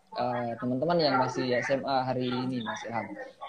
teman-teman 0.60 1.00
uh, 1.00 1.04
yang 1.08 1.16
masih 1.18 1.48
SMA 1.64 1.98
hari 2.06 2.30
ini 2.30 2.62
Mas 2.62 2.84
Ilham. 2.86 3.08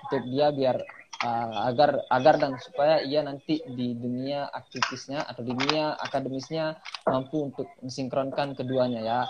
Untuk 0.08 0.22
dia 0.30 0.48
biar 0.54 0.76
uh, 1.22 1.70
agar 1.70 2.02
agar 2.10 2.34
dan 2.38 2.58
supaya 2.58 3.00
ia 3.02 3.22
nanti 3.22 3.62
di 3.64 3.94
dunia 3.94 4.50
aktivisnya 4.50 5.24
atau 5.24 5.42
di 5.46 5.54
dunia 5.54 5.96
akademisnya 5.98 6.76
mampu 7.06 7.50
untuk 7.50 7.70
mensinkronkan 7.80 8.58
keduanya 8.58 9.00
ya 9.02 9.20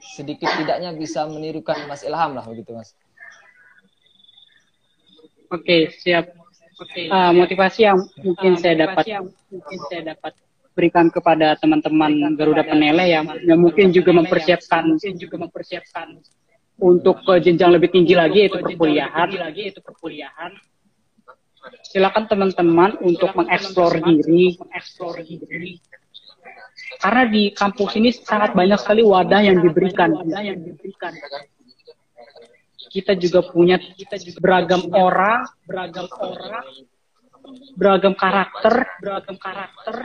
sedikit 0.00 0.48
tidaknya 0.56 0.96
bisa 0.96 1.28
menirukan 1.28 1.76
Mas 1.84 2.00
Ilham 2.02 2.32
lah 2.32 2.44
begitu 2.48 2.72
Mas. 2.72 2.96
Oke 5.52 5.92
siap. 6.00 6.32
Oke. 6.80 7.12
Uh, 7.12 7.36
motivasi 7.36 7.84
yang 7.84 8.00
mungkin 8.24 8.56
uh, 8.56 8.58
saya 8.58 8.74
dapat 8.88 9.04
yang 9.04 9.28
mungkin 9.52 9.78
saya 9.92 10.16
dapat 10.16 10.32
berikan 10.72 11.12
kepada 11.12 11.58
teman-teman 11.60 12.32
Garuda 12.40 12.64
Penele 12.64 13.04
yang, 13.10 13.28
yang 13.44 13.60
mungkin 13.60 13.92
juga 13.92 14.16
mempersiapkan 14.16 14.88
mungkin 14.88 15.18
juga 15.20 15.36
mempersiapkan 15.36 16.16
untuk 16.80 17.20
ke 17.22 17.38
jenjang 17.44 17.76
lebih 17.76 17.92
tinggi 17.92 18.16
lagi 18.16 18.48
yaitu 18.48 18.58
perkuliahan. 18.60 19.28
lagi 19.36 19.60
yaitu 19.68 19.80
perkuliahan. 19.84 20.52
Silakan 21.84 22.24
teman-teman 22.24 22.96
untuk 23.04 23.36
mengeksplor 23.36 24.00
diri. 24.00 24.56
mengeksplor 24.56 25.20
diri. 25.20 25.76
Karena 26.98 27.28
di 27.28 27.52
kampus 27.52 28.00
ini 28.00 28.10
sangat 28.10 28.56
banyak 28.56 28.80
sekali 28.80 29.04
wadah 29.04 29.40
yang 29.44 29.60
diberikan. 29.60 30.16
Kita 32.90 33.14
juga 33.14 33.46
punya 33.46 33.78
kita 33.78 34.18
juga 34.18 34.38
beragam 34.42 34.82
orang, 34.90 35.46
beragam 35.68 36.08
orang, 36.18 36.66
beragam 37.78 38.14
karakter, 38.18 38.74
beragam 38.98 39.36
karakter, 39.38 39.96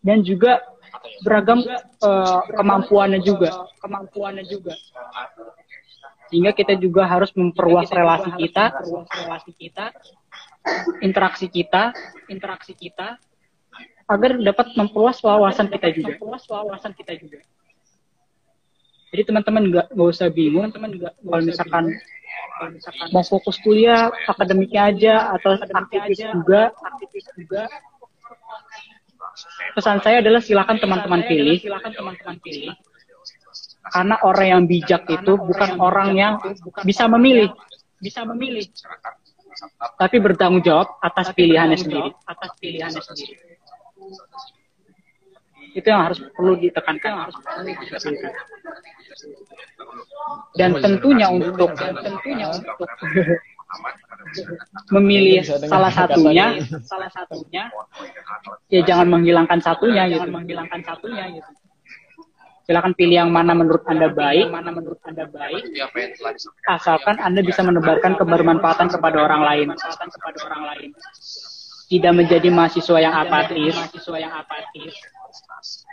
dan 0.00 0.24
juga 0.24 0.64
beragam 1.20 1.60
uh, 2.00 2.40
kemampuannya 2.56 3.20
juga, 3.20 3.68
kemampuannya 3.84 4.44
juga. 4.48 4.72
Sehingga 6.30 6.54
kita 6.54 6.78
juga 6.78 7.10
harus 7.10 7.34
memperluas 7.34 7.90
relasi 7.90 8.30
kita, 8.38 8.70
relasi 9.26 9.52
kita, 9.58 9.90
interaksi 11.02 11.46
kita, 11.50 11.90
interaksi 12.30 12.72
kita 12.78 13.18
agar 14.10 14.38
dapat 14.38 14.66
memperluas 14.78 15.18
wawasan 15.22 15.66
kita 15.70 15.90
juga. 15.90 16.14
Memperluas 16.14 16.44
wawasan 16.46 16.94
kita 16.94 17.18
juga. 17.18 17.42
Jadi 19.10 19.22
teman-teman 19.26 19.62
nggak 19.74 19.86
nggak 19.90 20.08
usah 20.14 20.30
bingung, 20.30 20.70
teman 20.70 20.94
nggak 20.94 21.14
kalau 21.18 21.42
misalkan 21.42 21.84
kalau 22.58 22.70
misalkan 22.70 23.06
mau 23.10 23.26
fokus 23.26 23.58
kuliah 23.58 24.06
akademiknya 24.30 24.82
aja 24.86 25.14
atau 25.34 25.58
aktivis 25.58 26.22
juga, 26.30 26.70
aktivis 26.78 27.26
juga. 27.34 27.66
Pesan 29.74 29.98
saya 30.02 30.22
adalah 30.22 30.38
silakan 30.38 30.78
teman-teman 30.78 31.26
pilih, 31.26 31.58
silakan 31.58 31.90
teman-teman 31.90 32.38
pilih. 32.38 32.74
Karena 33.90 34.16
orang 34.22 34.46
yang 34.46 34.62
bijak 34.70 35.02
itu 35.10 35.32
bukan 35.34 35.70
orang 35.82 36.08
yang 36.14 36.34
bisa 36.86 37.10
memilih, 37.10 37.50
bisa 37.98 38.22
memilih, 38.22 38.64
tapi 39.98 40.16
bertanggung 40.22 40.62
jawab 40.62 40.96
atas 41.02 41.34
pilihannya 41.34 41.78
sendiri, 41.78 42.10
atas 42.24 42.50
pilihannya 42.62 43.02
sendiri. 43.02 43.34
Itu 45.74 45.86
yang 45.86 46.02
harus 46.10 46.18
perlu 46.34 46.58
ditekankan. 46.58 47.30
Harus 47.30 47.36
perlu 47.38 47.70
dan 50.54 50.70
tentunya 50.78 51.26
untuk 51.30 51.70
dan 51.74 51.94
tentunya 51.98 52.46
untuk 52.50 52.88
memilih 54.90 55.42
salah 55.66 55.90
satunya 55.90 56.58
salah 56.86 57.10
satunya. 57.10 57.70
ya 58.70 58.80
jangan 58.86 59.18
menghilangkan 59.18 59.58
satunya 59.62 60.06
gitu. 60.10 60.26
Menghilangkan 60.30 60.80
satunya 60.82 61.24
gitu 61.38 61.50
silakan 62.70 62.94
pilih 62.94 63.18
yang 63.18 63.34
mana 63.34 63.50
menurut 63.50 63.82
anda 63.90 64.14
baik 64.14 64.46
mana 64.46 64.70
menurut 64.70 65.02
anda 65.02 65.26
baik 65.26 65.74
asalkan 66.70 67.18
anda 67.18 67.42
bisa 67.42 67.66
menebarkan 67.66 68.14
kebermanfaatan 68.14 68.94
kepada 68.94 69.26
orang 69.26 69.42
lain 69.42 69.74
tidak 71.90 72.12
menjadi 72.14 72.54
mahasiswa 72.54 73.02
yang 73.02 73.10
apatis, 73.18 73.74
mahasiswa 73.74 74.16
yang 74.22 74.30
apatis, 74.30 74.94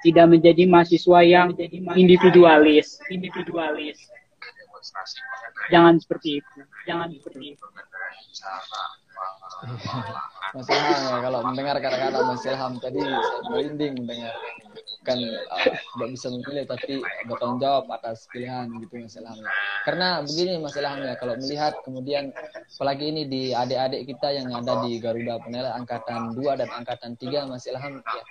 tidak 0.05 0.29
menjadi 0.29 0.63
mahasiswa 0.69 1.19
yang 1.25 1.57
individualis, 1.97 3.01
individualis. 3.09 3.97
Jangan 5.73 5.97
seperti 5.97 6.45
itu, 6.45 6.59
jangan 6.85 7.09
seperti 7.09 7.57
itu. 7.57 7.65
Mas 10.55 10.67
Ilham 10.71 11.01
ya, 11.03 11.17
kalau 11.19 11.39
mendengar 11.43 11.75
kata-kata 11.81 12.19
Mas 12.23 12.43
Ilham 12.47 12.73
tadi 12.79 13.01
saya 13.03 13.39
merinding 13.51 13.93
mendengar 14.03 14.35
bukan 15.07 15.19
uh, 15.23 15.71
tidak 15.71 16.09
bisa 16.13 16.27
memilih 16.27 16.63
tapi 16.67 16.93
bertanggung 17.27 17.59
jawab 17.63 17.83
atas 17.91 18.27
pilihan 18.31 18.67
gitu 18.83 18.93
Mas 18.99 19.15
Ilham 19.15 19.37
ya. 19.39 19.51
Karena 19.87 20.07
begini 20.23 20.53
Mas 20.59 20.75
Ilham 20.75 20.99
ya, 21.03 21.13
kalau 21.19 21.33
melihat 21.39 21.73
kemudian 21.83 22.23
apalagi 22.75 23.05
ini 23.07 23.23
di 23.27 23.43
adik-adik 23.55 24.03
kita 24.07 24.27
yang 24.35 24.51
ada 24.51 24.83
di 24.83 24.99
Garuda 24.99 25.39
Penela 25.43 25.75
angkatan 25.79 26.35
2 26.35 26.59
dan 26.59 26.69
angkatan 26.71 27.15
3 27.15 27.51
Mas 27.51 27.65
Ilham 27.67 28.03
ya. 28.03 28.21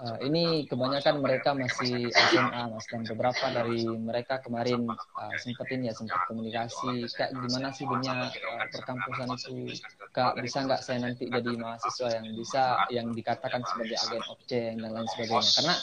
Uh, 0.00 0.16
ini 0.24 0.68
kebanyakan 0.68 1.24
mereka 1.24 1.56
masih 1.56 2.12
SMA 2.12 2.62
Mas 2.72 2.84
dan 2.88 3.04
beberapa 3.08 3.44
dari 3.52 3.84
mereka 3.88 4.40
kemarin 4.40 4.88
uh, 4.88 5.34
sempat 5.40 5.66
ini 5.72 5.88
ya 5.88 5.94
sempat 5.96 6.20
komunikasi 6.28 7.08
Kak 7.16 7.32
gimana 7.32 7.72
sih 7.72 7.84
dunia 7.88 8.28
uh, 8.28 8.66
perkampusan 8.72 9.28
itu 9.34 9.76
Kak 10.12 10.40
bisa 10.40 10.64
nggak 10.64 10.80
saya 10.84 11.04
nanti 11.04 11.26
jadi 11.26 11.53
mahasiswa 11.56 12.08
yang 12.20 12.26
bisa 12.36 12.62
yang 12.90 13.06
dikatakan 13.12 13.62
sebagai 13.66 13.96
agen 13.98 14.24
objek 14.30 14.74
dan 14.78 14.90
lain 14.90 15.08
sebagainya 15.10 15.52
karena 15.56 15.74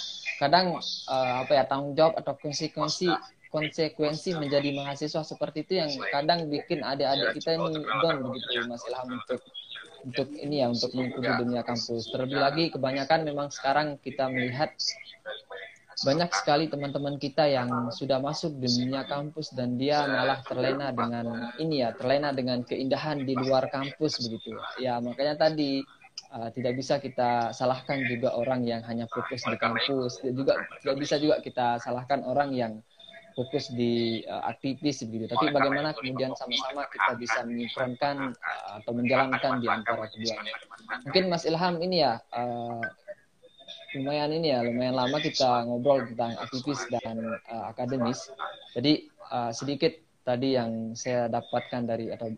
kadang 0.42 0.66
uh, 1.10 1.36
apa 1.46 1.52
ya 1.54 1.64
tanggung 1.70 1.94
jawab 1.94 2.18
atau 2.18 2.34
konsekuensi 2.40 3.12
konsekuensi 3.52 4.34
menjadi 4.40 4.72
mahasiswa 4.74 5.22
seperti 5.28 5.68
itu 5.68 5.74
yang 5.78 5.92
kadang 6.10 6.48
bikin 6.48 6.82
adik-adik 6.82 7.36
kita 7.36 7.60
ini 7.60 7.84
down 8.00 8.18
begitu 8.24 8.64
Mas 8.66 8.82
Ilham 8.88 9.08
untuk 9.12 9.42
untuk 10.02 10.28
ini 10.34 10.66
ya 10.66 10.68
untuk 10.72 10.90
mengikuti 10.98 11.30
dunia 11.30 11.62
kampus. 11.62 12.10
Terlebih 12.10 12.40
lagi 12.42 12.64
kebanyakan 12.74 13.22
memang 13.22 13.54
sekarang 13.54 14.02
kita 14.02 14.28
melihat 14.34 14.74
banyak 16.02 16.30
sekali 16.34 16.66
teman-teman 16.66 17.22
kita 17.22 17.46
yang 17.46 17.94
sudah 17.94 18.18
masuk 18.18 18.58
dunia 18.58 19.06
kampus 19.06 19.54
dan 19.54 19.78
dia 19.78 20.02
malah 20.10 20.42
terlena 20.46 20.90
dengan 20.90 21.54
ini 21.62 21.86
ya, 21.86 21.94
terlena 21.94 22.34
dengan 22.34 22.66
keindahan 22.66 23.22
di 23.22 23.38
luar 23.38 23.70
kampus 23.70 24.18
begitu. 24.26 24.58
Ya, 24.82 24.98
makanya 24.98 25.50
tadi 25.50 25.86
uh, 26.34 26.50
tidak 26.54 26.74
bisa 26.80 26.98
kita 26.98 27.54
salahkan 27.54 28.02
juga 28.10 28.34
orang 28.34 28.66
yang 28.66 28.82
hanya 28.90 29.06
fokus 29.14 29.46
di 29.46 29.58
kampus. 29.58 30.22
Juga 30.26 30.58
tidak 30.82 30.98
bisa 30.98 31.16
juga 31.22 31.38
kita 31.44 31.78
salahkan 31.84 32.26
orang 32.26 32.50
yang 32.56 32.74
fokus 33.34 33.72
di 33.72 34.24
uh, 34.28 34.44
aktivis 34.48 35.04
begitu. 35.08 35.32
Tapi 35.32 35.54
bagaimana 35.54 35.96
kemudian 35.96 36.36
sama-sama 36.36 36.88
kita 36.92 37.16
bisa 37.16 37.40
menyinkronkan 37.48 38.36
uh, 38.36 38.70
atau 38.82 38.92
menjalankan 38.96 39.64
di 39.64 39.68
antara 39.70 40.08
keduanya. 40.12 40.54
Mungkin 41.08 41.24
Mas 41.32 41.48
Ilham 41.48 41.80
ini 41.80 42.04
ya 42.04 42.20
uh, 42.36 42.84
lumayan 43.96 44.32
ini 44.32 44.56
ya 44.56 44.64
lumayan 44.64 44.96
lama 44.96 45.18
kita 45.20 45.68
ngobrol 45.68 46.08
tentang 46.08 46.40
aktivis 46.40 46.80
dan 46.88 47.18
uh, 47.52 47.72
akademis. 47.72 48.32
Jadi 48.72 49.12
uh, 49.32 49.52
sedikit 49.52 49.92
tadi 50.24 50.56
yang 50.56 50.96
saya 50.96 51.28
dapatkan 51.28 51.82
dari 51.90 52.14
atau 52.14 52.32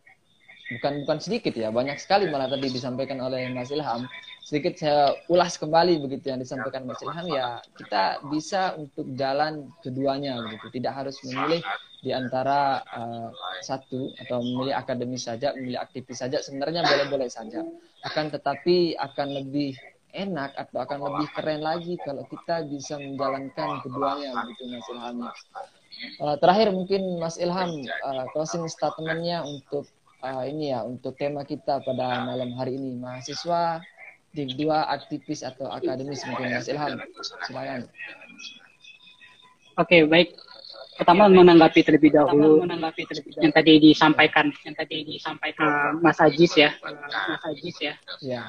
bukan 0.73 1.05
bukan 1.05 1.17
sedikit 1.21 1.53
ya 1.53 1.69
banyak 1.69 1.99
sekali 2.01 2.31
malah 2.31 2.49
tadi 2.49 2.71
disampaikan 2.73 3.21
oleh 3.21 3.51
Mas 3.53 3.69
Ilham. 3.69 4.09
Sedikit 4.43 4.75
saya 4.75 5.15
ulas 5.31 5.55
kembali 5.55 6.03
begitu 6.03 6.33
yang 6.33 6.41
disampaikan 6.41 6.89
Mas 6.89 6.99
Ilham 7.05 7.27
ya 7.29 7.61
kita 7.77 8.23
bisa 8.33 8.73
untuk 8.73 9.05
jalan 9.13 9.69
keduanya 9.85 10.41
begitu. 10.41 10.81
Tidak 10.81 10.93
harus 10.93 11.21
memilih 11.21 11.61
di 12.03 12.11
antara 12.11 12.83
uh, 12.83 13.29
satu 13.63 14.11
atau 14.19 14.43
memilih 14.43 14.75
akademis 14.75 15.29
saja, 15.29 15.55
memilih 15.55 15.79
aktivis 15.79 16.19
saja 16.19 16.41
sebenarnya 16.41 16.83
boleh-boleh 16.83 17.29
saja. 17.29 17.63
Akan 18.03 18.27
tetapi 18.27 18.99
akan 18.99 19.27
lebih 19.39 19.79
enak 20.13 20.53
atau 20.53 20.85
akan 20.85 20.99
lebih 21.09 21.27
keren 21.33 21.61
lagi 21.65 21.97
kalau 22.05 22.23
kita 22.29 22.63
bisa 22.69 23.01
menjalankan 23.01 23.81
keduanya 23.81 24.31
begitu 24.45 24.63
Mas 24.69 24.87
Ilham. 24.93 25.17
Uh, 26.21 26.35
terakhir 26.37 26.69
mungkin 26.73 27.01
Mas 27.17 27.35
Ilham 27.41 27.81
uh, 28.05 28.25
closing 28.31 28.65
statementnya 28.69 29.41
untuk 29.41 29.89
uh, 30.21 30.45
ini 30.45 30.73
ya 30.73 30.85
untuk 30.85 31.17
tema 31.17 31.41
kita 31.41 31.81
pada 31.81 32.29
malam 32.29 32.53
hari 32.53 32.77
ini 32.77 33.01
mahasiswa 33.01 33.81
di 34.33 34.49
dua 34.57 34.89
aktivis 34.89 35.45
atau 35.45 35.69
akademis 35.69 36.21
mungkin 36.29 36.53
Mas 36.53 36.69
Ilham 36.69 37.01
silakan. 37.49 37.89
Oke 39.73 39.89
okay, 39.89 40.01
baik 40.05 40.37
pertama 40.97 41.29
menanggapi 41.31 41.81
terlebih 41.81 42.13
dahulu 42.13 42.65
yang 43.41 43.53
tadi 43.53 43.81
disampaikan. 43.81 44.53
Yang 44.65 44.75
tadi 44.85 44.97
disampaikan. 45.05 45.67
Uh, 45.67 45.91
Mas 46.01 46.19
Ajis 46.21 46.53
ya. 46.53 46.69
Mas 46.83 47.43
Ajis 47.49 47.75
ya. 47.81 47.93
Ya 48.21 48.43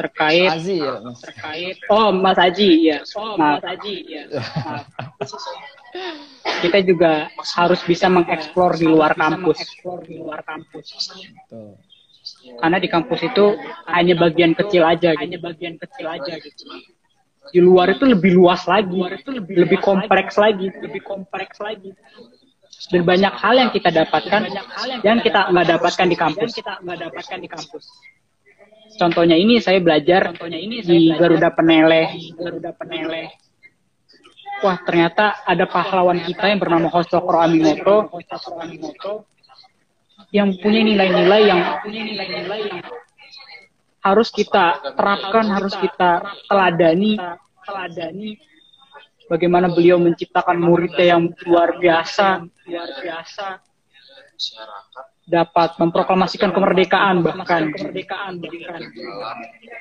terkait 0.00 0.50
Azi, 0.50 0.78
ya, 0.80 1.00
mas. 1.00 1.20
terkait 1.20 1.76
oh 1.92 2.08
Mas 2.12 2.38
Aji 2.40 2.70
ya 2.88 2.98
oh 3.16 3.36
Mas 3.36 3.62
Aji 3.64 3.96
ya 4.08 4.22
kita 6.64 6.78
juga 6.86 7.28
harus 7.56 7.80
bisa 7.84 8.06
mengeksplor 8.06 8.78
di 8.78 8.86
luar 8.86 9.12
kampus. 9.18 9.58
di 10.06 10.22
luar 10.22 10.40
kampus. 10.46 10.86
Karena 12.60 12.78
di 12.78 12.88
kampus 12.88 13.20
itu 13.26 13.58
hanya 13.90 14.14
bagian 14.14 14.52
kecil 14.54 14.86
aja 14.86 15.16
gitu. 15.16 15.20
hanya 15.24 15.38
bagian 15.40 15.74
kecil 15.80 16.06
aja 16.06 16.36
gitu 16.38 16.64
di 17.50 17.60
luar 17.60 17.94
itu 17.94 18.04
lebih 18.06 18.32
luas 18.34 18.62
lagi 18.70 18.94
luar 18.94 19.18
itu 19.18 19.30
lebih, 19.34 19.54
lebih 19.66 19.78
kompleks 19.82 20.38
lagi. 20.38 20.70
lagi. 20.70 20.82
lebih 20.86 21.02
kompleks 21.02 21.56
lagi. 21.58 21.90
Dan 22.90 23.04
banyak 23.04 23.34
hal 23.36 23.54
yang 23.60 23.70
kita 23.74 23.92
dapatkan 23.92 24.40
yang 25.04 25.20
kita 25.20 25.52
nggak 25.52 25.66
dapatkan 25.76 26.06
di 26.08 26.16
kampus. 26.16 26.50
kita 26.56 26.80
nggak 26.80 26.98
dapatkan 27.10 27.38
di 27.42 27.48
kampus. 27.50 27.84
Contohnya 28.96 29.36
ini 29.38 29.62
saya 29.62 29.78
belajar 29.78 30.32
contohnya 30.32 30.58
ini 30.58 30.80
di 30.82 31.12
Garuda 31.14 31.52
Peneleh. 31.52 32.08
Garuda 32.34 32.72
Peneleh. 32.74 33.28
Wah 34.60 34.76
ternyata 34.84 35.40
ada 35.44 35.64
pahlawan 35.64 36.20
kita 36.20 36.50
yang 36.50 36.60
bernama 36.60 36.92
Hoshokoro 36.92 37.40
Aminoto 37.40 38.12
yang 40.30 40.52
punya 40.60 40.80
nilai-nilai 40.84 41.42
yang 41.48 41.60
punya 41.82 42.02
nilai-nilai 42.06 42.60
yang 42.70 42.78
harus 44.00 44.28
kita 44.32 44.96
terapkan, 44.96 45.44
harus 45.48 45.76
kita 45.76 46.24
teladani, 46.48 47.20
teladani 47.64 48.40
bagaimana 49.28 49.70
beliau 49.70 50.00
menciptakan 50.00 50.58
muridnya 50.58 51.16
yang 51.16 51.30
luar 51.46 51.76
biasa, 51.78 52.48
luar 52.66 52.90
biasa 52.98 53.46
dapat 55.30 55.78
memproklamasikan 55.78 56.50
kemerdekaan 56.50 57.22
bahkan 57.22 57.70
kemerdekaan 57.70 58.42
bahkan. 58.42 58.80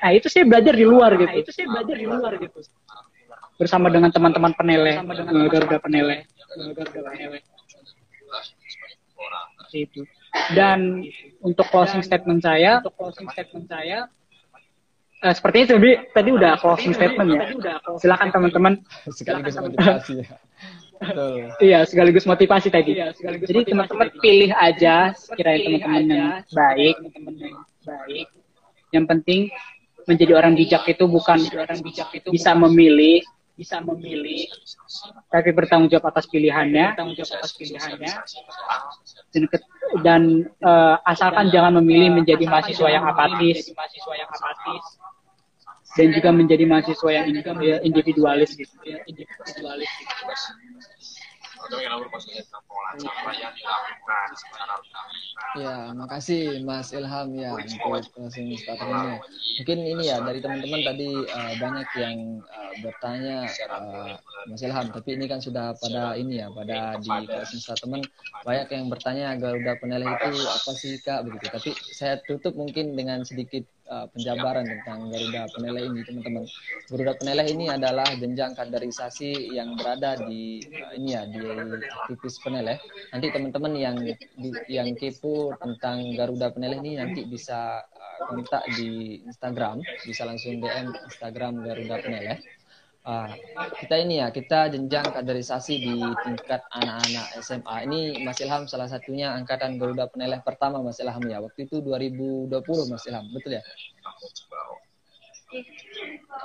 Nah, 0.03 0.11
itu 0.13 0.28
saya 0.30 0.45
belajar 0.45 0.78
di 0.78 0.86
luar 0.86 1.17
gitu. 1.17 1.26
Nah, 1.26 1.41
itu 1.41 1.51
saya 1.55 1.67
belajar 1.72 1.95
di 1.97 2.05
luar 2.05 2.32
gitu. 2.38 2.59
Bersama 3.57 3.88
dengan 3.91 4.13
teman-teman 4.13 4.53
penele, 4.55 4.99
Garuda 5.49 5.80
penele, 5.82 6.30
Garuda 6.53 6.84
penele. 6.86 7.39
Itu 9.74 10.05
dan 10.53 11.05
untuk 11.41 11.65
closing 11.69 12.01
statement 12.01 12.41
saya, 12.43 12.82
untuk 12.82 12.95
closing 12.97 13.27
statement 13.30 13.65
saya, 13.69 14.09
uh, 15.23 15.34
sepertinya 15.34 15.75
tadi 15.75 15.91
tadi 16.13 16.30
udah 16.34 16.51
closing 16.59 16.93
statement 16.93 17.30
ya. 17.36 17.43
Silakan 17.99 18.30
teman-teman. 18.34 18.73
Sekaligus 19.09 19.55
motivasi 19.57 20.13
ya. 20.23 20.27
Iya, 21.63 21.80
sekaligus 21.88 22.27
motivasi 22.27 22.67
tadi. 22.67 22.99
Iya, 22.99 23.15
sekaligus 23.15 23.47
Jadi 23.47 23.71
teman-teman 23.71 24.07
pilih 24.19 24.51
aja 24.51 25.15
sekiranya 25.15 25.59
teman-teman 25.63 26.03
yang 26.11 26.32
baik, 26.51 26.95
baik. 27.88 28.27
Yang 28.91 29.05
penting 29.07 29.41
menjadi 30.09 30.34
orang 30.36 30.53
bijak 30.57 30.84
itu 30.89 31.05
bukan 31.05 31.39
orang 31.55 31.80
bijak 31.86 32.09
itu 32.17 32.27
bisa 32.34 32.51
memilih, 32.57 33.23
bisa 33.60 33.84
memilih 33.84 34.47
tapi 35.28 35.51
bertanggung 35.51 35.91
jawab 35.91 36.16
atas 36.16 36.32
pilihannya. 36.32 36.95
Bertanggung 36.95 37.18
jawab 37.20 37.43
atas 37.43 37.51
pilihannya. 37.60 38.14
Dan, 39.36 39.43
dan 39.99 40.22
uh, 40.64 40.95
asalkan 41.03 41.51
jangan 41.51 41.76
memilih 41.84 42.16
menjadi 42.16 42.47
mahasiswa 42.47 42.88
yang 42.88 43.03
apatis. 43.03 43.76
mahasiswa 43.76 44.14
yang 44.16 44.30
apatis. 44.32 44.86
Dan 45.99 46.07
juga 46.16 46.30
menjadi 46.32 46.64
mahasiswa 46.64 47.10
yang 47.12 47.26
individualis 47.84 48.55
gitu. 48.55 48.72
Individualis 48.88 49.91
gitu 49.99 50.16
Ya, 55.57 55.89
makasih 55.97 56.61
Mas 56.61 56.93
Ilham 56.93 57.34
ya 57.34 57.57
untuk 57.57 58.05
closing 58.13 58.53
statementnya. 58.53 59.17
Mungkin 59.57 59.80
ini 59.82 60.03
ya 60.13 60.21
dari 60.21 60.39
teman-teman 60.45 60.82
tadi 60.86 61.09
uh, 61.25 61.53
banyak 61.57 61.89
yang 61.97 62.17
uh, 62.45 62.73
bertanya 62.86 63.49
uh, 63.73 64.13
Mas 64.45 64.61
Ilham, 64.61 64.93
tapi 64.93 65.17
ini 65.17 65.25
kan 65.25 65.41
sudah 65.41 65.73
pada 65.82 66.13
ini 66.13 66.45
ya, 66.45 66.53
pada 66.53 67.01
di 67.01 67.09
closing 67.25 67.61
statement 67.65 68.05
banyak 68.45 68.67
yang 68.69 68.86
bertanya 68.93 69.34
Garuda 69.41 69.73
Peneleh 69.82 70.05
itu 70.05 70.38
apa 70.45 70.71
sih 70.77 71.01
Kak 71.01 71.25
begitu. 71.25 71.49
Tapi 71.49 71.71
saya 71.97 72.21
tutup 72.30 72.53
mungkin 72.53 72.93
dengan 72.93 73.25
sedikit 73.25 73.65
uh, 73.89 74.05
penjabaran 74.13 74.69
tentang 74.69 75.09
Garuda 75.09 75.49
Peneleh 75.57 75.89
ini 75.89 76.05
teman-teman. 76.05 76.45
Garuda 76.93 77.17
Peneleh 77.17 77.47
ini 77.49 77.73
adalah 77.73 78.05
jenjang 78.21 78.53
kaderisasi 78.53 79.49
yang 79.57 79.73
berada 79.73 80.13
di 80.30 80.61
uh, 80.77 80.93
ini 80.93 81.09
ya 81.17 81.25
di 81.25 81.41
aktivis 82.05 82.38
Peneleh. 82.45 82.68
Nanti 83.15 83.28
teman-teman 83.32 83.74
yang 83.74 83.97
yang 84.70 84.89
kepo 84.99 85.55
tentang 85.57 86.13
Garuda 86.13 86.53
Peneleh 86.53 86.78
ini 86.84 86.99
nanti 86.99 87.26
bisa 87.26 87.82
uh, 87.82 88.20
kontak 88.30 88.67
di 88.76 89.24
Instagram, 89.26 89.82
bisa 90.05 90.28
langsung 90.28 90.59
DM 90.59 90.93
Instagram 91.07 91.63
Garuda 91.65 91.95
Peneleh 92.03 92.39
Uh, 92.99 93.32
kita 93.80 93.95
ini 93.95 94.20
ya, 94.20 94.28
kita 94.28 94.70
jenjang 94.70 95.07
kaderisasi 95.07 95.74
di 95.80 95.95
tingkat 96.28 96.61
anak-anak 96.67 97.28
SMA. 97.39 97.76
Ini 97.88 97.99
Mas 98.28 98.38
Ilham 98.43 98.67
salah 98.67 98.91
satunya 98.91 99.32
angkatan 99.34 99.80
Garuda 99.80 100.11
Peneleh 100.11 100.43
pertama 100.43 100.84
Mas 100.84 100.99
Ilham 100.99 101.24
ya. 101.26 101.39
Waktu 101.39 101.65
itu 101.65 101.80
2020 101.80 102.51
Mas 102.91 103.07
Ilham, 103.07 103.26
betul 103.32 103.55
ya? 103.55 103.63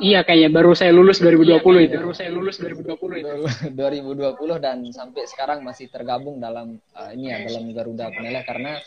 Iya 0.01 0.25
kayaknya 0.25 0.51
baru 0.51 0.73
saya 0.73 0.91
lulus 0.91 1.21
2020 1.21 1.45
iya, 1.45 1.59
itu. 1.61 1.97
Baru 2.01 2.13
saya 2.17 2.31
lulus 2.33 2.57
2020 2.59 3.21
itu. 3.21 3.37
2020 3.77 4.59
dan 4.65 4.79
sampai 4.91 5.23
sekarang 5.29 5.61
masih 5.63 5.93
tergabung 5.93 6.41
dalam 6.41 6.81
uh, 6.97 7.11
ini 7.13 7.31
ya 7.31 7.39
dalam 7.47 7.71
Garuda 7.71 8.11
Peneleh 8.11 8.43
karena 8.43 8.81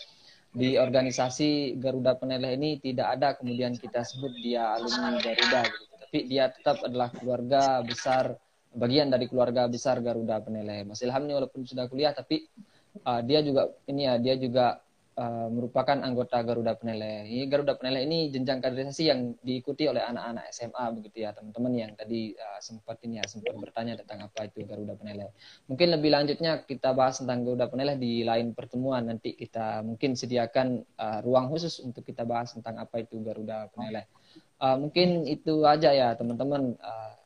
di 0.52 0.76
organisasi 0.76 1.78
Garuda 1.78 2.18
Peneleh 2.18 2.58
ini 2.58 2.82
tidak 2.82 3.08
ada 3.14 3.38
kemudian 3.38 3.78
kita 3.78 4.02
sebut 4.02 4.34
dia 4.42 4.74
alumni 4.74 5.22
Garuda 5.22 5.62
gitu 5.70 5.86
tapi 6.08 6.20
dia 6.26 6.50
tetap 6.50 6.82
adalah 6.82 7.12
keluarga 7.14 7.84
besar 7.84 8.34
bagian 8.74 9.12
dari 9.12 9.30
keluarga 9.30 9.70
besar 9.70 10.02
Garuda 10.02 10.42
Penele. 10.42 10.88
Mas 10.88 11.00
Ilham 11.06 11.24
ini 11.30 11.34
walaupun 11.38 11.62
sudah 11.64 11.86
kuliah 11.86 12.12
tapi 12.12 12.48
uh, 13.06 13.22
dia 13.22 13.46
juga 13.46 13.70
ini 13.86 14.10
ya 14.10 14.16
dia 14.18 14.36
juga 14.36 14.82
uh, 15.18 15.50
merupakan 15.50 15.98
anggota 15.98 16.40
Garuda 16.46 16.78
Penele. 16.78 17.26
Ini 17.26 17.50
Garuda 17.50 17.76
Penele 17.76 18.06
ini 18.06 18.30
jenjang 18.30 18.62
kaderisasi 18.62 19.04
yang 19.10 19.34
diikuti 19.42 19.90
oleh 19.90 20.06
anak-anak 20.06 20.54
SMA 20.54 20.86
begitu 20.94 21.26
ya 21.26 21.34
teman-teman 21.34 21.74
yang 21.74 21.92
tadi 21.98 22.38
uh, 22.38 22.62
sempat 22.62 23.02
ini 23.04 23.20
ya 23.20 23.26
sempat 23.26 23.58
bertanya 23.58 23.98
tentang 23.98 24.30
apa 24.30 24.48
itu 24.48 24.64
Garuda 24.64 24.94
Penele. 24.96 25.34
Mungkin 25.66 25.88
lebih 25.98 26.10
lanjutnya 26.14 26.64
kita 26.64 26.94
bahas 26.94 27.20
tentang 27.20 27.44
Garuda 27.44 27.68
Penele 27.68 27.98
di 27.98 28.22
lain 28.22 28.54
pertemuan 28.54 29.10
nanti 29.10 29.34
kita 29.34 29.82
mungkin 29.82 30.14
sediakan 30.14 30.86
uh, 31.02 31.20
ruang 31.26 31.50
khusus 31.50 31.82
untuk 31.82 32.06
kita 32.06 32.24
bahas 32.24 32.54
tentang 32.54 32.78
apa 32.78 33.02
itu 33.02 33.18
Garuda 33.26 33.68
Penele. 33.74 34.06
Uh, 34.62 34.78
mungkin 34.78 35.26
itu 35.26 35.66
aja 35.66 35.90
ya 35.92 36.14
teman-teman. 36.14 36.78
Uh, 36.78 37.17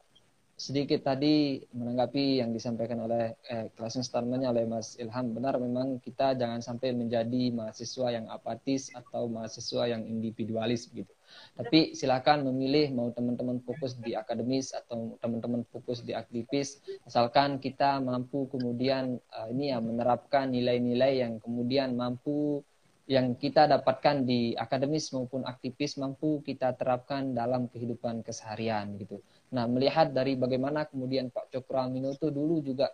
sedikit 0.61 1.01
tadi 1.01 1.57
menanggapi 1.73 2.37
yang 2.37 2.53
disampaikan 2.53 3.01
oleh 3.01 3.33
eh, 3.49 3.73
closing 3.73 4.05
statementnya 4.05 4.53
oleh 4.53 4.69
Mas 4.69 4.93
Ilham. 5.01 5.33
Benar 5.33 5.57
memang 5.57 5.97
kita 5.97 6.37
jangan 6.37 6.61
sampai 6.61 6.93
menjadi 6.93 7.49
mahasiswa 7.49 8.13
yang 8.13 8.29
apatis 8.29 8.93
atau 8.93 9.25
mahasiswa 9.25 9.89
yang 9.89 10.05
individualis 10.05 10.85
begitu. 10.93 11.09
Tapi 11.57 11.97
silakan 11.97 12.45
memilih 12.45 12.93
mau 12.93 13.09
teman-teman 13.09 13.57
fokus 13.65 13.97
di 13.97 14.13
akademis 14.13 14.77
atau 14.77 15.17
teman-teman 15.17 15.65
fokus 15.73 16.05
di 16.05 16.13
aktivis 16.13 16.77
asalkan 17.07 17.57
kita 17.57 17.97
mampu 18.03 18.51
kemudian 18.51 19.17
uh, 19.31 19.47
ini 19.49 19.71
ya 19.71 19.79
menerapkan 19.79 20.51
nilai-nilai 20.51 21.23
yang 21.23 21.39
kemudian 21.39 21.95
mampu 21.95 22.61
yang 23.09 23.33
kita 23.35 23.65
dapatkan 23.65 24.23
di 24.23 24.53
akademis 24.53 25.09
maupun 25.11 25.43
aktivis 25.43 25.97
mampu 25.97 26.39
kita 26.45 26.77
terapkan 26.77 27.33
dalam 27.33 27.67
kehidupan 27.67 28.21
keseharian 28.21 28.95
gitu. 29.01 29.19
Nah, 29.51 29.67
melihat 29.67 30.15
dari 30.15 30.39
bagaimana 30.39 30.87
kemudian 30.87 31.27
Pak 31.27 31.51
Cokro 31.51 31.83
Amino 31.83 32.15
itu 32.15 32.31
dulu 32.31 32.63
juga 32.63 32.91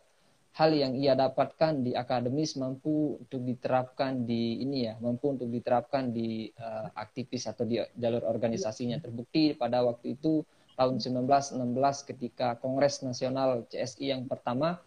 hal 0.57 0.73
yang 0.73 0.97
ia 0.97 1.13
dapatkan 1.13 1.85
di 1.85 1.93
akademis 1.93 2.57
mampu 2.57 3.21
untuk 3.21 3.45
diterapkan 3.45 4.25
di 4.25 4.57
ini 4.65 4.89
ya, 4.89 4.97
mampu 4.97 5.37
untuk 5.37 5.53
diterapkan 5.53 6.09
di 6.09 6.49
uh, 6.57 6.89
aktivis 6.97 7.45
atau 7.45 7.61
di 7.61 7.77
jalur 7.93 8.25
organisasinya. 8.25 8.97
Terbukti 8.97 9.53
pada 9.53 9.85
waktu 9.85 10.17
itu 10.17 10.41
tahun 10.73 10.97
1916 10.97 12.09
ketika 12.09 12.57
Kongres 12.57 13.05
Nasional 13.05 13.69
CSI 13.69 14.17
yang 14.17 14.25
pertama 14.25 14.81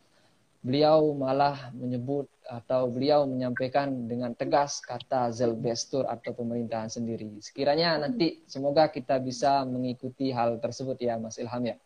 beliau 0.61 1.17
malah 1.17 1.73
menyebut 1.73 2.29
atau 2.45 2.93
beliau 2.93 3.25
menyampaikan 3.25 4.05
dengan 4.05 4.37
tegas 4.37 4.85
kata 4.85 5.33
Zelbestur 5.33 6.05
atau 6.05 6.37
pemerintahan 6.37 6.93
sendiri. 6.93 7.41
Sekiranya 7.41 7.97
nanti 7.97 8.45
semoga 8.45 8.93
kita 8.93 9.17
bisa 9.23 9.65
mengikuti 9.65 10.29
hal 10.29 10.61
tersebut 10.61 11.01
ya 11.01 11.17
Mas 11.17 11.41
Ilham 11.41 11.65
ya. 11.65 11.77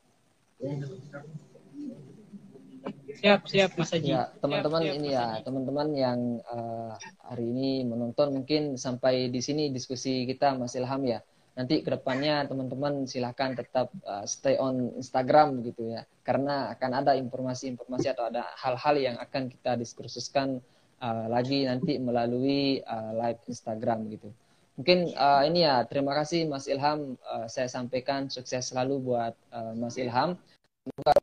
Siap, 3.15 3.47
siap 3.47 3.71
Mas 3.79 3.95
Haji. 3.95 4.11
Ya, 4.11 4.27
teman-teman 4.43 4.83
ini 4.91 5.15
ya, 5.15 5.39
teman-teman 5.47 5.89
yang 5.95 6.19
uh, 6.51 6.99
hari 7.23 7.47
ini 7.47 7.87
menonton 7.87 8.35
mungkin 8.35 8.75
sampai 8.75 9.31
di 9.31 9.39
sini 9.39 9.71
diskusi 9.71 10.27
kita 10.27 10.59
Mas 10.59 10.75
Ilham 10.75 11.03
ya. 11.07 11.23
Nanti 11.55 11.87
ke 11.87 11.91
depannya 11.95 12.45
teman-teman 12.51 13.07
silahkan 13.07 13.55
tetap 13.55 13.95
uh, 14.03 14.27
stay 14.27 14.59
on 14.59 14.91
Instagram 14.99 15.63
gitu 15.63 15.95
ya. 15.95 16.03
Karena 16.27 16.75
akan 16.75 16.91
ada 17.03 17.13
informasi-informasi 17.15 18.07
atau 18.11 18.27
ada 18.27 18.51
hal-hal 18.59 18.95
yang 18.99 19.17
akan 19.23 19.47
kita 19.51 19.79
diskursuskan 19.79 20.59
uh, 20.99 21.27
lagi 21.31 21.63
nanti 21.67 21.97
melalui 22.03 22.83
uh, 22.83 23.15
live 23.15 23.41
Instagram 23.47 24.11
gitu. 24.11 24.29
Mungkin 24.75 25.15
uh, 25.15 25.47
ini 25.47 25.63
ya 25.63 25.87
terima 25.87 26.19
kasih 26.19 26.51
Mas 26.51 26.67
Ilham. 26.67 27.15
Uh, 27.23 27.47
saya 27.47 27.71
sampaikan 27.71 28.27
sukses 28.27 28.75
selalu 28.75 28.99
buat 28.99 29.35
uh, 29.55 29.71
Mas 29.79 29.95
Ilham. 29.95 30.35
Semoga 30.83 31.15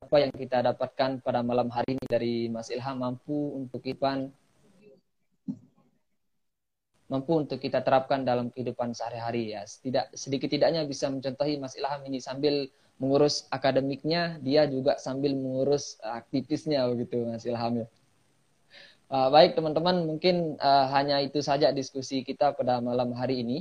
apa 0.00 0.16
yang 0.22 0.32
kita 0.34 0.58
dapatkan 0.62 1.18
pada 1.18 1.42
malam 1.42 1.66
hari 1.74 1.98
ini 1.98 2.06
dari 2.06 2.34
Mas 2.46 2.70
Ilham 2.70 3.02
mampu 3.02 3.58
untuk 3.58 3.82
Ipan 3.82 4.30
mampu 7.10 7.42
untuk 7.42 7.58
kita 7.58 7.82
terapkan 7.82 8.22
dalam 8.22 8.54
kehidupan 8.54 8.94
sehari-hari 8.94 9.58
ya. 9.58 9.66
Tidak 9.66 10.14
sedikit 10.14 10.46
tidaknya 10.46 10.86
bisa 10.86 11.10
mencontohi 11.10 11.58
Mas 11.58 11.74
Ilham 11.74 12.06
ini 12.06 12.22
sambil 12.22 12.70
mengurus 13.02 13.50
akademiknya, 13.50 14.38
dia 14.38 14.70
juga 14.70 14.94
sambil 15.02 15.34
mengurus 15.34 15.98
aktivisnya 16.00 16.86
begitu 16.86 17.26
Mas 17.26 17.42
Ilham 17.42 17.82
ya. 17.82 17.86
Uh, 19.10 19.26
baik 19.26 19.58
teman-teman, 19.58 20.06
mungkin 20.06 20.54
uh, 20.62 20.86
hanya 20.94 21.18
itu 21.18 21.42
saja 21.42 21.74
diskusi 21.74 22.22
kita 22.22 22.54
pada 22.54 22.78
malam 22.78 23.10
hari 23.10 23.42
ini. 23.42 23.58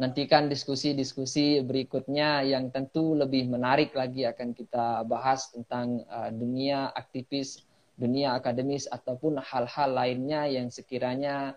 Nantikan 0.00 0.48
diskusi-diskusi 0.48 1.60
berikutnya 1.60 2.40
yang 2.40 2.72
tentu 2.72 3.12
lebih 3.12 3.52
menarik 3.52 3.92
lagi 3.92 4.24
akan 4.24 4.56
kita 4.56 5.04
bahas 5.04 5.52
tentang 5.52 6.08
uh, 6.08 6.32
dunia 6.32 6.88
aktivis, 6.96 7.68
dunia 8.00 8.32
akademis 8.32 8.88
ataupun 8.88 9.42
hal-hal 9.44 9.92
lainnya 9.92 10.48
yang 10.48 10.72
sekiranya 10.72 11.52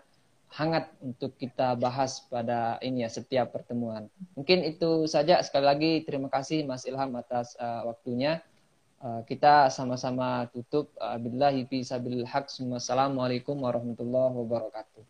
hangat 0.52 0.92
untuk 1.00 1.32
kita 1.40 1.72
bahas 1.80 2.20
pada 2.28 2.76
ini 2.84 3.02
ya 3.02 3.10
setiap 3.10 3.56
pertemuan. 3.56 4.12
Mungkin 4.36 4.68
itu 4.68 5.08
saja 5.08 5.40
sekali 5.40 5.64
lagi 5.64 5.92
terima 6.04 6.28
kasih 6.28 6.68
Mas 6.68 6.84
Ilham 6.84 7.16
atas 7.16 7.56
uh, 7.56 7.88
waktunya. 7.88 8.44
Uh, 9.02 9.24
kita 9.26 9.72
sama-sama 9.72 10.46
tutup. 10.52 10.92
Uh, 11.00 11.16
Billahi 11.18 11.66
fi 11.66 11.80
sabil 11.82 12.22
haq. 12.28 12.52
Assalamualaikum 12.52 13.56
warahmatullahi 13.64 14.30
wabarakatuh. 14.36 15.02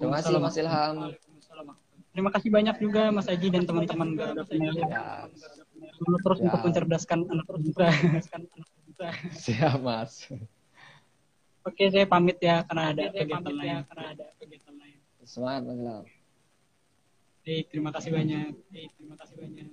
Terima 0.00 0.14
kasih 0.24 0.34
Mas 0.40 0.56
Ilham. 0.56 0.96
Terima 2.16 2.32
kasih 2.32 2.48
banyak 2.48 2.76
juga 2.80 3.12
Mas 3.12 3.28
Aji 3.28 3.52
dan 3.52 3.68
teman-teman 3.68 4.16
Garuda 4.16 4.48
Ya. 4.88 5.28
Terus 6.24 6.38
ya. 6.40 6.44
untuk 6.48 6.60
mencerdaskan 6.64 7.28
anak 7.28 7.46
muda. 7.52 7.92
Siap 9.44 9.84
Mas. 9.84 10.24
Oke, 11.66 11.90
saya 11.90 12.06
pamit 12.06 12.38
ya 12.38 12.62
karena 12.62 12.94
ada 12.94 13.04
Oke, 13.10 13.26
kegiatan 13.26 13.54
lain. 13.58 13.66
Ya, 13.66 13.78
karena 13.90 14.04
ada 14.14 14.26
kegiatan 14.38 14.74
lain. 14.78 14.98
Semangat, 15.26 15.62
Mas 15.66 16.06
Baik, 17.42 17.64
terima 17.70 17.90
kasih 17.90 18.10
banyak. 18.14 18.50
Baik, 18.70 18.90
terima 18.94 19.14
kasih 19.18 19.34
banyak. 19.38 19.68